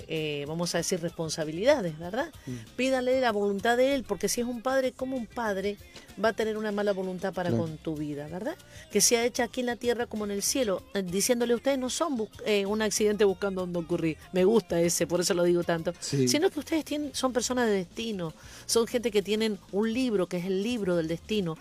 eh, 0.08 0.45
vamos 0.47 0.73
a 0.75 0.77
decir, 0.77 1.01
responsabilidades, 1.01 1.99
¿verdad? 1.99 2.32
Mm. 2.45 2.56
Pídale 2.77 3.19
la 3.19 3.32
voluntad 3.32 3.75
de 3.75 3.95
Él, 3.95 4.03
porque 4.03 4.29
si 4.29 4.39
es 4.39 4.47
un 4.47 4.62
padre, 4.62 4.93
como 4.93 5.17
un 5.17 5.25
padre 5.25 5.77
va 6.23 6.30
a 6.30 6.34
tener 6.34 6.58
una 6.58 6.71
mala 6.71 6.93
voluntad 6.93 7.34
para 7.34 7.52
con 7.52 7.78
tu 7.78 7.95
vida, 7.95 8.28
¿verdad? 8.28 8.56
Que 8.91 9.02
sea 9.02 9.26
hecha 9.26 9.43
aquí 9.43 9.62
en 9.62 9.67
la 9.67 9.76
tierra 9.76 10.06
como 10.06 10.26
en 10.26 10.32
el 10.32 10.41
cielo, 10.41 10.84
eh, 10.93 11.04
diciéndole 11.04 11.56
ustedes 11.56 11.78
no 11.78 11.89
son 11.89 12.28
eh, 12.45 12.65
un 12.65 12.82
accidente 12.82 13.23
buscando 13.26 13.62
dónde 13.62 13.80
ocurrir. 13.80 14.17
Me 14.32 14.45
gusta 14.45 14.80
ese, 14.80 15.08
por 15.08 15.21
eso 15.21 15.34
lo 15.34 15.43
digo 15.43 15.63
tanto. 15.63 15.93
Sino 15.99 16.49
que 16.49 16.60
ustedes 16.60 16.86
tienen, 16.86 17.13
son 17.13 17.34
personas 17.34 17.67
de 17.67 17.73
destino, 17.73 18.34
son 18.65 18.88
gente 18.88 19.12
que 19.12 19.21
tienen 19.21 19.60
un 19.71 19.91
libro, 19.91 20.28
que 20.28 20.38
es 20.38 20.45
el 20.45 20.63
libro 20.63 20.95
del 20.95 21.08
destino, 21.08 21.58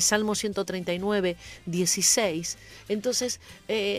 Salmo 0.00 0.34
139, 0.34 1.36
16. 1.66 2.58
Entonces, 2.88 3.40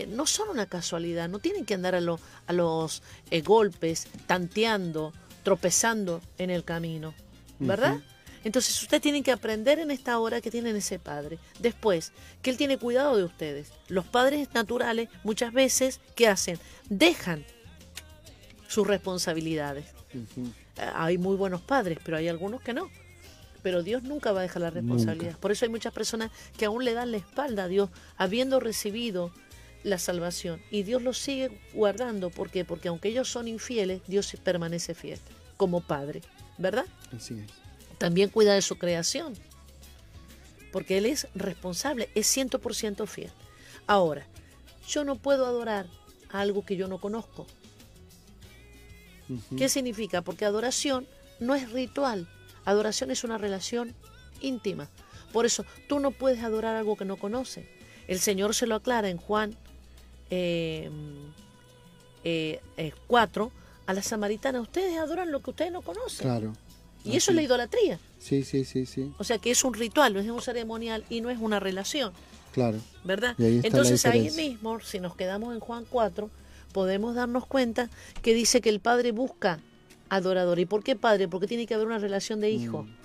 no 0.08 0.26
son 0.26 0.48
una 0.48 0.66
casualidad, 0.66 1.28
no 1.28 1.38
tienen 1.38 1.64
que 1.64 1.74
andar 1.74 1.94
a, 1.94 1.98
a 1.98 2.52
los 2.52 3.02
golpes, 3.44 4.06
tanteando, 4.26 5.12
tropezando 5.42 6.20
en 6.38 6.50
el 6.50 6.64
camino, 6.64 7.14
¿verdad? 7.58 8.00
Entonces 8.44 8.80
ustedes 8.82 9.02
tienen 9.02 9.22
que 9.22 9.32
aprender 9.32 9.78
en 9.78 9.90
esta 9.90 10.18
hora 10.18 10.40
que 10.40 10.50
tienen 10.50 10.76
ese 10.76 10.98
padre. 10.98 11.38
Después, 11.60 12.12
que 12.42 12.50
él 12.50 12.56
tiene 12.56 12.78
cuidado 12.78 13.16
de 13.16 13.24
ustedes. 13.24 13.72
Los 13.88 14.04
padres 14.04 14.48
naturales 14.54 15.08
muchas 15.24 15.52
veces, 15.52 16.00
¿qué 16.14 16.28
hacen? 16.28 16.58
Dejan 16.88 17.44
sus 18.68 18.86
responsabilidades. 18.86 19.86
Hay 20.94 21.18
muy 21.18 21.36
buenos 21.36 21.60
padres, 21.60 21.98
pero 22.04 22.16
hay 22.16 22.28
algunos 22.28 22.62
que 22.62 22.72
no. 22.72 22.90
Pero 23.62 23.82
Dios 23.82 24.02
nunca 24.02 24.32
va 24.32 24.40
a 24.40 24.42
dejar 24.42 24.62
la 24.62 24.70
responsabilidad. 24.70 25.38
Por 25.38 25.52
eso 25.52 25.64
hay 25.64 25.70
muchas 25.70 25.92
personas 25.92 26.30
que 26.58 26.64
aún 26.64 26.84
le 26.84 26.94
dan 26.94 27.12
la 27.12 27.18
espalda 27.18 27.64
a 27.64 27.68
Dios, 27.68 27.90
habiendo 28.16 28.58
recibido 28.58 29.32
la 29.84 29.98
salvación. 29.98 30.60
Y 30.70 30.82
Dios 30.82 31.02
los 31.02 31.18
sigue 31.18 31.60
guardando. 31.72 32.30
¿Por 32.30 32.50
qué? 32.50 32.64
Porque 32.64 32.88
aunque 32.88 33.08
ellos 33.08 33.28
son 33.28 33.46
infieles, 33.46 34.02
Dios 34.08 34.34
permanece 34.42 34.94
fiel 34.94 35.18
como 35.56 35.80
Padre. 35.80 36.22
¿Verdad? 36.58 36.86
Así 37.14 37.34
es. 37.38 37.61
También 38.02 38.30
cuida 38.30 38.54
de 38.54 38.62
su 38.62 38.78
creación. 38.78 39.34
Porque 40.72 40.98
Él 40.98 41.06
es 41.06 41.28
responsable, 41.36 42.08
es 42.16 42.36
100% 42.36 43.06
fiel. 43.06 43.30
Ahora, 43.86 44.26
yo 44.88 45.04
no 45.04 45.14
puedo 45.14 45.46
adorar 45.46 45.86
a 46.28 46.40
algo 46.40 46.64
que 46.64 46.74
yo 46.74 46.88
no 46.88 46.98
conozco. 46.98 47.46
¿Qué 49.56 49.68
significa? 49.68 50.20
Porque 50.20 50.44
adoración 50.44 51.06
no 51.38 51.54
es 51.54 51.70
ritual. 51.70 52.28
Adoración 52.64 53.12
es 53.12 53.22
una 53.22 53.38
relación 53.38 53.94
íntima. 54.40 54.88
Por 55.32 55.46
eso 55.46 55.64
tú 55.88 56.00
no 56.00 56.10
puedes 56.10 56.42
adorar 56.42 56.74
algo 56.74 56.96
que 56.96 57.04
no 57.04 57.18
conoces. 57.18 57.68
El 58.08 58.18
Señor 58.18 58.56
se 58.56 58.66
lo 58.66 58.74
aclara 58.74 59.10
en 59.10 59.16
Juan 59.16 59.56
eh, 60.28 60.90
eh, 62.24 62.60
eh, 62.76 62.92
cuatro, 63.06 63.52
a 63.86 63.94
la 63.94 64.02
samaritana, 64.02 64.60
ustedes 64.60 64.98
adoran 64.98 65.30
lo 65.30 65.40
que 65.40 65.50
ustedes 65.50 65.70
no 65.70 65.82
conocen. 65.82 66.26
Claro. 66.26 66.52
Y 67.04 67.16
eso 67.16 67.30
es 67.30 67.36
la 67.36 67.42
idolatría. 67.42 67.98
Sí, 68.18 68.44
sí, 68.44 68.64
sí, 68.64 68.86
sí. 68.86 69.12
O 69.18 69.24
sea 69.24 69.38
que 69.38 69.50
es 69.50 69.64
un 69.64 69.74
ritual, 69.74 70.14
no 70.14 70.20
es 70.20 70.28
un 70.28 70.40
ceremonial 70.40 71.04
y 71.10 71.20
no 71.20 71.30
es 71.30 71.38
una 71.38 71.60
relación. 71.60 72.12
Claro. 72.52 72.78
¿Verdad? 73.04 73.34
Entonces 73.38 74.04
ahí 74.06 74.30
mismo, 74.30 74.80
si 74.80 75.00
nos 75.00 75.16
quedamos 75.16 75.54
en 75.54 75.60
Juan 75.60 75.84
4, 75.88 76.30
podemos 76.72 77.14
darnos 77.14 77.46
cuenta 77.46 77.90
que 78.22 78.34
dice 78.34 78.60
que 78.60 78.68
el 78.68 78.80
Padre 78.80 79.12
busca 79.12 79.58
adorador. 80.08 80.58
¿Y 80.58 80.66
por 80.66 80.84
qué 80.84 80.96
Padre? 80.96 81.28
Porque 81.28 81.46
tiene 81.46 81.66
que 81.66 81.74
haber 81.74 81.86
una 81.86 81.98
relación 81.98 82.40
de 82.40 82.50
hijo. 82.50 82.84
Mm. 82.84 83.02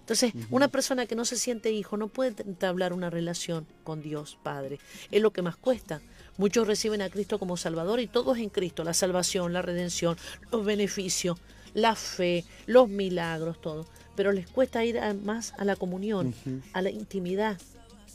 Entonces, 0.00 0.34
una 0.50 0.68
persona 0.68 1.06
que 1.06 1.16
no 1.16 1.24
se 1.24 1.36
siente 1.36 1.72
hijo 1.72 1.96
no 1.96 2.06
puede 2.06 2.40
entablar 2.44 2.92
una 2.92 3.10
relación 3.10 3.66
con 3.82 4.02
Dios 4.02 4.38
Padre. 4.40 4.78
Es 5.10 5.20
lo 5.20 5.32
que 5.32 5.42
más 5.42 5.56
cuesta. 5.56 6.00
Muchos 6.36 6.66
reciben 6.68 7.02
a 7.02 7.10
Cristo 7.10 7.40
como 7.40 7.56
Salvador 7.56 7.98
y 7.98 8.06
todo 8.06 8.36
es 8.36 8.40
en 8.40 8.50
Cristo, 8.50 8.84
la 8.84 8.94
salvación, 8.94 9.52
la 9.52 9.62
redención, 9.62 10.16
los 10.52 10.64
beneficios, 10.64 11.38
la 11.74 11.94
fe, 11.94 12.44
los 12.66 12.88
milagros, 12.88 13.60
todo. 13.60 13.86
Pero 14.14 14.32
les 14.32 14.48
cuesta 14.48 14.84
ir 14.84 14.98
más 15.22 15.52
a 15.58 15.64
la 15.64 15.76
comunión, 15.76 16.34
a 16.72 16.82
la 16.82 16.90
intimidad, 16.90 17.60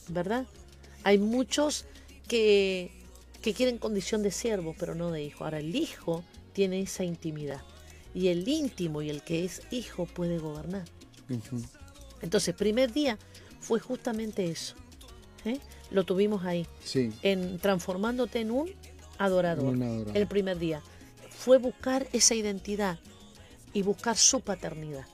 ¿verdad? 0.07 0.45
Hay 1.03 1.17
muchos 1.17 1.85
que, 2.27 2.91
que 3.41 3.53
quieren 3.53 3.77
condición 3.77 4.23
de 4.23 4.31
siervo, 4.31 4.75
pero 4.79 4.95
no 4.95 5.11
de 5.11 5.23
hijo. 5.23 5.43
Ahora, 5.43 5.59
el 5.59 5.75
hijo 5.75 6.23
tiene 6.53 6.81
esa 6.81 7.03
intimidad. 7.03 7.61
Y 8.13 8.27
el 8.27 8.47
íntimo 8.47 9.01
y 9.01 9.09
el 9.09 9.21
que 9.21 9.45
es 9.45 9.61
hijo 9.71 10.05
puede 10.05 10.37
gobernar. 10.37 10.85
Entonces, 12.21 12.55
primer 12.55 12.91
día 12.91 13.17
fue 13.59 13.79
justamente 13.79 14.49
eso. 14.49 14.75
¿eh? 15.45 15.59
Lo 15.91 16.03
tuvimos 16.03 16.43
ahí. 16.45 16.67
En 17.21 17.59
transformándote 17.59 18.41
en 18.41 18.51
un 18.51 18.71
adorador. 19.17 19.75
El 20.13 20.27
primer 20.27 20.57
día. 20.57 20.81
fue 21.29 21.57
buscar 21.57 22.07
esa 22.13 22.35
identidad 22.35 22.99
y 23.73 23.81
buscar 23.83 24.17
su 24.17 24.41
paternidad. 24.41 25.05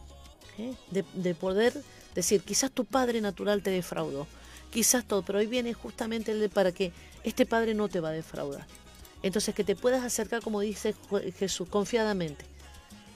¿eh? 0.58 0.74
De, 0.91 1.36
poder 1.36 1.74
decir, 2.16 2.41
quizás 2.41 2.72
tu 2.72 2.86
padre 2.86 3.22
natural 3.22 3.62
te 3.62 3.70
defraudó, 3.70 4.28
quizás 4.72 5.05
todo, 5.05 5.24
pero 5.24 5.39
hoy 5.39 5.47
viene 5.47 5.74
justamente 5.74 6.32
el 6.32 6.39
de 6.39 6.49
para 6.49 6.72
que 6.72 6.91
este 7.24 7.45
padre 7.45 7.74
no 7.74 7.88
te 7.88 7.99
va 7.99 8.10
a 8.10 8.14
defraudar. 8.14 8.66
Entonces 9.24 9.53
que 9.55 9.64
te 9.64 9.76
puedas 9.76 10.03
acercar, 10.03 10.41
como 10.41 10.62
dice 10.62 10.95
Jesús, 11.38 11.68
confiadamente, 11.70 12.45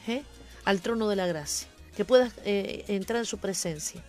¿eh? 0.07 0.23
al 0.65 0.81
trono 0.81 1.07
de 1.07 1.15
la 1.15 1.27
gracia, 1.27 1.67
que 1.95 2.05
puedas 2.05 2.33
eh, 2.45 2.85
entrar 2.87 3.19
en 3.19 3.25
su 3.25 3.37
presencia. 3.37 4.03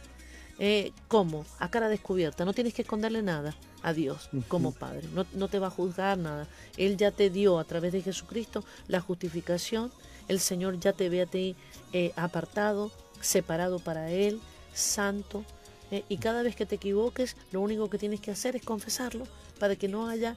¿Cómo? 1.09 1.45
A 1.59 1.73
cara 1.73 1.89
descubierta, 1.89 2.45
no 2.45 2.53
tienes 2.53 2.73
que 2.73 2.83
esconderle 2.83 3.21
nada 3.21 3.57
a 3.83 3.93
Dios 3.93 4.31
como 4.47 4.71
Padre, 4.71 5.09
no, 5.13 5.27
no 5.33 5.49
te 5.49 5.59
va 5.59 5.67
a 5.67 5.71
juzgar 5.71 6.17
nada. 6.17 6.47
Él 6.77 6.97
ya 6.97 7.11
te 7.11 7.31
dio 7.31 7.59
a 7.59 7.65
través 7.65 7.93
de 7.93 8.01
Jesucristo 8.01 8.65
la 8.87 9.01
justificación 9.01 9.91
el 10.33 10.41
Señor 10.41 10.81
ya 10.81 10.93
te 10.93 11.09
ve 11.09 11.23
a 11.23 11.27
ti 11.27 11.55
eh, 11.93 12.13
apartado, 12.17 12.91
separado 13.21 13.79
para 13.79 14.11
Él, 14.11 14.41
santo. 14.73 15.45
Eh, 15.91 16.05
y 16.09 16.17
cada 16.17 16.43
vez 16.43 16.57
que 16.57 16.67
te 16.67 16.77
equivoques, 16.77 17.37
lo 17.53 17.61
único 17.61 17.89
que 17.91 17.99
tienes 17.99 18.21
que 18.21 18.31
hacer 18.31 18.57
es 18.57 18.63
confesarlo 18.65 19.27
para 19.61 19.77
que 19.77 19.89
no 19.89 20.09
haya, 20.09 20.37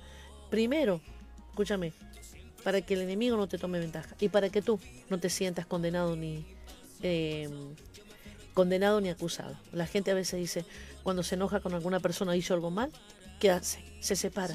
primero, 0.50 1.02
escúchame, 1.50 1.94
para 2.64 2.82
que 2.82 2.96
el 2.96 3.02
enemigo 3.02 3.38
no 3.38 3.48
te 3.48 3.58
tome 3.58 3.80
ventaja 3.80 4.16
y 4.20 4.30
para 4.30 4.50
que 4.50 4.62
tú 4.62 4.80
no 5.10 5.20
te 5.20 5.30
sientas 5.30 5.66
condenado 5.66 6.16
ni 6.16 6.46
em, 7.02 7.76
condenado 8.54 9.00
ni 9.00 9.10
acusado. 9.10 9.56
La 9.72 9.88
gente 9.88 10.12
a 10.12 10.14
veces 10.14 10.40
dice, 10.40 10.66
cuando 11.04 11.24
se 11.24 11.36
enoja 11.36 11.62
con 11.62 11.74
alguna 11.74 12.02
persona 12.02 12.36
hizo 12.36 12.54
algo 12.54 12.70
mal, 12.70 12.92
¿qué 13.40 13.50
hace? 13.50 13.80
Se 14.02 14.16
separa. 14.16 14.54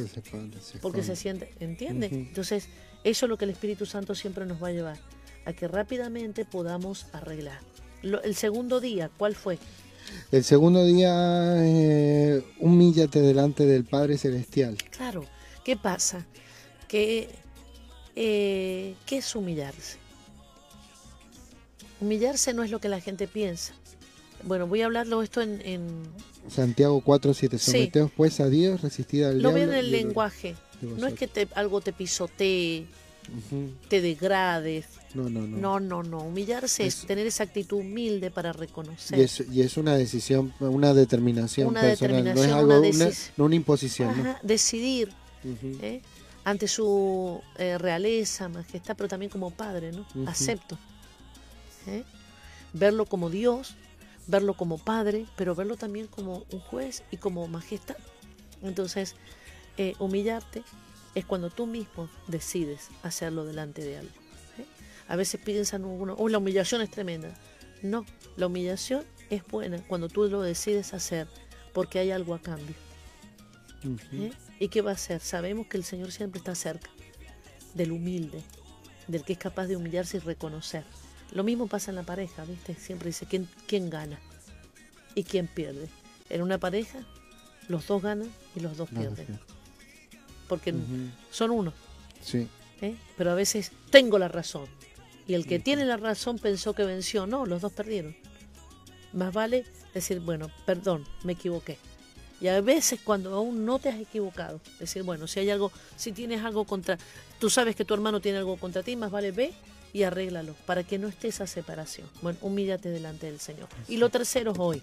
porque 0.82 1.02
se 1.02 1.16
siente, 1.16 1.54
¿entiende? 1.60 2.06
Entonces, 2.06 2.68
eso 3.04 3.26
es 3.26 3.30
lo 3.30 3.38
que 3.38 3.46
el 3.46 3.52
Espíritu 3.52 3.86
Santo 3.86 4.14
siempre 4.14 4.44
nos 4.44 4.62
va 4.62 4.68
a 4.68 4.72
llevar 4.72 4.98
a 5.44 5.52
que 5.52 5.68
rápidamente 5.68 6.44
podamos 6.44 7.06
arreglar. 7.12 7.60
el 8.02 8.34
segundo 8.34 8.80
día, 8.80 9.10
¿cuál 9.16 9.34
fue? 9.34 9.58
El 10.32 10.44
segundo 10.44 10.84
día, 10.84 11.12
eh, 11.58 12.44
humíllate 12.58 13.20
delante 13.20 13.66
del 13.66 13.84
Padre 13.84 14.16
Celestial. 14.18 14.76
Claro, 14.90 15.24
¿qué 15.64 15.76
pasa? 15.76 16.26
Que, 16.88 17.28
eh, 18.16 18.94
¿Qué 19.06 19.18
es 19.18 19.34
humillarse? 19.34 19.98
Humillarse 22.00 22.54
no 22.54 22.62
es 22.62 22.70
lo 22.70 22.80
que 22.80 22.88
la 22.88 23.00
gente 23.00 23.28
piensa. 23.28 23.74
Bueno, 24.44 24.66
voy 24.66 24.82
a 24.82 24.86
hablarlo 24.86 25.22
esto 25.22 25.42
en... 25.42 26.02
Santiago 26.48 27.02
4.7. 27.02 27.58
Someteos 27.58 28.10
pues 28.16 28.40
a 28.40 28.48
Dios, 28.48 28.80
resistid 28.80 29.24
al 29.24 29.42
Lo 29.42 29.56
en 29.56 29.74
el 29.74 29.90
lenguaje. 29.90 30.56
no 30.80 31.06
es 31.06 31.14
que 31.14 31.28
te, 31.28 31.46
algo 31.54 31.80
te 31.80 31.92
pisotee, 31.92 32.86
te 33.88 34.00
degrades, 34.00 34.86
no, 35.14 35.28
no, 35.28 35.40
no. 35.40 35.56
No, 35.56 35.80
no, 35.80 36.02
no. 36.02 36.18
Humillarse 36.18 36.86
es, 36.86 37.06
tener 37.06 37.26
esa 37.26 37.44
actitud 37.44 37.78
humilde 37.78 38.30
para 38.30 38.52
reconocer. 38.52 39.18
Y 39.50 39.62
es, 39.62 39.76
una 39.76 39.96
decisión, 39.96 40.52
una 40.60 40.94
determinación 40.94 41.74
personal. 41.74 42.24
no 42.24 42.42
es 42.42 42.52
algo, 42.52 42.80
una, 42.80 43.10
no 43.36 43.44
una 43.44 43.54
imposición. 43.54 44.36
Decidir 44.42 45.12
¿eh? 45.82 46.00
ante 46.44 46.68
su 46.68 47.40
eh, 47.58 47.76
realeza, 47.78 48.48
majestad, 48.48 48.96
pero 48.96 49.08
también 49.08 49.30
como 49.30 49.50
padre, 49.50 49.92
¿no? 49.92 50.06
Acepto. 50.26 50.78
¿eh? 51.86 52.04
Verlo 52.72 53.04
como 53.06 53.30
Dios, 53.30 53.74
verlo 54.28 54.54
como 54.54 54.78
padre, 54.78 55.26
pero 55.36 55.56
verlo 55.56 55.76
también 55.76 56.06
como 56.06 56.44
un 56.52 56.60
juez 56.60 57.02
y 57.10 57.16
como 57.16 57.48
majestad. 57.48 57.96
Entonces, 58.62 59.16
humillarte 59.98 60.62
es 61.14 61.24
cuando 61.24 61.50
tú 61.50 61.66
mismo 61.66 62.08
decides 62.26 62.88
hacerlo 63.02 63.44
delante 63.44 63.82
de 63.82 63.98
algo. 63.98 64.12
A 65.08 65.16
veces 65.16 65.40
piensan 65.40 65.84
uno, 65.84 66.14
oh, 66.18 66.28
la 66.28 66.38
humillación 66.38 66.82
es 66.82 66.90
tremenda. 66.90 67.34
No, 67.82 68.04
la 68.36 68.46
humillación 68.46 69.04
es 69.28 69.44
buena 69.46 69.82
cuando 69.88 70.08
tú 70.08 70.28
lo 70.28 70.40
decides 70.42 70.94
hacer 70.94 71.26
porque 71.72 71.98
hay 71.98 72.10
algo 72.10 72.34
a 72.34 72.40
cambio. 72.40 72.74
¿Eh? 74.12 74.32
¿Y 74.58 74.68
qué 74.68 74.82
va 74.82 74.90
a 74.90 74.94
hacer? 74.94 75.20
Sabemos 75.20 75.66
que 75.66 75.78
el 75.78 75.84
Señor 75.84 76.12
siempre 76.12 76.38
está 76.38 76.54
cerca 76.54 76.90
del 77.74 77.92
humilde, 77.92 78.42
del 79.08 79.24
que 79.24 79.32
es 79.32 79.38
capaz 79.38 79.66
de 79.66 79.76
humillarse 79.76 80.18
y 80.18 80.20
reconocer. 80.20 80.84
Lo 81.32 81.44
mismo 81.44 81.66
pasa 81.66 81.90
en 81.90 81.96
la 81.96 82.02
pareja, 82.02 82.44
¿viste? 82.44 82.74
Siempre 82.74 83.08
dice 83.08 83.26
quién, 83.26 83.48
quién 83.66 83.88
gana 83.88 84.18
y 85.14 85.24
quién 85.24 85.46
pierde. 85.46 85.88
En 86.28 86.42
una 86.42 86.58
pareja, 86.58 86.98
los 87.68 87.86
dos 87.86 88.02
ganan 88.02 88.30
y 88.54 88.60
los 88.60 88.76
dos 88.76 88.90
pierden. 88.90 89.38
Porque 90.50 90.74
son 91.30 91.50
uno. 91.50 91.72
Sí. 92.20 92.46
¿Eh? 92.82 92.94
Pero 93.16 93.30
a 93.30 93.34
veces 93.34 93.72
tengo 93.90 94.18
la 94.18 94.28
razón 94.28 94.68
y 95.30 95.34
el 95.34 95.46
que 95.46 95.60
tiene 95.60 95.84
la 95.84 95.96
razón 95.96 96.40
pensó 96.40 96.74
que 96.74 96.84
venció. 96.84 97.24
No, 97.24 97.46
los 97.46 97.62
dos 97.62 97.72
perdieron. 97.72 98.16
Más 99.12 99.32
vale 99.32 99.64
decir, 99.94 100.18
bueno, 100.18 100.50
perdón, 100.66 101.06
me 101.22 101.34
equivoqué. 101.34 101.78
Y 102.40 102.48
a 102.48 102.60
veces 102.60 102.98
cuando 103.04 103.32
aún 103.36 103.64
no 103.64 103.78
te 103.78 103.90
has 103.90 104.00
equivocado, 104.00 104.60
decir, 104.80 105.04
bueno, 105.04 105.28
si 105.28 105.38
hay 105.38 105.50
algo, 105.50 105.70
si 105.94 106.10
tienes 106.10 106.42
algo 106.42 106.64
contra, 106.64 106.98
tú 107.38 107.48
sabes 107.48 107.76
que 107.76 107.84
tu 107.84 107.94
hermano 107.94 108.20
tiene 108.20 108.38
algo 108.38 108.56
contra 108.56 108.82
ti, 108.82 108.96
más 108.96 109.12
vale 109.12 109.30
ve 109.30 109.52
y 109.92 110.02
arréglalo 110.02 110.54
para 110.66 110.82
que 110.82 110.98
no 110.98 111.06
esté 111.06 111.28
esa 111.28 111.46
separación. 111.46 112.08
Bueno, 112.22 112.40
humíllate 112.42 112.88
delante 112.88 113.26
del 113.26 113.38
Señor. 113.38 113.68
Y 113.86 113.98
lo 113.98 114.08
tercero 114.08 114.50
es 114.50 114.58
hoy. 114.58 114.82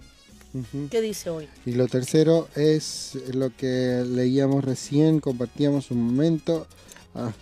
¿Qué 0.90 1.00
dice 1.00 1.30
hoy? 1.30 1.48
Y 1.66 1.72
lo 1.72 1.86
tercero 1.86 2.48
es 2.56 3.18
lo 3.32 3.54
que 3.54 4.04
leíamos 4.06 4.64
recién, 4.64 5.20
compartíamos 5.20 5.90
un 5.90 6.02
momento, 6.02 6.66
Ah, 7.14 7.32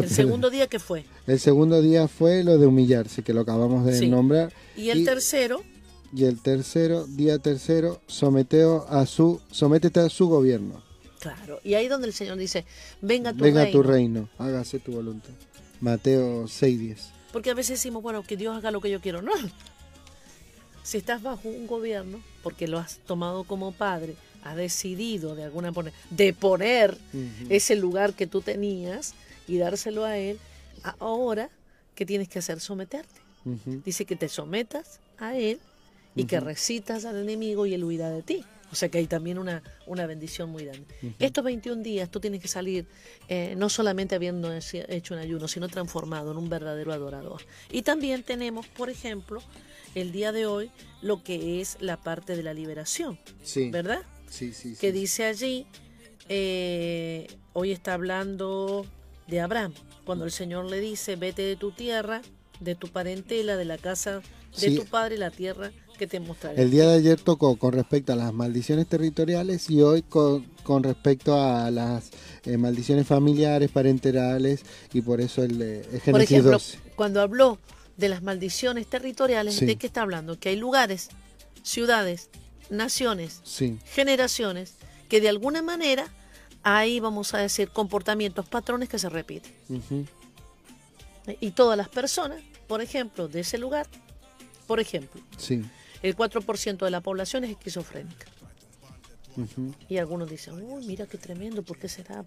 ¿El 0.00 0.08
segundo 0.08 0.48
día 0.50 0.68
qué 0.68 0.78
fue? 0.78 1.04
El 1.26 1.40
segundo 1.40 1.82
día 1.82 2.06
fue 2.06 2.44
lo 2.44 2.56
de 2.58 2.66
humillarse, 2.66 3.22
que 3.22 3.32
lo 3.32 3.40
acabamos 3.40 3.84
de 3.84 4.06
nombrar. 4.06 4.52
¿Y 4.76 4.90
el 4.90 5.04
tercero? 5.04 5.62
Y 6.14 6.24
el 6.24 6.40
tercero, 6.40 7.06
día 7.06 7.38
tercero, 7.38 8.00
someteo 8.06 8.86
a 8.88 9.06
su, 9.06 9.40
sométete 9.50 10.00
a 10.00 10.08
su 10.08 10.28
gobierno. 10.28 10.82
Claro, 11.18 11.58
y 11.64 11.74
ahí 11.74 11.88
donde 11.88 12.06
el 12.06 12.12
Señor 12.12 12.36
dice, 12.36 12.64
venga 13.00 13.32
tu 13.32 13.42
venga 13.42 13.64
reino. 13.64 13.72
tu 13.72 13.82
reino, 13.82 14.28
hágase 14.38 14.78
tu 14.78 14.92
voluntad. 14.92 15.30
Mateo 15.80 16.44
6.10. 16.44 16.98
Porque 17.32 17.50
a 17.50 17.54
veces 17.54 17.78
decimos, 17.78 18.02
bueno, 18.02 18.22
que 18.22 18.36
Dios 18.36 18.56
haga 18.56 18.70
lo 18.70 18.80
que 18.80 18.90
yo 18.90 19.00
quiero. 19.00 19.22
No. 19.22 19.32
Si 20.84 20.98
estás 20.98 21.22
bajo 21.22 21.48
un 21.48 21.66
gobierno, 21.66 22.20
porque 22.42 22.68
lo 22.68 22.78
has 22.78 22.98
tomado 22.98 23.44
como 23.44 23.72
padre, 23.72 24.14
ha 24.44 24.54
decidido 24.54 25.34
de 25.34 25.44
alguna 25.44 25.72
manera 25.72 25.96
de 26.10 26.34
poner 26.34 26.96
ese 27.48 27.74
lugar 27.74 28.12
que 28.12 28.26
tú 28.26 28.42
tenías 28.42 29.14
y 29.48 29.56
dárselo 29.56 30.04
a 30.04 30.18
él, 30.18 30.38
ahora, 31.00 31.48
¿qué 31.94 32.04
tienes 32.04 32.28
que 32.28 32.38
hacer? 32.38 32.60
Someterte. 32.60 33.20
Dice 33.84 34.04
que 34.04 34.14
te 34.14 34.28
sometas 34.28 35.00
a 35.18 35.36
él 35.36 35.58
y 36.14 36.24
que 36.24 36.38
recitas 36.38 37.06
al 37.06 37.16
enemigo 37.16 37.64
y 37.64 37.72
él 37.72 37.82
huirá 37.82 38.10
de 38.10 38.22
ti. 38.22 38.44
O 38.74 38.76
sea 38.76 38.88
que 38.88 38.98
hay 38.98 39.06
también 39.06 39.38
una, 39.38 39.62
una 39.86 40.04
bendición 40.04 40.50
muy 40.50 40.64
grande. 40.64 40.84
Estos 41.20 41.44
21 41.44 41.80
días 41.80 42.10
tú 42.10 42.18
tienes 42.18 42.40
que 42.40 42.48
salir 42.48 42.88
eh, 43.28 43.54
no 43.56 43.68
solamente 43.68 44.16
habiendo 44.16 44.52
hecho 44.52 45.14
un 45.14 45.20
ayuno, 45.20 45.46
sino 45.46 45.68
transformado 45.68 46.32
en 46.32 46.38
un 46.38 46.48
verdadero 46.48 46.92
adorador. 46.92 47.42
Y 47.70 47.82
también 47.82 48.24
tenemos, 48.24 48.66
por 48.66 48.90
ejemplo, 48.90 49.40
el 49.94 50.10
día 50.10 50.32
de 50.32 50.46
hoy, 50.46 50.72
lo 51.02 51.22
que 51.22 51.60
es 51.60 51.76
la 51.78 52.00
parte 52.00 52.34
de 52.34 52.42
la 52.42 52.52
liberación. 52.52 53.16
Sí. 53.44 53.70
¿Verdad? 53.70 54.02
que 54.80 54.90
dice 54.90 55.26
allí, 55.26 55.68
eh, 56.28 57.28
hoy 57.52 57.70
está 57.70 57.94
hablando 57.94 58.86
de 59.28 59.40
Abraham, 59.40 59.72
cuando 60.04 60.24
el 60.24 60.32
Señor 60.32 60.64
le 60.64 60.80
dice, 60.80 61.14
vete 61.14 61.42
de 61.42 61.54
tu 61.54 61.70
tierra, 61.70 62.22
de 62.58 62.74
tu 62.74 62.88
parentela, 62.88 63.56
de 63.56 63.66
la 63.66 63.78
casa 63.78 64.20
de 64.58 64.76
tu 64.76 64.84
padre, 64.86 65.16
la 65.16 65.30
tierra 65.30 65.70
que 65.94 66.06
te 66.06 66.20
mostraré. 66.20 66.60
El 66.60 66.70
día 66.70 66.88
de 66.88 66.96
ayer 66.96 67.20
tocó 67.20 67.56
con 67.56 67.72
respecto 67.72 68.12
a 68.12 68.16
las 68.16 68.32
maldiciones 68.32 68.86
territoriales 68.86 69.70
y 69.70 69.82
hoy 69.82 70.02
con, 70.02 70.44
respecto 70.82 71.40
a 71.40 71.70
las 71.70 72.10
eh, 72.44 72.56
maldiciones 72.56 73.06
familiares, 73.06 73.70
parenterales 73.70 74.62
y 74.92 75.00
por 75.00 75.20
eso 75.20 75.42
el, 75.42 75.60
el 75.60 76.00
Por 76.10 76.22
ejemplo, 76.22 76.58
cuando 76.96 77.20
habló 77.20 77.58
de 77.96 78.08
las 78.08 78.22
maldiciones 78.22 78.86
territoriales, 78.86 79.60
¿de 79.60 79.76
qué 79.76 79.86
está 79.86 80.02
hablando? 80.02 80.38
Que 80.38 80.50
hay 80.50 80.56
lugares, 80.56 81.08
ciudades, 81.62 82.28
naciones, 82.70 83.40
generaciones, 83.84 84.74
que 85.08 85.20
de 85.20 85.28
alguna 85.28 85.62
manera 85.62 86.08
hay, 86.62 86.98
vamos 86.98 87.34
a 87.34 87.38
decir, 87.38 87.68
comportamientos, 87.68 88.48
patrones 88.48 88.88
que 88.88 88.98
se 88.98 89.08
repiten. 89.08 89.52
Y 91.40 91.52
todas 91.52 91.76
las 91.76 91.88
personas, 91.88 92.42
por 92.66 92.80
ejemplo, 92.80 93.28
de 93.28 93.40
ese 93.40 93.58
lugar, 93.58 93.86
por 94.66 94.80
ejemplo, 94.80 95.20
el 96.04 96.14
4% 96.14 96.84
de 96.84 96.90
la 96.90 97.00
población 97.00 97.44
es 97.44 97.50
esquizofrénica. 97.50 98.26
Y 99.88 99.96
algunos 99.96 100.30
dicen, 100.30 100.62
uy, 100.62 100.86
mira 100.86 101.06
qué 101.06 101.18
tremendo, 101.18 101.62
¿por 101.62 101.78
qué 101.78 101.88
será? 101.88 102.24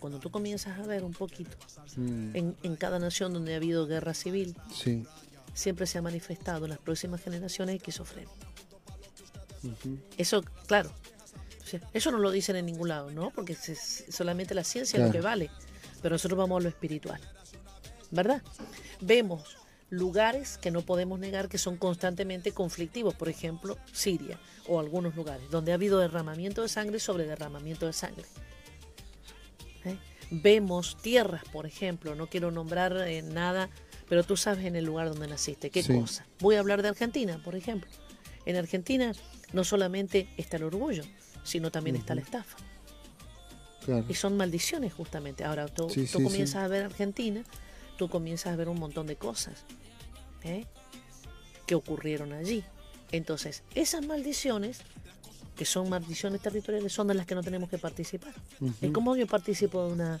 Cuando 0.00 0.18
tú 0.18 0.30
comienzas 0.30 0.80
a 0.80 0.82
ver 0.82 1.04
un 1.04 1.12
poquito 1.12 1.56
mm. 1.96 2.34
en, 2.34 2.76
cada 2.76 2.98
nación 2.98 3.32
donde 3.32 3.52
ha 3.52 3.56
habido 3.58 3.86
guerra 3.86 4.14
civil, 4.14 4.56
siempre 5.54 5.86
se 5.86 5.98
ha 5.98 6.02
manifestado 6.02 6.64
en 6.64 6.70
las 6.70 6.78
próximas 6.78 7.22
generaciones 7.22 7.76
esquizofrénica. 7.76 8.32
Eso, 10.16 10.42
claro, 10.66 10.90
eso 11.92 12.10
no 12.10 12.18
lo 12.18 12.30
dicen 12.30 12.56
en 12.56 12.66
ningún 12.66 12.88
lado, 12.88 13.10
¿no? 13.10 13.30
Porque 13.30 13.54
solamente 13.54 14.54
la 14.54 14.64
ciencia 14.64 14.98
es 14.98 15.06
lo 15.06 15.12
que 15.12 15.20
vale, 15.20 15.50
pero 16.02 16.14
nosotros 16.14 16.38
vamos 16.38 16.58
a 16.58 16.62
lo 16.62 16.68
espiritual. 16.70 17.20
¿verdad? 18.10 18.42
Vemos 19.00 19.56
lugares 19.90 20.56
que 20.56 20.70
no 20.70 20.82
podemos 20.82 21.18
negar 21.18 21.48
que 21.48 21.58
son 21.58 21.76
constantemente 21.76 22.52
conflictivos, 22.52 23.14
por 23.14 23.28
ejemplo, 23.28 23.76
Siria 23.92 24.38
o 24.66 24.78
algunos 24.78 25.16
lugares, 25.16 25.50
donde 25.50 25.72
ha 25.72 25.74
habido 25.74 25.98
derramamiento 25.98 26.62
de 26.62 26.68
sangre 26.68 27.00
sobre 27.00 27.26
derramamiento 27.26 27.86
de 27.86 27.92
sangre. 27.92 28.24
¿Eh? 29.84 29.98
Vemos 30.30 30.96
tierras, 31.02 31.42
por 31.52 31.66
ejemplo, 31.66 32.14
no 32.14 32.28
quiero 32.28 32.52
nombrar 32.52 32.96
eh, 32.98 33.22
nada, 33.22 33.68
pero 34.08 34.22
tú 34.22 34.36
sabes 34.36 34.64
en 34.64 34.76
el 34.76 34.84
lugar 34.84 35.08
donde 35.08 35.26
naciste, 35.26 35.70
qué 35.70 35.84
cosa. 35.84 36.24
Voy 36.38 36.54
a 36.54 36.60
hablar 36.60 36.82
de 36.82 36.88
Argentina, 36.88 37.40
por 37.44 37.56
ejemplo. 37.56 37.90
En 38.46 38.56
Argentina 38.56 39.12
no 39.52 39.64
solamente 39.64 40.28
está 40.36 40.56
el 40.56 40.64
orgullo, 40.64 41.02
sino 41.42 41.70
también 41.72 41.96
está 41.96 42.14
la 42.14 42.20
estafa. 42.20 42.56
Y 44.08 44.14
son 44.14 44.36
maldiciones 44.36 44.92
justamente. 44.92 45.42
Ahora 45.42 45.66
tú, 45.66 45.88
comienzas 46.12 46.56
a 46.56 46.68
ver 46.68 46.84
Argentina, 46.84 47.42
tú 47.96 48.08
comienzas 48.08 48.52
a 48.52 48.56
ver 48.56 48.68
un 48.68 48.78
montón 48.78 49.06
de 49.06 49.16
cosas 49.16 49.64
¿eh? 50.42 50.66
que 51.66 51.74
ocurrieron 51.74 52.32
allí. 52.32 52.64
Entonces, 53.12 53.62
esas 53.74 54.06
maldiciones, 54.06 54.80
que 55.56 55.64
son 55.64 55.88
maldiciones 55.88 56.40
territoriales, 56.40 56.92
son 56.92 57.08
de 57.08 57.14
las 57.14 57.26
que 57.26 57.34
no 57.34 57.42
tenemos 57.42 57.68
que 57.68 57.78
participar. 57.78 58.34
¿Y 58.80 58.90
cómo 58.90 59.16
yo 59.16 59.26
participo 59.26 59.86
de 59.86 59.92
una 59.92 60.20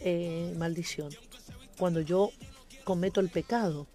eh, 0.00 0.54
maldición? 0.58 1.10
Cuando 1.78 2.00
yo 2.00 2.30
cometo 2.84 3.20
el 3.20 3.28
pecado 3.28 3.86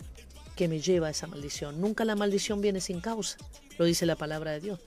que 0.56 0.68
me 0.68 0.80
lleva 0.80 1.08
a 1.08 1.12
esa 1.12 1.28
maldición. 1.28 1.82
Nunca 1.82 2.06
la 2.06 2.16
maldición 2.16 2.62
viene 2.62 2.80
sin 2.80 3.02
causa, 3.02 3.38
lo 3.78 3.86
dice 3.86 4.06
la 4.06 4.16
palabra 4.16 4.52
de 4.52 4.62
Dios. 4.62 4.80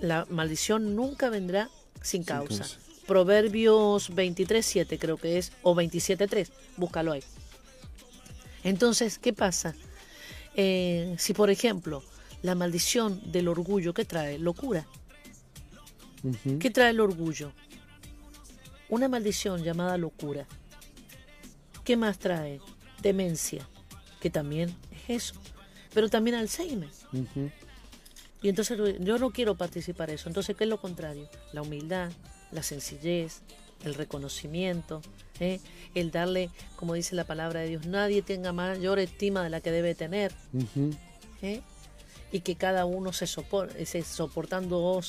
La 0.00 0.26
maldición 0.28 0.94
nunca 0.94 1.30
vendrá 1.30 1.70
sin, 2.02 2.22
causa. 2.22 2.66
Proverbios 3.06 4.14
23, 4.14 4.64
7 4.64 4.98
creo 4.98 5.16
que 5.16 5.38
es, 5.38 5.52
o 5.62 5.74
27, 5.74 6.28
3, 6.28 6.52
búscalo 6.76 7.12
ahí. 7.12 7.22
Entonces, 8.62 9.18
¿qué 9.18 9.32
pasa? 9.32 9.74
Eh, 10.60 11.14
si, 11.18 11.34
por 11.34 11.50
ejemplo, 11.50 12.02
la 12.42 12.56
maldición 12.56 13.30
del 13.30 13.46
orgullo, 13.46 13.94
¿qué 13.94 14.04
trae? 14.04 14.40
Locura. 14.40 14.88
¿Qué 16.58 16.70
trae 16.70 16.90
el 16.90 16.98
orgullo? 16.98 17.52
Una 18.88 19.06
maldición 19.06 19.62
llamada 19.62 19.96
locura. 19.96 20.48
¿Qué 21.84 21.96
más 21.96 22.18
trae? 22.18 22.60
Demencia, 23.00 23.68
que 24.20 24.30
también 24.30 24.74
es 24.90 25.24
eso. 25.24 25.40
Pero 25.94 26.08
también 26.08 26.34
Alzheimer. 26.34 26.90
Y 28.42 28.48
entonces 28.48 28.76
yo 28.98 29.18
no 29.18 29.30
quiero 29.30 29.56
participar 29.56 30.10
eso. 30.10 30.28
Entonces, 30.28 30.56
¿qué 30.56 30.64
es 30.64 30.70
lo 30.70 30.80
contrario? 30.80 31.30
La 31.52 31.62
humildad, 31.62 32.10
la 32.50 32.64
sencillez, 32.64 33.42
el 33.84 33.94
reconocimiento, 33.94 35.02
¿eh? 35.40 35.60
el 35.94 36.10
darle, 36.10 36.50
como 36.76 36.94
dice 36.94 37.14
la 37.14 37.24
palabra 37.24 37.60
de 37.60 37.68
Dios, 37.68 37.86
nadie 37.86 38.22
tenga 38.22 38.52
mayor 38.52 38.98
estima 38.98 39.42
de 39.42 39.50
la 39.50 39.60
que 39.60 39.70
debe 39.70 39.94
tener. 39.94 40.32
¿eh? 41.42 41.62
Y 42.32 42.40
que 42.40 42.56
cada 42.56 42.84
uno 42.84 43.12
se, 43.12 43.26
soporte, 43.26 43.84
se 43.86 44.02
soportando 44.02 45.00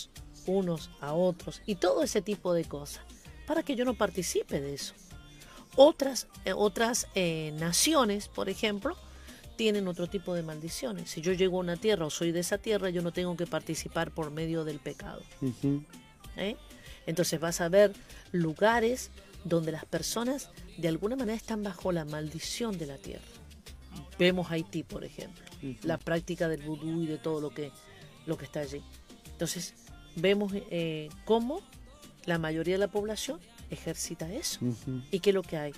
unos 0.45 0.89
a 1.01 1.13
otros 1.13 1.61
y 1.65 1.75
todo 1.75 2.03
ese 2.03 2.21
tipo 2.21 2.53
de 2.53 2.65
cosas, 2.65 3.03
para 3.45 3.63
que 3.63 3.75
yo 3.75 3.85
no 3.85 3.93
participe 3.93 4.61
de 4.61 4.73
eso. 4.73 4.93
Otras, 5.75 6.27
eh, 6.45 6.53
otras 6.53 7.07
naciones, 7.53 8.27
por 8.27 8.49
ejemplo, 8.49 8.95
tienen 9.55 9.87
otro 9.87 10.07
tipo 10.07 10.33
de 10.33 10.41
maldiciones. 10.41 11.11
Si 11.11 11.21
yo 11.21 11.33
llego 11.33 11.57
a 11.57 11.59
una 11.59 11.75
tierra 11.75 12.05
o 12.05 12.09
soy 12.09 12.31
de 12.31 12.39
esa 12.39 12.57
tierra, 12.57 12.89
yo 12.89 13.01
no 13.01 13.11
tengo 13.11 13.35
que 13.35 13.45
participar 13.45 14.11
por 14.11 14.31
medio 14.31 14.63
del 14.63 14.79
pecado. 14.79 15.21
Entonces 17.05 17.39
vas 17.39 17.59
a 17.59 17.69
ver 17.69 17.93
lugares 18.31 19.11
donde 19.43 19.71
las 19.71 19.85
personas 19.85 20.49
de 20.77 20.87
alguna 20.87 21.15
manera 21.15 21.35
están 21.35 21.63
bajo 21.63 21.91
la 21.91 22.05
maldición 22.05 22.77
de 22.77 22.85
la 22.85 22.97
tierra. 22.97 23.25
Vemos 24.17 24.51
Haití, 24.51 24.83
por 24.83 25.03
ejemplo, 25.03 25.43
la 25.83 25.97
práctica 25.97 26.47
del 26.47 26.61
vudú 26.61 27.03
y 27.03 27.07
de 27.07 27.17
todo 27.17 27.41
lo 27.41 27.49
que, 27.49 27.71
lo 28.25 28.37
que 28.37 28.45
está 28.45 28.59
allí. 28.61 28.83
Entonces 29.31 29.73
vemos 30.15 30.51
eh, 30.53 31.09
cómo 31.25 31.61
la 32.25 32.37
mayoría 32.37 32.75
de 32.75 32.79
la 32.79 32.89
población 32.89 33.39
ejercita 33.69 34.31
eso. 34.31 34.59
¿Y 35.11 35.19
qué 35.19 35.29
es 35.29 35.33
lo 35.33 35.43
que 35.43 35.57
hay? 35.57 35.73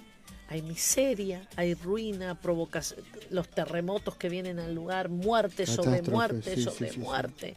Hay 0.47 0.61
miseria, 0.61 1.47
hay 1.55 1.75
ruina, 1.75 2.39
provoca 2.39 2.81
los 3.29 3.47
terremotos 3.47 4.17
que 4.17 4.27
vienen 4.27 4.59
al 4.59 4.75
lugar, 4.75 5.07
muerte 5.09 5.65
sobre 5.65 6.01
muerte 6.01 6.61
sobre 6.61 6.91
muerte. 6.97 7.55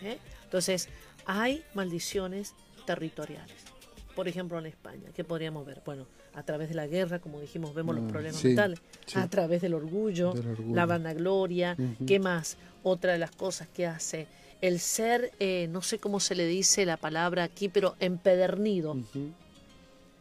¿eh? 0.00 0.18
Entonces, 0.44 0.88
hay 1.24 1.64
maldiciones 1.74 2.54
territoriales. 2.86 3.56
Por 4.16 4.28
ejemplo, 4.28 4.58
en 4.58 4.64
España, 4.66 5.10
¿qué 5.14 5.24
podríamos 5.24 5.66
ver? 5.66 5.82
Bueno, 5.84 6.06
a 6.34 6.42
través 6.42 6.70
de 6.70 6.74
la 6.74 6.86
guerra, 6.86 7.18
como 7.18 7.38
dijimos, 7.38 7.74
vemos 7.74 7.94
los 7.94 8.04
mm, 8.04 8.08
problemas 8.08 8.42
mentales, 8.42 8.80
a 9.14 9.28
través 9.28 9.60
del 9.60 9.74
orgullo, 9.74 10.32
la 10.72 10.86
vanagloria, 10.86 11.76
¿qué 12.06 12.18
más? 12.18 12.56
Otra 12.82 13.12
de 13.12 13.18
las 13.18 13.30
cosas 13.30 13.68
que 13.68 13.86
hace 13.86 14.26
el 14.62 14.80
ser, 14.80 15.32
eh, 15.38 15.68
no 15.70 15.82
sé 15.82 15.98
cómo 15.98 16.18
se 16.18 16.34
le 16.34 16.46
dice 16.46 16.86
la 16.86 16.96
palabra 16.96 17.44
aquí, 17.44 17.68
pero 17.68 17.94
empedernido, 18.00 18.96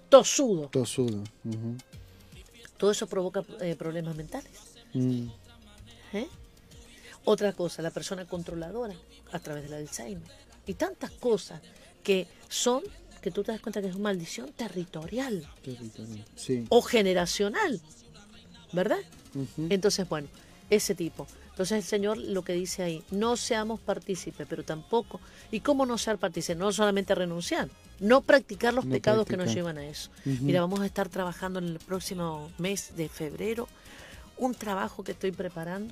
tosudo. 0.09 0.67
Tosudo. 0.67 1.23
Todo 2.77 2.91
eso 2.91 3.07
provoca 3.07 3.45
eh, 3.61 3.75
problemas 3.77 4.15
mentales. 4.17 4.51
Mm. 4.93 5.27
¿Eh? 6.13 6.27
Otra 7.23 7.53
cosa, 7.53 7.81
la 7.81 7.91
persona 7.91 8.25
controladora 8.25 8.95
a 9.31 9.39
través 9.39 9.63
del 9.63 9.73
Alzheimer. 9.73 10.29
Y 10.67 10.73
tantas 10.73 11.11
cosas 11.11 11.61
que 12.03 12.27
son, 12.49 12.83
que 13.25 13.31
tú 13.31 13.43
te 13.43 13.51
das 13.51 13.59
cuenta 13.59 13.81
que 13.81 13.87
es 13.87 13.95
una 13.95 14.03
maldición 14.03 14.51
territorial. 14.51 15.49
O 16.69 16.83
generacional. 16.83 17.81
¿Verdad? 18.71 18.99
Entonces, 19.57 20.07
bueno, 20.07 20.27
ese 20.69 20.93
tipo. 20.93 21.25
Entonces 21.49 21.77
el 21.77 21.83
Señor 21.83 22.19
lo 22.19 22.43
que 22.43 22.53
dice 22.53 22.83
ahí, 22.83 23.03
no 23.09 23.35
seamos 23.35 23.79
partícipes, 23.79 24.45
pero 24.47 24.63
tampoco. 24.63 25.19
¿Y 25.49 25.61
cómo 25.61 25.87
no 25.87 25.97
ser 25.97 26.19
partícipes? 26.19 26.57
No 26.57 26.71
solamente 26.71 27.15
renunciar, 27.15 27.67
no 27.99 28.21
practicar 28.21 28.75
los 28.75 28.85
pecados 28.85 29.25
que 29.25 29.37
nos 29.37 29.51
llevan 29.51 29.79
a 29.79 29.87
eso. 29.87 30.11
Mira, 30.23 30.61
vamos 30.61 30.81
a 30.81 30.85
estar 30.85 31.09
trabajando 31.09 31.57
en 31.57 31.65
el 31.65 31.79
próximo 31.79 32.51
mes 32.59 32.95
de 32.95 33.09
febrero 33.09 33.67
un 34.37 34.53
trabajo 34.53 35.03
que 35.03 35.13
estoy 35.13 35.31
preparando 35.31 35.91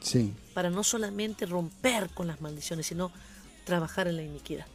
sí. 0.00 0.34
para 0.54 0.70
no 0.70 0.82
solamente 0.82 1.46
romper 1.46 2.10
con 2.10 2.26
las 2.26 2.40
maldiciones, 2.40 2.86
sino 2.86 3.12
trabajar 3.64 4.08
en 4.08 4.16
la 4.16 4.22
iniquidad. 4.22 4.66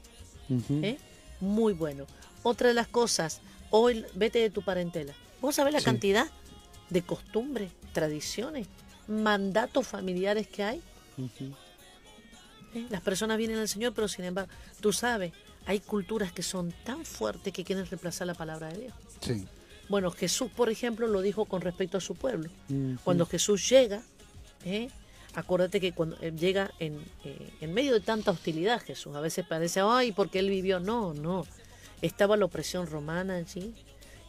¿Eh? 0.70 0.98
Muy 1.44 1.74
bueno. 1.74 2.06
Otra 2.42 2.70
de 2.70 2.74
las 2.74 2.88
cosas, 2.88 3.42
hoy 3.70 4.06
vete 4.16 4.40
de 4.40 4.50
tu 4.50 4.62
parentela. 4.62 5.14
¿Vos 5.42 5.56
sabés 5.56 5.74
la 5.74 5.82
cantidad 5.82 6.28
de 6.90 7.02
costumbres, 7.02 7.72
tradiciones, 7.92 8.68
mandatos 9.08 9.86
familiares 9.86 10.48
que 10.48 10.64
hay? 10.64 10.82
¿Eh? 12.74 12.88
Las 12.90 13.02
personas 13.02 13.38
vienen 13.38 13.58
al 13.58 13.68
Señor, 13.68 13.94
pero 13.94 14.08
sin 14.08 14.26
embargo, 14.26 14.52
tú 14.80 14.94
sabes, 14.94 15.34
hay 15.66 15.80
culturas 15.82 16.32
que 16.32 16.44
son 16.44 16.74
tan 16.86 17.06
fuertes 17.06 17.52
que 17.52 17.64
quieren 17.64 17.86
reemplazar 17.86 18.26
la 18.26 18.34
palabra 18.34 18.70
de 18.70 18.80
Dios. 18.80 18.94
Bueno, 19.90 20.12
Jesús, 20.12 20.50
por 20.50 20.70
ejemplo, 20.70 21.08
lo 21.08 21.22
dijo 21.22 21.44
con 21.46 21.62
respecto 21.62 21.98
a 21.98 22.02
su 22.02 22.16
pueblo. 22.16 22.50
Cuando 23.04 23.26
Jesús 23.26 23.70
llega, 23.70 24.02
¿eh? 24.64 24.90
Acuérdate 25.36 25.80
que 25.80 25.94
cuando 25.94 26.18
eh, 26.22 26.32
llega 26.32 26.72
en, 26.80 27.00
eh, 27.24 27.54
en, 27.62 27.74
medio 27.74 27.94
de 27.94 28.00
tanta 28.00 28.32
hostilidad 28.32 28.82
Jesús, 28.82 29.16
a 29.16 29.22
veces 29.22 29.46
parece, 29.48 29.82
ay, 29.82 30.12
porque 30.12 30.40
él 30.40 30.50
vivió. 30.50 30.80
No, 30.80 31.14
no. 31.14 31.46
Estaba 32.02 32.38
la 32.38 32.46
opresión 32.46 32.88
romana 32.88 33.36
allí, 33.36 33.74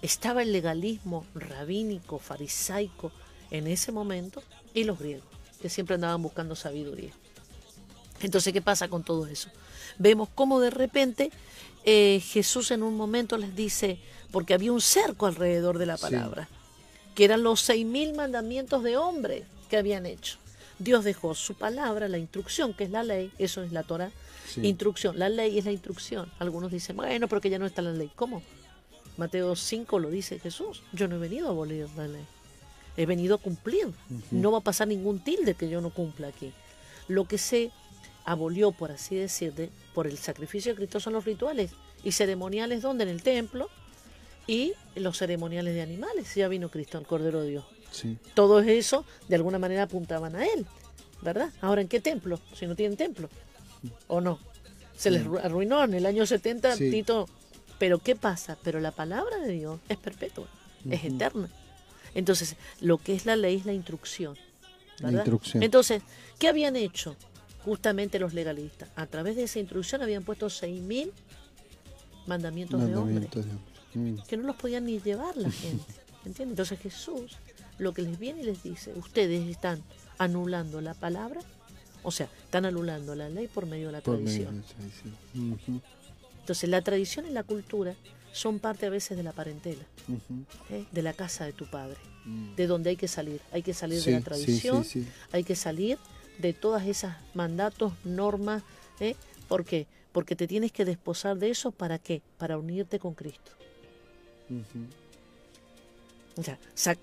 estaba 0.03 0.43
el 0.43 0.53
legalismo 0.53 1.27
rabínico, 1.35 2.19
farisaico 2.19 3.11
en 3.51 3.67
ese 3.67 3.93
momento, 3.93 4.43
y 4.73 4.85
los 4.85 4.99
griegos, 4.99 5.27
que 5.61 5.69
siempre 5.69 5.95
andaban 5.95 6.23
buscando 6.23 6.57
sabiduría. 6.57 7.13
Entonces, 8.21 8.53
¿qué 8.53 8.63
pasa 8.63 8.89
con 8.89 9.03
todo 9.03 9.27
eso? 9.27 9.51
Vemos 9.99 10.29
cómo 10.35 10.61
de 10.61 10.71
repente 10.71 11.31
eh, 11.85 12.23
Jesús 12.25 12.71
en 12.71 12.83
un 12.83 12.97
momento 12.97 13.37
les 13.37 13.55
dice, 13.55 13.99
porque 14.31 14.55
había 14.55 14.73
un 14.73 14.81
cerco 14.81 15.27
alrededor 15.27 15.79
de 15.79 15.87
la 15.87 15.97
palabra, 15.97 16.49
que 17.15 17.25
eran 17.25 17.43
los 17.43 17.61
seis 17.61 17.85
mil 17.85 18.15
mandamientos 18.15 18.83
de 18.83 18.97
hombre 18.97 19.45
que 19.69 19.77
habían 19.77 20.07
hecho. 20.07 20.39
Dios 20.79 21.05
dejó 21.05 21.35
su 21.35 21.55
palabra, 21.55 22.09
la 22.09 22.19
instrucción, 22.19 22.75
que 22.75 22.85
es 22.85 22.91
la 22.91 23.03
ley, 23.03 23.31
eso 23.39 23.63
es 23.63 23.73
la 23.73 23.83
Torah. 23.83 24.11
Instrucción, 24.57 25.19
la 25.19 25.29
ley 25.29 25.59
es 25.59 25.65
la 25.65 25.73
instrucción. 25.73 26.31
Algunos 26.39 26.71
dicen, 26.71 26.97
bueno, 26.97 27.29
pero 27.29 27.41
que 27.41 27.51
ya 27.51 27.59
no 27.59 27.67
está 27.67 27.83
la 27.83 27.93
ley. 27.93 28.11
¿Cómo? 28.15 28.43
Mateo 29.17 29.55
5 29.55 29.99
lo 29.99 30.11
dice 30.11 30.39
Jesús. 30.39 30.83
Yo 30.93 31.09
no 31.09 31.17
he 31.17 31.19
venido 31.19 31.49
a 31.49 31.51
abolir 31.51 31.89
la 31.97 32.09
ley. 32.09 32.25
He 32.97 33.07
venido 33.07 33.37
a 33.37 33.39
cumplir. 33.39 33.89
No 34.31 34.53
va 34.53 34.59
a 34.59 34.63
pasar 34.63 34.89
ningún 34.89 35.21
tilde 35.21 35.55
que 35.55 35.69
yo 35.69 35.81
no 35.81 35.91
cumpla 35.91 36.29
aquí. 36.29 36.53
Lo 37.09 37.27
que 37.27 37.39
se 37.39 37.71
abolió, 38.25 38.73
por 38.73 38.91
así 38.91 39.17
decir, 39.17 39.71
por 39.95 40.07
el 40.07 40.19
sacrificio 40.19 40.73
de 40.73 40.77
Cristo 40.77 41.01
son 41.01 41.13
los 41.13 41.25
rituales 41.25 41.73
y 42.03 42.13
ceremoniales 42.13 42.83
donde 42.83 43.05
en 43.05 43.11
el 43.11 43.23
templo 43.23 43.69
y 44.47 44.73
los 44.95 45.19
ceremoniales 45.19 45.75
de 45.75 45.83
animales. 45.83 46.35
Ya 46.35 46.49
vino 46.49 46.69
Cristo, 46.69 46.99
el 46.99 47.07
Cordero 47.07 47.43
de 47.43 47.51
Dios. 47.51 47.65
Todo 48.35 48.61
eso 48.61 49.05
de 49.29 49.37
alguna 49.37 49.59
manera 49.59 49.85
apuntaban 49.85 50.37
a 50.37 50.45
él, 50.45 50.67
¿verdad? 51.23 51.51
Ahora, 51.61 51.81
¿en 51.81 51.89
qué 51.89 52.01
templo? 52.01 52.41
Si 52.55 52.67
no 52.67 52.75
tienen 52.75 52.97
templo, 52.97 53.29
¿o 54.09 54.21
no? 54.21 54.39
Se 54.97 55.11
les 55.11 55.27
arruinó 55.43 55.83
en 55.85 55.95
el 55.95 56.07
año 56.07 56.25
70 56.27 56.77
Tito. 56.77 57.29
Pero 57.79 57.99
¿qué 57.99 58.15
pasa? 58.15 58.57
Pero 58.63 58.81
la 58.81 58.93
palabra 58.93 59.39
de 59.39 59.53
Dios 59.53 59.81
es 59.89 59.99
perpetua, 59.99 60.47
es 60.89 61.05
eterna. 61.05 61.51
Entonces, 62.15 62.57
lo 62.81 62.99
que 62.99 63.15
es 63.15 63.27
la 63.27 63.35
ley 63.35 63.57
es 63.57 63.67
la 63.67 63.73
instrucción. 63.73 64.37
Entonces, 65.55 66.03
¿qué 66.39 66.49
habían 66.49 66.77
hecho 66.77 67.17
justamente 67.65 68.21
los 68.21 68.33
legalistas? 68.33 68.89
A 68.95 69.07
través 69.07 69.35
de 69.35 69.45
esa 69.45 69.59
instrucción 69.59 70.03
habían 70.03 70.23
puesto 70.23 70.47
6.000 70.47 71.11
mandamientos, 72.27 72.87
de 72.87 72.97
hombres 72.97 73.29
mm. 73.95 74.19
que 74.29 74.37
no 74.37 74.45
los 74.45 74.57
podían 74.57 74.87
ni 74.87 75.01
llevar 75.01 75.37
la 75.37 75.51
gente. 75.51 75.93
¿Entiendes? 76.25 76.53
Entonces 76.53 76.79
Jesús 76.81 77.37
lo 77.79 77.93
que 77.93 78.03
les 78.03 78.19
viene 78.19 78.43
y 78.43 78.45
les 78.45 78.63
dice, 78.63 78.93
ustedes 78.95 79.49
están 79.49 79.83
anulando 80.19 80.81
la 80.81 80.95
palabra, 80.95 81.41
o 82.03 82.11
sea, 82.11 82.29
están 82.45 82.67
anulando 82.67 83.15
la 83.15 83.29
ley 83.29 83.49
por 83.49 83.67
medio 83.67 83.87
de 83.87 83.93
la 83.93 84.01
tradición. 84.01 84.63
Entonces 86.41 86.69
la 86.69 86.83
tradición 86.83 87.27
y 87.27 87.31
la 87.31 87.43
cultura 87.43 87.95
son 88.33 88.59
parte 88.59 88.87
a 88.87 88.91
veces 88.91 89.17
de 89.17 89.23
la 89.23 89.33
parentela, 89.33 89.85
¿eh? 90.71 90.85
de 90.91 91.03
la 91.03 91.13
casa 91.13 91.45
de 91.45 91.53
tu 91.53 91.67
padre, 91.67 91.97
mm. 92.25 92.57
de 92.57 92.67
donde 92.67 92.91
hay 92.91 92.97
que 92.97 93.09
salir. 93.09 93.41
Hay 93.53 93.63
que 93.63 93.75
salir 93.75 94.03
de 94.03 94.11
la 94.13 94.21
tradición, 94.21 94.85
hay 95.33 95.45
que 95.45 95.57
salir 95.57 95.99
de 96.39 96.53
todas 96.53 96.87
esas 96.87 97.17
mandatos, 97.33 97.93
normas. 98.05 98.63
¿eh? 99.01 99.15
¿Por 99.49 99.65
qué? 99.65 99.87
Porque 100.13 100.37
te 100.37 100.47
tienes 100.47 100.73
que 100.73 100.85
desposar 100.85 101.39
de 101.39 101.51
eso, 101.51 101.71
¿para 101.71 101.99
qué? 101.99 102.23
Para 102.37 102.59
unirte 102.59 102.99
con 102.99 103.15
Cristo. 103.15 103.53
O 106.37 106.43
sea, 106.43 106.59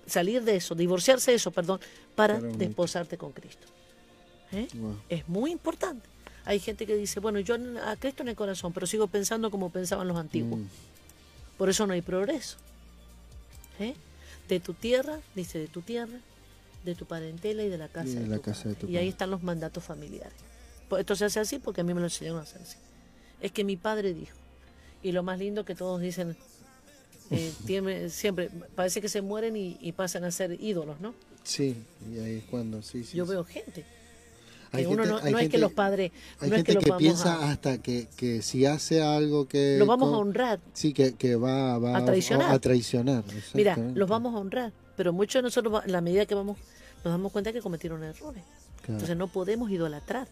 salir 0.06 0.42
de 0.42 0.56
eso, 0.56 0.74
divorciarse 0.74 1.30
de 1.30 1.36
eso, 1.36 1.50
perdón, 1.50 1.80
para, 2.14 2.38
desposarte 2.38 3.16
con 3.16 3.32
Cristo. 3.32 3.66
¿Eh? 4.52 4.68
Es 5.08 5.28
muy 5.28 5.50
importante. 5.50 6.08
Hay 6.44 6.58
gente 6.58 6.86
que 6.86 6.96
dice, 6.96 7.20
bueno, 7.20 7.40
yo 7.40 7.56
a 7.86 7.96
Cristo 7.96 8.22
en 8.22 8.28
el 8.28 8.36
corazón, 8.36 8.72
pero 8.72 8.86
sigo 8.86 9.06
pensando 9.06 9.50
como 9.50 9.70
pensaban 9.70 10.08
los 10.08 10.16
antiguos. 10.16 10.60
Mm. 10.60 10.66
Por 11.56 11.70
eso 11.70 11.86
no 11.86 11.94
hay 11.94 12.02
progreso. 12.02 12.56
¿Eh? 13.78 13.94
De 14.48 14.60
tu 14.60 14.74
tierra, 14.74 15.18
dice, 15.34 15.58
de 15.58 15.68
tu 15.68 15.80
tierra, 15.80 16.18
de 16.84 16.94
tu 16.94 17.06
parentela 17.06 17.62
y 17.62 17.68
de 17.68 17.78
la 17.78 17.88
casa, 17.88 18.10
y 18.10 18.14
de, 18.14 18.26
la 18.26 18.38
casa 18.40 18.68
de 18.68 18.74
tu 18.74 18.88
Y 18.88 18.96
ahí 18.96 19.08
están 19.08 19.30
los 19.30 19.42
mandatos 19.42 19.84
familiares. 19.84 20.34
Pues 20.88 21.00
esto 21.00 21.16
se 21.16 21.24
hace 21.24 21.40
así 21.40 21.58
porque 21.58 21.80
a 21.80 21.84
mí 21.84 21.94
me 21.94 22.00
lo 22.00 22.06
enseñaron 22.06 22.40
a 22.40 22.42
hacer 22.42 22.60
así. 22.60 22.76
Es 23.40 23.52
que 23.52 23.64
mi 23.64 23.76
padre 23.76 24.12
dijo. 24.12 24.36
Y 25.02 25.12
lo 25.12 25.22
más 25.22 25.38
lindo 25.38 25.64
que 25.64 25.74
todos 25.74 26.00
dicen, 26.00 26.36
eh, 27.32 28.08
siempre, 28.10 28.50
parece 28.74 29.00
que 29.00 29.08
se 29.08 29.22
mueren 29.22 29.56
y, 29.56 29.92
pasan 29.92 30.24
a 30.24 30.30
ser 30.30 30.56
ídolos, 30.60 31.00
¿no? 31.00 31.14
Sí, 31.44 31.76
y 32.12 32.18
ahí 32.18 32.36
es 32.38 32.44
cuando, 32.44 32.82
sí, 32.82 33.04
Yo 33.12 33.26
veo 33.26 33.44
gente. 33.44 33.84
uno 34.86 35.04
no, 35.04 35.18
es 35.18 35.48
que 35.48 35.58
los 35.58 35.72
padres. 35.72 36.12
Hay 36.38 36.50
gente 36.50 36.76
que, 36.76 36.92
piensa 36.92 37.50
hasta 37.50 37.78
que, 37.78 38.06
que, 38.16 38.42
si 38.42 38.66
hace 38.66 39.02
algo 39.02 39.48
que. 39.48 39.76
Lo 39.78 39.86
vamos 39.86 40.12
a 40.14 40.18
honrar. 40.18 40.60
Sí, 40.72 40.92
que, 40.92 41.14
que 41.14 41.36
va, 41.36 41.78
va 41.78 41.98
a 41.98 42.04
traicionar. 42.04 42.52
A, 42.52 42.58
traicionar 42.58 43.24
Mira, 43.54 43.76
los 43.76 44.08
vamos 44.08 44.34
a 44.34 44.38
honrar. 44.38 44.72
Pero 44.96 45.12
muchos 45.12 45.40
de 45.40 45.42
nosotros, 45.42 45.82
en 45.84 45.92
la 45.92 46.00
medida 46.00 46.26
que 46.26 46.34
vamos, 46.34 46.58
nos 47.04 47.12
damos 47.12 47.32
cuenta 47.32 47.52
que 47.52 47.60
cometieron 47.60 48.02
errores. 48.04 48.44
Entonces 48.86 49.16
no 49.16 49.28
podemos 49.28 49.70
idolatrar. 49.70 50.28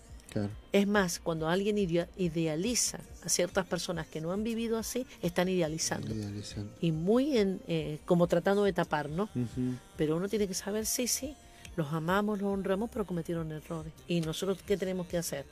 Es 0.72 0.87
más, 0.87 1.18
cuando 1.18 1.49
alguien 1.49 1.78
idealiza 1.78 3.01
a 3.24 3.28
ciertas 3.28 3.66
personas 3.66 4.07
que 4.07 4.20
no 4.20 4.33
han 4.33 4.45
vivido 4.45 4.78
así, 4.78 5.07
están 5.22 5.49
idealizando. 5.49 6.14
Y 6.81 6.93
muy 6.93 7.39
en, 7.39 7.61
eh, 7.66 7.99
como 8.05 8.26
tratando 8.26 8.64
de 8.64 8.72
tapar, 8.72 9.09
¿no? 9.09 9.28
Pero 9.97 10.16
uno 10.16 10.28
tiene 10.28 10.47
que 10.47 10.55
saber, 10.55 10.87
sí, 10.87 11.07
sí, 11.07 11.37
los 11.76 11.93
amamos, 11.93 12.41
los 12.41 12.53
honramos, 12.53 12.91
pero 12.93 13.07
cometieron 13.07 13.51
errores. 13.53 13.93
¿Y 14.07 14.20
nosotros 14.20 14.59
qué 14.66 14.76
tenemos 14.76 15.07
que 15.07 15.18
hacer? 15.18 15.47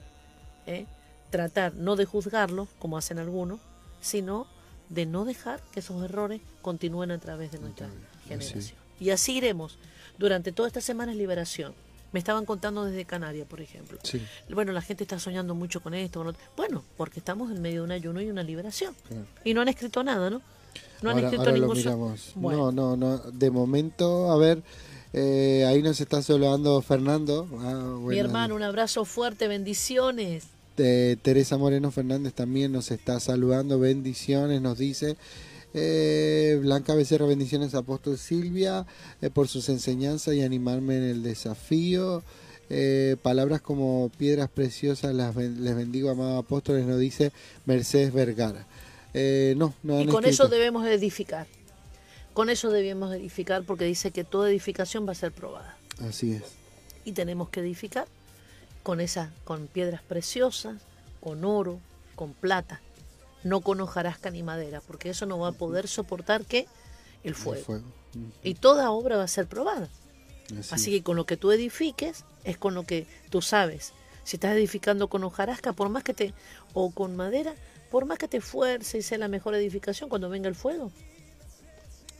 ¿Eh? 0.66 0.86
Tratar 1.30 1.74
no 1.74 1.96
de 1.96 2.04
juzgarlos, 2.04 2.68
como 2.78 2.96
hacen 2.98 3.18
algunos, 3.18 3.60
sino 4.00 4.46
de 4.88 5.06
no 5.06 5.24
dejar 5.24 5.60
que 5.72 5.80
esos 5.80 6.02
errores 6.02 6.40
continúen 6.62 7.10
a 7.10 7.18
través 7.18 7.52
de 7.52 7.58
nuestra 7.58 7.88
generación. 8.26 8.64
Y 9.00 9.10
así 9.10 9.36
iremos 9.36 9.78
durante 10.18 10.52
toda 10.52 10.68
esta 10.68 10.80
semana 10.80 11.12
de 11.12 11.18
liberación 11.18 11.74
me 12.12 12.18
estaban 12.18 12.44
contando 12.44 12.84
desde 12.84 13.04
Canarias, 13.04 13.46
por 13.46 13.60
ejemplo. 13.60 13.98
Bueno, 14.50 14.72
la 14.72 14.82
gente 14.82 15.04
está 15.04 15.18
soñando 15.18 15.54
mucho 15.54 15.80
con 15.80 15.94
esto. 15.94 16.24
Bueno, 16.56 16.84
porque 16.96 17.20
estamos 17.20 17.50
en 17.50 17.60
medio 17.60 17.80
de 17.80 17.84
un 17.84 17.92
ayuno 17.92 18.20
y 18.20 18.30
una 18.30 18.42
liberación. 18.42 18.94
Y 19.44 19.54
no 19.54 19.60
han 19.60 19.68
escrito 19.68 20.02
nada, 20.02 20.30
¿no? 20.30 20.40
No 21.02 21.10
han 21.10 21.18
escrito 21.18 21.50
ningún 21.52 21.82
No, 22.36 22.72
no, 22.72 22.96
no. 22.96 23.18
De 23.18 23.50
momento, 23.50 24.30
a 24.30 24.36
ver, 24.36 24.62
eh, 25.12 25.64
ahí 25.66 25.82
nos 25.82 26.00
está 26.00 26.22
saludando 26.22 26.80
Fernando. 26.82 27.48
Ah, 27.60 27.98
Mi 28.00 28.18
hermano, 28.18 28.54
un 28.54 28.62
abrazo 28.62 29.04
fuerte, 29.04 29.48
bendiciones. 29.48 30.44
Teresa 30.76 31.56
Moreno 31.56 31.90
Fernández 31.90 32.34
también 32.34 32.70
nos 32.70 32.92
está 32.92 33.18
saludando, 33.18 33.80
bendiciones, 33.80 34.62
nos 34.62 34.78
dice. 34.78 35.16
Eh, 35.74 36.58
Blanca 36.62 36.94
Becerra, 36.94 37.26
bendiciones 37.26 37.74
Apóstol 37.74 38.16
Silvia 38.16 38.86
eh, 39.20 39.30
por 39.30 39.48
sus 39.48 39.68
enseñanzas 39.68 40.34
y 40.34 40.42
animarme 40.42 40.96
en 40.96 41.04
el 41.04 41.22
desafío. 41.22 42.22
Eh, 42.70 43.16
palabras 43.22 43.60
como 43.60 44.10
piedras 44.18 44.48
preciosas 44.50 45.14
las 45.14 45.34
les 45.36 45.74
bendigo, 45.74 46.10
amados 46.10 46.44
apóstoles, 46.44 46.84
nos 46.86 46.98
dice 46.98 47.32
Mercedes 47.64 48.12
Vergara. 48.12 48.66
no, 49.14 49.74
no 49.82 50.00
y 50.00 50.06
con 50.06 50.24
eso 50.24 50.48
debemos 50.48 50.86
edificar. 50.86 51.46
Con 52.34 52.50
eso 52.50 52.70
debemos 52.70 53.14
edificar 53.14 53.64
porque 53.64 53.84
dice 53.84 54.10
que 54.10 54.24
toda 54.24 54.48
edificación 54.50 55.06
va 55.06 55.12
a 55.12 55.16
ser 55.16 55.32
probada. 55.32 55.76
Así 56.06 56.32
es. 56.32 56.42
Y 57.04 57.12
tenemos 57.12 57.48
que 57.48 57.60
edificar 57.60 58.06
con 58.82 59.00
esa, 59.00 59.32
con 59.44 59.66
piedras 59.66 60.02
preciosas, 60.02 60.80
con 61.20 61.44
oro, 61.44 61.80
con 62.14 62.32
plata 62.32 62.80
no 63.48 63.60
con 63.60 63.80
hojarasca 63.80 64.30
ni 64.30 64.42
madera, 64.42 64.80
porque 64.86 65.10
eso 65.10 65.26
no 65.26 65.38
va 65.38 65.48
a 65.48 65.52
poder 65.52 65.88
soportar 65.88 66.44
que 66.44 66.66
el 67.24 67.34
fuego. 67.34 67.82
Y 68.42 68.54
toda 68.54 68.90
obra 68.90 69.16
va 69.16 69.24
a 69.24 69.28
ser 69.28 69.46
probada. 69.46 69.88
Así. 70.70 70.90
que 70.90 71.02
con 71.02 71.16
lo 71.16 71.26
que 71.26 71.36
tú 71.36 71.52
edifiques 71.52 72.24
es 72.44 72.56
con 72.56 72.74
lo 72.74 72.84
que 72.84 73.06
tú 73.28 73.42
sabes. 73.42 73.92
Si 74.24 74.36
estás 74.36 74.52
edificando 74.52 75.08
con 75.08 75.22
hojarasca, 75.24 75.72
por 75.72 75.88
más 75.90 76.04
que 76.04 76.14
te 76.14 76.32
o 76.72 76.90
con 76.90 77.16
madera, 77.16 77.54
por 77.90 78.06
más 78.06 78.18
que 78.18 78.28
te 78.28 78.40
fuerce 78.40 78.98
y 78.98 79.02
sea 79.02 79.18
la 79.18 79.28
mejor 79.28 79.54
edificación 79.54 80.08
cuando 80.08 80.28
venga 80.28 80.48
el 80.48 80.54
fuego. 80.54 80.90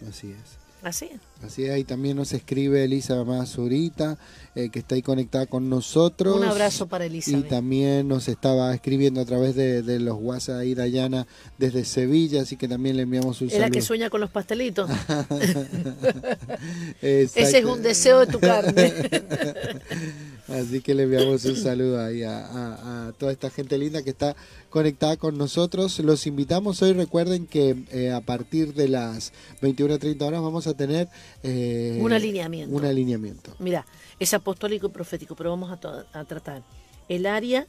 Así 0.07 0.33
es. 0.33 0.68
Así. 0.83 1.11
Así 1.45 1.65
es, 1.65 1.71
ahí 1.71 1.85
también 1.85 2.17
nos 2.17 2.33
escribe 2.33 2.85
Elisa 2.85 3.23
Mazurita, 3.25 4.19
eh, 4.55 4.71
que 4.71 4.81
está 4.81 4.95
ahí 4.95 5.03
conectada 5.03 5.47
con 5.47 5.69
nosotros. 5.69 6.37
Un 6.37 6.45
abrazo 6.45 6.89
para 6.89 7.07
Elisa. 7.07 7.31
Y 7.31 7.43
también 7.43 8.09
nos 8.09 8.29
estaba 8.29 8.75
escribiendo 8.75 9.21
a 9.21 9.25
través 9.25 9.55
de, 9.55 9.83
los 10.01 10.17
WhatsApp 10.21 10.61
ahí 10.61 10.75
Dayana 10.75 11.27
desde 11.59 11.85
Sevilla, 11.85 12.43
así 12.43 12.57
que 12.57 12.69
también 12.69 12.97
le 12.97 13.03
enviamos 13.03 13.41
un 13.41 13.51
saludo. 13.51 13.67
Es 13.67 13.73
que 13.73 13.83
sueña 13.83 14.11
con 14.11 14.21
los 14.21 14.31
pastelitos. 14.31 14.91
Ese 17.03 17.59
es 17.59 17.65
un 17.65 17.83
deseo 17.83 18.21
de 18.21 18.27
tu 18.27 18.41
carne. 18.41 18.93
Así 20.49 20.81
que 20.81 20.95
le 20.95 21.03
enviamos 21.03 21.45
un 21.45 21.57
saludo 21.57 22.03
ahí 22.03 22.23
a, 22.23 23.13
toda 23.19 23.33
esta 23.33 23.51
gente 23.51 23.77
linda 23.77 24.03
que 24.03 24.11
está 24.11 24.35
conectada 24.71 25.17
con 25.19 25.37
nosotros. 25.37 25.99
Los 25.99 26.27
invitamos 26.27 26.81
hoy, 26.81 26.95
recuerden 26.95 27.47
que 27.47 27.77
eh, 27.91 28.11
a 28.13 28.23
partir 28.23 28.73
de 28.73 28.89
las 28.89 29.33
21.30 29.61 30.23
horas 30.23 30.41
vamos 30.41 30.67
a 30.67 30.75
tener... 30.75 31.09
Eh, 31.43 31.99
un 32.01 32.13
alineamiento. 32.13 32.75
Un 32.75 32.85
alineamiento. 32.85 33.55
Mira, 33.59 33.85
es 34.19 34.33
apostólico 34.33 34.87
y 34.87 34.91
profético, 34.91 35.37
pero 35.37 35.51
vamos 35.51 35.71
a, 35.71 36.25
tratar 36.25 36.63
el 37.09 37.27
área 37.27 37.67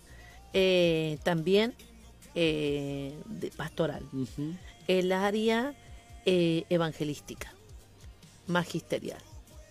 eh, 0.54 1.18
también 1.24 1.74
de 2.34 3.52
pastoral, 3.58 4.04
el 4.88 5.12
área 5.12 5.74
evangelística, 6.26 7.54
magisterial 8.48 9.20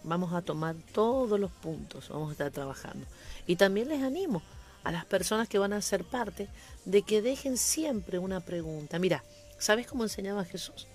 Vamos 0.09 0.32
a 0.32 0.40
tomar 0.40 0.74
todos 0.92 1.38
los 1.38 1.50
puntos, 1.50 2.09
vamos 2.09 2.30
a 2.30 2.32
estar 2.32 2.50
trabajando. 2.50 3.06
Y 3.46 3.56
también 3.56 3.88
les 3.88 4.02
animo 4.02 4.42
a 4.82 4.90
las 4.90 5.04
personas 5.04 5.48
que 5.48 5.59
van 5.59 5.74
a 5.74 5.82
ser 5.82 6.02
parte 6.02 6.48
de 6.86 7.02
que 7.02 7.20
dejen 7.20 7.59
siempre 7.59 8.18
una 8.18 8.40
pregunta. 8.40 8.98
Mira, 8.98 9.22
¿sabes 9.59 9.86
cómo 9.86 10.04
enseñaba 10.04 10.46
Jesús? 10.46 10.86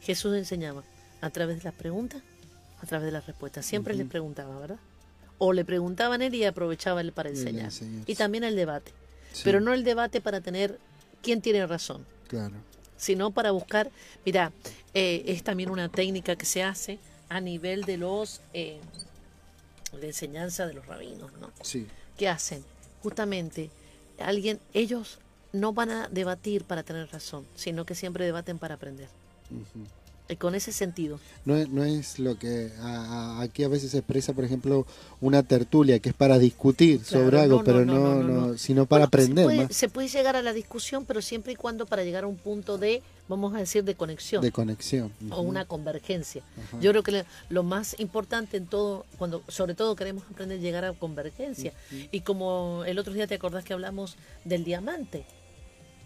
Jesús 0.00 0.34
enseñaba 0.34 0.84
a 1.20 1.28
través 1.28 1.58
de 1.58 1.64
las 1.64 1.74
preguntas, 1.74 2.22
a 2.80 2.86
través 2.86 3.04
de 3.04 3.12
las 3.12 3.26
respuestas. 3.26 3.66
Siempre 3.66 3.94
le 3.94 4.06
preguntaba, 4.06 4.58
¿verdad? 4.58 4.78
O 5.36 5.52
le 5.52 5.66
preguntaban 5.66 6.22
él 6.22 6.34
y 6.34 6.44
aprovechaba 6.44 7.02
él 7.02 7.12
para 7.12 7.28
enseñar. 7.28 7.70
Y 8.06 8.14
también 8.14 8.42
el 8.44 8.56
debate. 8.56 8.92
Pero 9.44 9.60
no 9.60 9.74
el 9.74 9.84
debate 9.84 10.22
para 10.22 10.40
tener 10.40 10.80
quién 11.22 11.42
tiene 11.42 11.66
razón. 11.66 12.06
Claro. 12.28 12.54
Sino 12.96 13.32
para 13.32 13.50
buscar, 13.50 13.90
mira, 14.24 14.52
eh, 14.94 15.24
es 15.26 15.42
también 15.42 15.68
una 15.68 15.90
técnica 15.90 16.36
que 16.36 16.46
se 16.46 16.62
hace 16.62 16.98
a 17.28 17.40
nivel 17.40 17.84
de 17.84 17.96
los 17.96 18.40
eh, 18.52 18.78
de 20.00 20.06
enseñanza 20.08 20.66
de 20.66 20.74
los 20.74 20.86
rabinos, 20.86 21.30
¿no? 21.40 21.50
Sí. 21.62 21.86
¿Qué 22.16 22.28
hacen? 22.28 22.64
Justamente, 23.02 23.70
alguien, 24.18 24.60
ellos 24.74 25.18
no 25.52 25.72
van 25.72 25.90
a 25.90 26.08
debatir 26.08 26.64
para 26.64 26.82
tener 26.82 27.08
razón, 27.10 27.46
sino 27.54 27.84
que 27.84 27.94
siempre 27.94 28.24
debaten 28.24 28.58
para 28.58 28.74
aprender. 28.74 29.08
con 30.38 30.54
ese 30.54 30.72
sentido. 30.72 31.20
No 31.44 31.56
es, 31.56 31.68
no 31.68 31.84
es 31.84 32.18
lo 32.18 32.38
que 32.38 32.72
aquí 33.38 33.62
a 33.64 33.68
veces 33.68 33.92
se 33.92 33.98
expresa, 33.98 34.32
por 34.32 34.44
ejemplo, 34.44 34.86
una 35.20 35.42
tertulia 35.42 35.98
que 36.00 36.08
es 36.10 36.14
para 36.14 36.38
discutir 36.38 37.04
sobre 37.04 37.40
algo, 37.40 37.62
pero 37.64 37.84
no, 37.84 38.22
no, 38.22 38.58
sino 38.58 38.86
para 38.86 39.04
aprender. 39.04 39.72
Se 39.72 39.88
puede, 39.88 40.08
llegar 40.08 40.36
a 40.36 40.42
la 40.42 40.52
discusión, 40.52 41.04
pero 41.04 41.22
siempre 41.22 41.52
y 41.52 41.56
cuando 41.56 41.86
para 41.86 42.04
llegar 42.04 42.24
a 42.24 42.26
un 42.26 42.36
punto 42.36 42.76
de, 42.76 43.02
vamos 43.28 43.54
a 43.54 43.58
decir, 43.58 43.84
de 43.84 43.94
conexión. 43.94 44.42
De 44.42 44.52
conexión. 44.52 45.12
O 45.30 45.40
una 45.40 45.64
convergencia. 45.64 46.42
Yo 46.80 46.90
creo 46.90 47.02
que 47.02 47.24
lo 47.48 47.62
más 47.62 47.98
importante 47.98 48.56
en 48.56 48.66
todo, 48.66 49.06
cuando 49.18 49.42
sobre 49.48 49.74
todo 49.74 49.96
queremos 49.96 50.24
aprender 50.30 50.58
a 50.58 50.60
llegar 50.60 50.84
a 50.84 50.92
convergencia. 50.92 51.72
Y 51.90 52.20
como 52.20 52.84
el 52.86 52.98
otro 52.98 53.12
día 53.12 53.26
te 53.26 53.34
acordás 53.34 53.64
que 53.64 53.72
hablamos 53.72 54.16
del 54.44 54.64
diamante. 54.64 55.24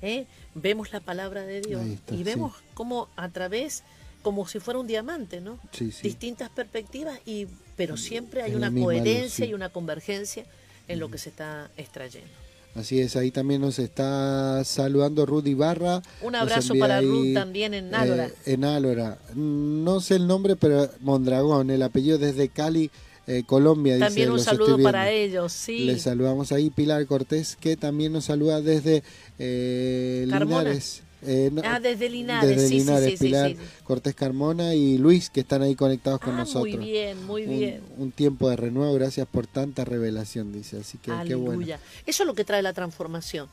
¿eh? 0.03 0.27
Vemos 0.55 0.93
la 0.93 1.01
palabra 1.01 1.43
de 1.43 1.61
Dios 1.61 1.83
y 2.11 2.23
vemos 2.23 2.55
cómo 2.75 3.09
a 3.17 3.29
través 3.29 3.83
como 4.23 4.47
si 4.47 4.61
fuera 4.61 4.79
un 4.79 4.87
diamante, 4.87 5.41
¿no? 5.41 5.59
Distintas 6.03 6.51
perspectivas, 6.51 7.19
y, 7.25 7.47
pero 7.77 7.97
siempre 7.97 8.43
hay 8.43 8.55
una 8.55 8.71
coherencia 8.71 9.47
y 9.47 9.55
una 9.55 9.71
convergencia 9.71 10.45
en 10.89 11.01
lo 11.01 11.11
que 11.11 11.19
se 11.19 11.31
está 11.31 11.71
extrayendo. 11.77 12.31
Así 12.75 13.01
es, 13.01 13.17
ahí 13.17 13.31
también 13.31 13.61
nos 13.61 13.79
está 13.79 14.63
saludando 14.65 15.27
Rudy 15.27 15.55
Barra. 15.55 16.03
Un 16.23 16.37
abrazo 16.37 16.75
para 16.79 17.01
Ruth 17.01 17.35
también 17.35 17.75
en 17.75 17.95
Álora. 17.95 18.27
Eh, 18.27 18.35
en 18.47 18.65
Álora. 18.65 19.19
No 19.35 20.01
sé 20.01 20.17
el 20.17 20.27
nombre, 20.27 20.55
pero 20.55 20.89
Mondragón, 21.01 21.71
el 21.71 21.83
apellido 21.83 22.19
desde 22.19 22.49
Cali, 22.49 22.91
eh, 23.27 23.43
Colombia. 23.45 23.99
También 23.99 24.31
un 24.31 24.39
saludo 24.39 24.79
para 24.83 25.11
ellos, 25.11 25.53
sí. 25.53 25.81
Les 25.81 26.03
saludamos 26.03 26.53
ahí 26.53 26.71
Pilar 26.71 27.05
Cortés, 27.07 27.57
que 27.61 27.77
también 27.77 28.13
nos 28.13 28.27
saluda 28.27 28.61
desde 28.61 29.03
eh, 29.39 30.25
Linares. 30.27 31.03
Eh, 31.23 31.51
ah, 31.65 31.81
desde 31.81 32.09
Linares, 32.09 32.69
sí, 32.69 32.81
sí, 32.81 33.17
Pilar 33.19 33.55
Cortés 33.85 34.15
Carmona 34.15 34.75
y 34.75 34.97
Luis, 34.97 35.29
que 35.29 35.41
están 35.41 35.61
ahí 35.63 35.75
conectados 35.75 36.21
con 36.21 36.35
ah, 36.35 36.39
nosotros. 36.39 36.77
Muy 36.77 36.77
bien, 36.77 37.27
muy 37.27 37.45
bien. 37.45 37.83
Un, 37.99 38.11
tiempo 38.11 38.49
de 38.49 38.57
renuevo, 38.57 38.95
gracias 38.95 39.29
por 39.29 39.47
tanta 39.47 39.85
revelación, 39.85 40.53
dice. 40.53 40.79
Así 40.79 40.99
que 40.99 41.13
qué 41.27 41.35
bueno. 41.35 41.67
Eso 42.07 42.23
es 42.23 42.27
lo 42.27 42.35
que 42.35 42.45
trae 42.45 42.63
la 42.63 42.73
transformación. 42.73 43.49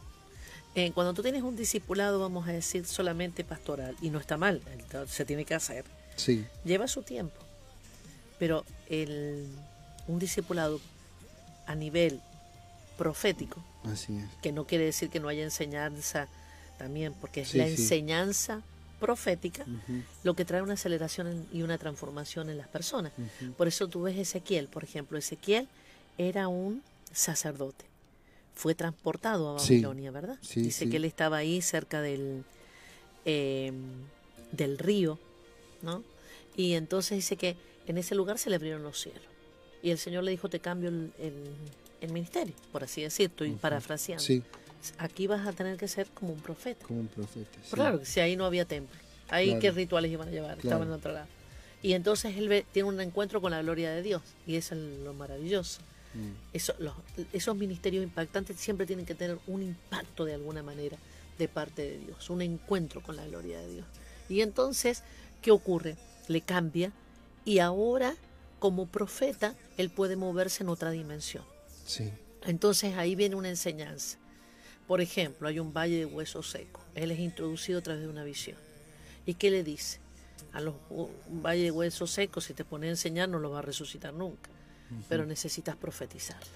Eh, 0.75 0.91
cuando 0.93 1.13
tú 1.13 1.23
tienes 1.23 1.43
un 1.43 1.55
discipulado, 1.55 2.19
vamos 2.19 2.47
a 2.47 2.51
decir, 2.51 2.85
solamente 2.85 3.43
pastoral, 3.43 3.95
y 4.01 4.11
no 4.11 4.19
está 4.19 4.37
mal, 4.37 4.61
se 5.09 5.25
tiene 5.25 5.43
que 5.43 5.55
hacer. 5.55 5.85
Sí. 6.15 6.45
Lleva 6.63 6.87
su 6.87 7.01
tiempo. 7.01 7.35
Pero 8.39 8.63
el, 8.87 9.47
un 10.07 10.19
discipulado 10.19 10.79
a 11.65 11.75
nivel 11.75 12.21
profético, 12.97 13.63
Así 13.85 14.17
es. 14.17 14.25
que 14.41 14.51
no 14.51 14.65
quiere 14.65 14.85
decir 14.85 15.09
que 15.09 15.19
no 15.19 15.27
haya 15.27 15.43
enseñanza 15.43 16.27
también, 16.77 17.13
porque 17.13 17.41
es 17.41 17.53
la 17.53 17.67
enseñanza 17.67 18.61
profética 18.99 19.65
lo 20.23 20.35
que 20.35 20.45
trae 20.45 20.61
una 20.61 20.73
aceleración 20.73 21.47
y 21.53 21.61
una 21.61 21.77
transformación 21.77 22.49
en 22.49 22.57
las 22.57 22.67
personas. 22.67 23.13
Por 23.57 23.67
eso 23.67 23.87
tú 23.87 24.03
ves 24.03 24.17
Ezequiel, 24.17 24.67
por 24.67 24.83
ejemplo, 24.83 25.17
Ezequiel 25.17 25.67
era 26.17 26.47
un 26.47 26.81
sacerdote. 27.11 27.85
Fue 28.55 28.73
transportado 28.73 29.49
a 29.49 29.53
Babilonia, 29.53 30.09
¿verdad? 30.11 30.37
Dice 30.55 30.89
que 30.89 30.97
él 30.97 31.05
estaba 31.05 31.37
ahí 31.37 31.61
cerca 31.61 32.01
del, 32.01 32.43
em, 33.25 33.75
del 34.51 34.79
río, 34.79 35.19
¿no? 35.83 36.03
Y 36.55 36.73
entonces 36.73 37.17
dice 37.17 37.37
que 37.37 37.55
en 37.85 37.99
ese 37.99 38.15
lugar 38.15 38.39
se 38.39 38.49
le 38.49 38.55
abrieron 38.55 38.81
los 38.81 38.99
cielos. 38.99 39.21
Y 39.83 39.91
el 39.91 39.99
Señor 39.99 40.23
le 40.23 40.31
dijo, 40.31 40.49
te 40.49 40.59
cambio 40.59 40.89
el, 40.89 41.11
el, 42.01 42.11
ministerio, 42.11 42.55
por 42.71 42.83
así 42.83 43.03
decirlo, 43.03 43.31
estoy 43.31 43.51
parafraseando 43.51 44.23
aquí 44.97 45.27
vas 45.27 45.45
a 45.47 45.53
tener 45.53 45.77
que 45.77 45.87
ser 45.87 46.07
como 46.07 46.33
un 46.33 46.39
profeta. 46.39 46.85
Como 46.85 47.01
un 47.01 47.07
profeta. 47.07 47.59
Claro, 47.71 48.01
si 48.03 48.19
ahí 48.19 48.35
no 48.35 48.45
había 48.45 48.65
templo. 48.65 48.95
Ahí 49.29 49.59
qué 49.59 49.71
rituales 49.71 50.11
iban 50.11 50.29
a 50.29 50.31
llevar, 50.31 50.57
estaban 50.57 50.87
en 50.87 50.93
otro 50.93 51.11
lado. 51.11 51.27
Y 51.81 51.93
entonces 51.93 52.35
él 52.37 52.65
tiene 52.71 52.89
un 52.89 52.99
encuentro 53.01 53.41
con 53.41 53.51
la 53.51 53.61
gloria 53.61 53.91
de 53.91 54.01
Dios. 54.01 54.21
Y 54.45 54.55
eso 54.55 54.75
es 54.75 54.81
lo 55.03 55.13
maravilloso. 55.13 55.81
Mm. 56.13 56.31
Eso, 56.53 56.73
esos 57.33 57.55
ministerios 57.55 58.03
impactantes 58.03 58.57
siempre 58.57 58.85
tienen 58.85 59.05
que 59.05 59.15
tener 59.15 59.37
un 59.47 59.61
impacto 59.61 60.25
de 60.25 60.33
alguna 60.33 60.63
manera 60.63 60.97
de 61.37 61.47
parte 61.47 61.83
de 61.83 61.97
Dios, 61.99 62.29
un 62.29 62.41
encuentro 62.41 63.01
con 63.01 63.15
la 63.15 63.25
gloria 63.25 63.59
de 63.59 63.73
Dios. 63.75 63.85
Y 64.29 64.41
entonces, 64.41 65.03
¿qué 65.41 65.51
ocurre? 65.51 65.97
Le 66.27 66.41
cambia 66.41 66.91
y 67.45 67.59
ahora, 67.59 68.15
como 68.59 68.87
profeta, 68.87 69.55
él 69.77 69.89
puede 69.89 70.15
moverse 70.15 70.63
en 70.63 70.69
otra 70.69 70.91
dimensión. 70.91 71.43
Sí. 71.85 72.11
Entonces 72.45 72.95
ahí 72.97 73.15
viene 73.15 73.35
una 73.35 73.49
enseñanza. 73.49 74.17
Por 74.87 75.01
ejemplo, 75.01 75.47
hay 75.47 75.59
un 75.59 75.73
valle 75.73 75.97
de 75.97 76.05
huesos 76.05 76.49
secos. 76.49 76.81
Él 76.95 77.11
es 77.11 77.19
introducido 77.19 77.79
a 77.79 77.81
través 77.81 78.01
de 78.03 78.07
una 78.07 78.23
visión. 78.23 78.57
¿Y 79.25 79.33
qué 79.33 79.51
le 79.51 79.63
dice? 79.63 79.99
A 80.53 80.61
los 80.61 80.75
un 80.89 81.43
valle 81.43 81.63
de 81.63 81.71
huesos 81.71 82.09
secos, 82.09 82.45
si 82.45 82.53
te 82.53 82.63
pone 82.63 82.87
a 82.87 82.91
enseñar, 82.91 83.27
no 83.27 83.39
lo 83.39 83.51
va 83.51 83.59
a 83.59 83.61
resucitar 83.61 84.13
nunca. 84.13 84.49
Pero 85.09 85.25
necesitas 85.25 85.75
profetizarle. 85.75 86.47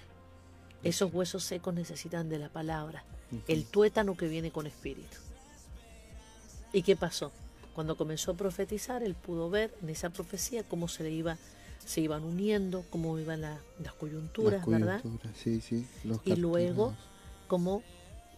Esos 0.84 1.14
huesos 1.14 1.44
secos 1.44 1.74
necesitan 1.74 2.30
de 2.30 2.40
la 2.40 2.48
palabra. 2.48 3.04
El 3.48 3.66
tuétano 3.66 4.16
que 4.16 4.28
viene 4.28 4.52
con 4.52 4.66
espíritu. 4.66 5.18
¿Y 6.72 6.84
qué 6.84 6.96
pasó? 6.96 7.32
Cuando 7.76 7.98
comenzó 7.98 8.32
a 8.32 8.34
profetizar, 8.36 9.04
él 9.04 9.16
pudo 9.16 9.50
ver 9.50 9.74
en 9.82 9.90
esa 9.90 10.10
profecía 10.10 10.64
cómo 10.64 10.88
se 10.88 11.04
le 11.04 11.12
iba, 11.12 11.38
se 11.86 12.02
iban 12.02 12.24
uniendo, 12.24 12.86
cómo 12.90 13.18
iban 13.20 13.42
las 13.42 13.94
coyunturas, 14.00 14.66
¿verdad? 14.66 15.02
Sí, 15.36 15.62
sí, 15.62 15.86
y 16.26 16.36
luego 16.36 16.96
cómo 17.48 17.84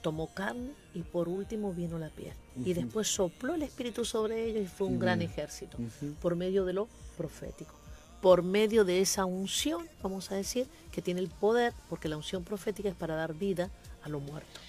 tomó 0.04 0.28
carne 0.28 0.70
y 0.94 1.02
por 1.02 1.28
último 1.28 1.74
vino 1.74 1.98
la 1.98 2.10
piel. 2.10 2.34
Y 2.64 2.74
después 2.74 3.08
sopló 3.08 3.56
el 3.56 3.64
Espíritu 3.64 4.06
sobre 4.06 4.46
ellos 4.46 4.64
y 4.64 4.68
fue 4.68 4.86
un 4.86 5.00
gran 5.00 5.24
ejército, 5.24 5.78
por 6.22 6.36
medio 6.36 6.66
de 6.66 6.74
lo 6.74 6.88
profético, 7.18 7.74
por 8.22 8.44
medio 8.44 8.86
de 8.86 9.02
esa 9.02 9.26
unción, 9.26 9.88
vamos 10.04 10.32
a 10.32 10.36
decir, 10.36 10.68
que 10.92 11.02
tiene 11.02 11.22
el 11.22 11.30
poder, 11.30 11.74
porque 11.90 12.10
la 12.10 12.18
unción 12.18 12.44
profética 12.44 12.90
es 12.90 12.96
para 12.96 13.16
dar 13.16 13.34
vida 13.34 13.72
a 14.04 14.10
lo 14.10 14.20
muerto. 14.20 14.60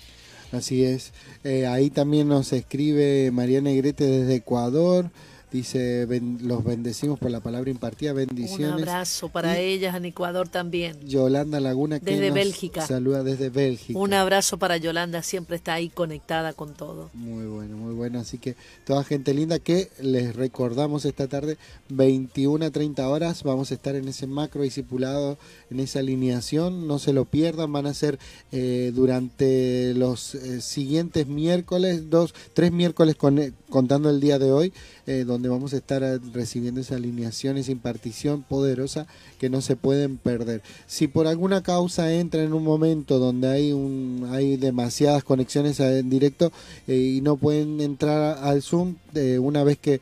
Así 0.53 0.85
es. 0.85 1.12
Eh, 1.43 1.66
ahí 1.66 1.91
también 1.91 2.28
nos 2.28 2.53
escribe 2.53 3.30
María 3.32 3.61
Negrete 3.61 4.05
desde 4.05 4.37
Ecuador. 4.37 5.11
Dice, 5.55 6.09
los 6.43 6.65
bendecimos 6.65 7.17
por 7.21 7.31
la 7.31 7.39
palabra 7.39 7.71
impartida, 7.71 8.13
bendiciones. 8.13 8.75
Un 8.75 8.89
abrazo 8.89 9.29
para 9.29 9.57
ellas 9.57 9.95
en 9.95 10.07
Ecuador 10.07 10.49
también. 10.49 10.99
Yolanda 11.07 11.61
Laguna, 11.61 12.01
que 12.01 12.11
desde 12.11 12.33
Bélgica. 12.33 12.85
saluda 12.85 13.23
desde 13.23 13.51
Bélgica. 13.51 13.97
Un 13.97 14.15
abrazo 14.15 14.59
para 14.59 14.79
Yolanda, 14.79 15.23
siempre 15.23 15.55
está 15.55 15.75
ahí 15.75 15.91
conectada 15.91 16.55
con 16.55 16.75
todo. 16.75 17.09
Muy 17.13 17.47
bueno, 17.47 17.77
muy 17.77 17.95
bueno. 17.95 18.19
Así 18.19 18.39
que 18.39 18.57
toda 18.85 19.05
gente 19.05 19.33
linda 19.33 19.61
que 19.61 19.91
les 20.01 20.35
recordamos 20.35 21.05
esta 21.05 21.29
tarde, 21.29 21.57
21 21.89 22.67
a 22.67 22.71
30 22.73 23.09
horas, 23.09 23.45
vamos 23.45 23.71
a 23.71 23.75
estar 23.75 23.95
en 23.95 24.09
ese 24.09 24.27
macro 24.27 24.63
discipulado, 24.63 25.39
en 25.71 25.79
esa 25.79 26.01
alineación. 26.01 26.89
No 26.89 26.99
se 26.99 27.13
lo 27.13 27.27
pierdan, 27.27 27.73
van 27.73 27.87
a 27.87 27.95
ser 27.95 28.19
eh, 28.51 28.91
durante 28.93 29.95
los 29.95 30.35
eh, 30.35 30.61
siguientes 30.61 31.29
miércoles, 31.29 32.11
dos, 32.11 32.35
tres 32.55 32.73
miércoles 32.73 33.15
con, 33.15 33.55
contando 33.71 34.11
el 34.11 34.21
día 34.21 34.41
de 34.41 34.51
hoy, 34.51 34.73
eh, 35.07 35.25
donde 35.27 35.49
vamos 35.49 35.75
a 35.75 35.77
estar 35.77 36.03
eh, 36.03 36.19
recibiendo 36.33 36.81
esa 36.81 36.97
alineación, 36.97 37.59
esa 37.59 37.73
impartición 37.73 38.43
poderosa 38.43 39.07
que 39.39 39.51
no 39.51 39.61
se 39.61 39.77
pueden 39.77 40.17
perder. 40.17 40.63
Si 40.87 41.09
por 41.09 41.27
alguna 41.27 41.63
causa 41.63 42.13
entra 42.13 42.43
en 42.43 42.55
un 42.55 42.65
momento 42.65 43.19
donde 43.19 43.49
hay, 43.49 43.73
un, 43.73 44.29
hay 44.33 44.57
demasiadas 44.57 45.23
conexiones 45.23 45.79
en 45.81 46.09
directo 46.09 46.53
eh, 46.87 46.97
y 46.97 47.21
no 47.21 47.37
pueden 47.37 47.81
entrar 47.81 48.39
al 48.43 48.63
Zoom, 48.63 48.97
eh, 49.15 49.39
una 49.39 49.63
vez 49.63 49.79
que 49.79 50.01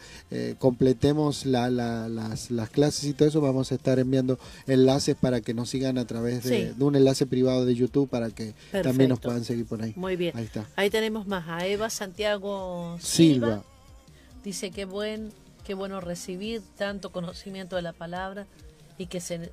completemos 0.59 1.45
las, 1.45 1.71
las, 1.73 2.71
clases 2.71 3.05
y 3.05 3.13
todo 3.13 3.29
eso, 3.29 3.41
vamos 3.41 3.71
a 3.71 3.75
estar 3.75 3.99
enviando 3.99 4.39
enlaces 4.67 5.15
para 5.15 5.41
que 5.41 5.53
nos 5.53 5.69
sigan 5.69 5.99
a 5.99 6.07
través 6.07 6.45
de, 6.45 6.73
un 6.79 6.97
enlace 6.97 7.27
privado 7.27 7.67
de 7.67 7.75
YouTube 7.75 8.09
para 8.09 8.31
que 8.31 8.55
también 8.83 9.11
nos 9.11 9.21
puedan 9.21 9.45
seguir 9.45 9.67
por 9.67 9.83
ahí. 9.83 9.93
Muy 9.97 10.17
bien. 10.17 10.37
Ahí 10.37 10.45
está. 10.45 10.67
Ahí 10.77 10.89
tenemos 10.91 11.27
más 11.27 11.49
a 11.49 11.67
Eva 11.67 11.91
Santiago 11.91 12.97
Silva 13.01 13.63
Dice 14.45 14.71
que 14.71 14.85
buen, 14.85 15.33
qué 15.65 15.75
bueno 15.75 16.01
recibir 16.01 16.63
tanto 16.77 17.11
conocimiento 17.13 17.77
de 17.77 17.83
la 17.83 17.93
palabra 17.93 18.47
y 18.99 19.07
que 19.07 19.21
se, 19.21 19.53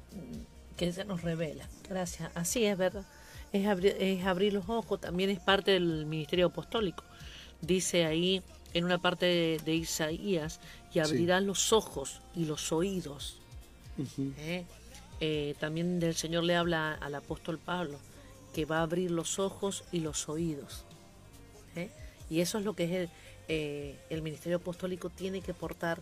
que 0.78 0.92
se 0.92 1.06
nos 1.06 1.22
revela. 1.22 1.68
Gracias. 1.88 2.32
Así 2.36 2.66
es, 2.66 2.78
¿verdad? 2.78 3.06
Es 3.52 3.68
abrir, 3.68 3.96
es 4.00 4.26
abrir 4.26 4.54
los 4.54 4.70
ojos, 4.70 5.02
también 5.02 5.30
es 5.30 5.40
parte 5.40 5.72
del 5.72 6.06
ministerio 6.06 6.48
apostólico. 6.48 7.04
Dice 7.62 8.06
ahí 8.06 8.42
en 8.74 8.86
una 8.86 9.00
parte 9.00 9.58
de, 9.64 9.76
Isaías, 9.76 10.60
y 10.94 11.00
abrirán 11.00 11.48
los 11.48 11.74
ojos 11.74 12.22
y 12.36 12.46
los 12.46 12.72
oídos. 12.72 13.38
¿Eh? 14.38 14.66
Eh, 15.20 15.56
también 15.60 16.00
del 16.00 16.16
Señor 16.16 16.44
le 16.44 16.56
habla 16.56 16.94
al 16.94 17.16
apóstol 17.16 17.58
Pablo, 17.58 18.00
que 18.54 18.66
va 18.66 18.80
a 18.80 18.84
abrir 18.84 19.12
los 19.12 19.40
ojos 19.40 19.84
y 19.92 20.00
los 20.00 20.30
oídos. 20.30 20.86
¿Eh? 21.76 21.90
Y 22.30 22.42
eso 22.42 22.60
es 22.60 22.66
lo 22.66 22.74
que 22.76 22.86
es 22.86 22.92
el, 22.92 23.10
eh, 23.50 23.98
el 24.10 24.22
ministerio 24.22 24.58
apostólico 24.58 25.10
tiene 25.10 25.42
que 25.42 25.54
portar 25.54 26.00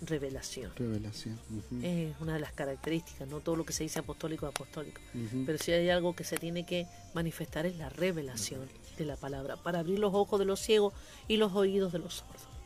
revelación. 0.00 0.72
Revelación. 0.74 1.38
Es 1.82 2.14
una 2.20 2.34
de 2.34 2.40
las 2.40 2.52
características, 2.52 3.28
no 3.28 3.40
todo 3.40 3.56
lo 3.56 3.64
que 3.64 3.72
se 3.72 3.82
dice 3.82 3.98
apostólico 3.98 4.46
es 4.46 4.54
apostólico, 4.54 5.00
pero 5.44 5.58
si 5.58 5.72
hay 5.72 5.90
algo 5.90 6.16
que 6.16 6.24
se 6.24 6.36
tiene 6.36 6.64
que 6.64 6.86
manifestar 7.14 7.66
es 7.66 7.76
la 7.76 7.88
revelación 7.88 8.68
de 8.96 9.04
la 9.04 9.16
palabra, 9.16 9.56
para 9.56 9.80
abrir 9.80 9.98
los 9.98 10.14
ojos 10.14 10.38
de 10.38 10.46
los 10.46 10.60
ciegos 10.60 10.94
y 11.26 11.36
los 11.36 11.52
oídos 11.52 11.92
de 11.92 11.98
los 11.98 12.14
sordos. 12.14 12.57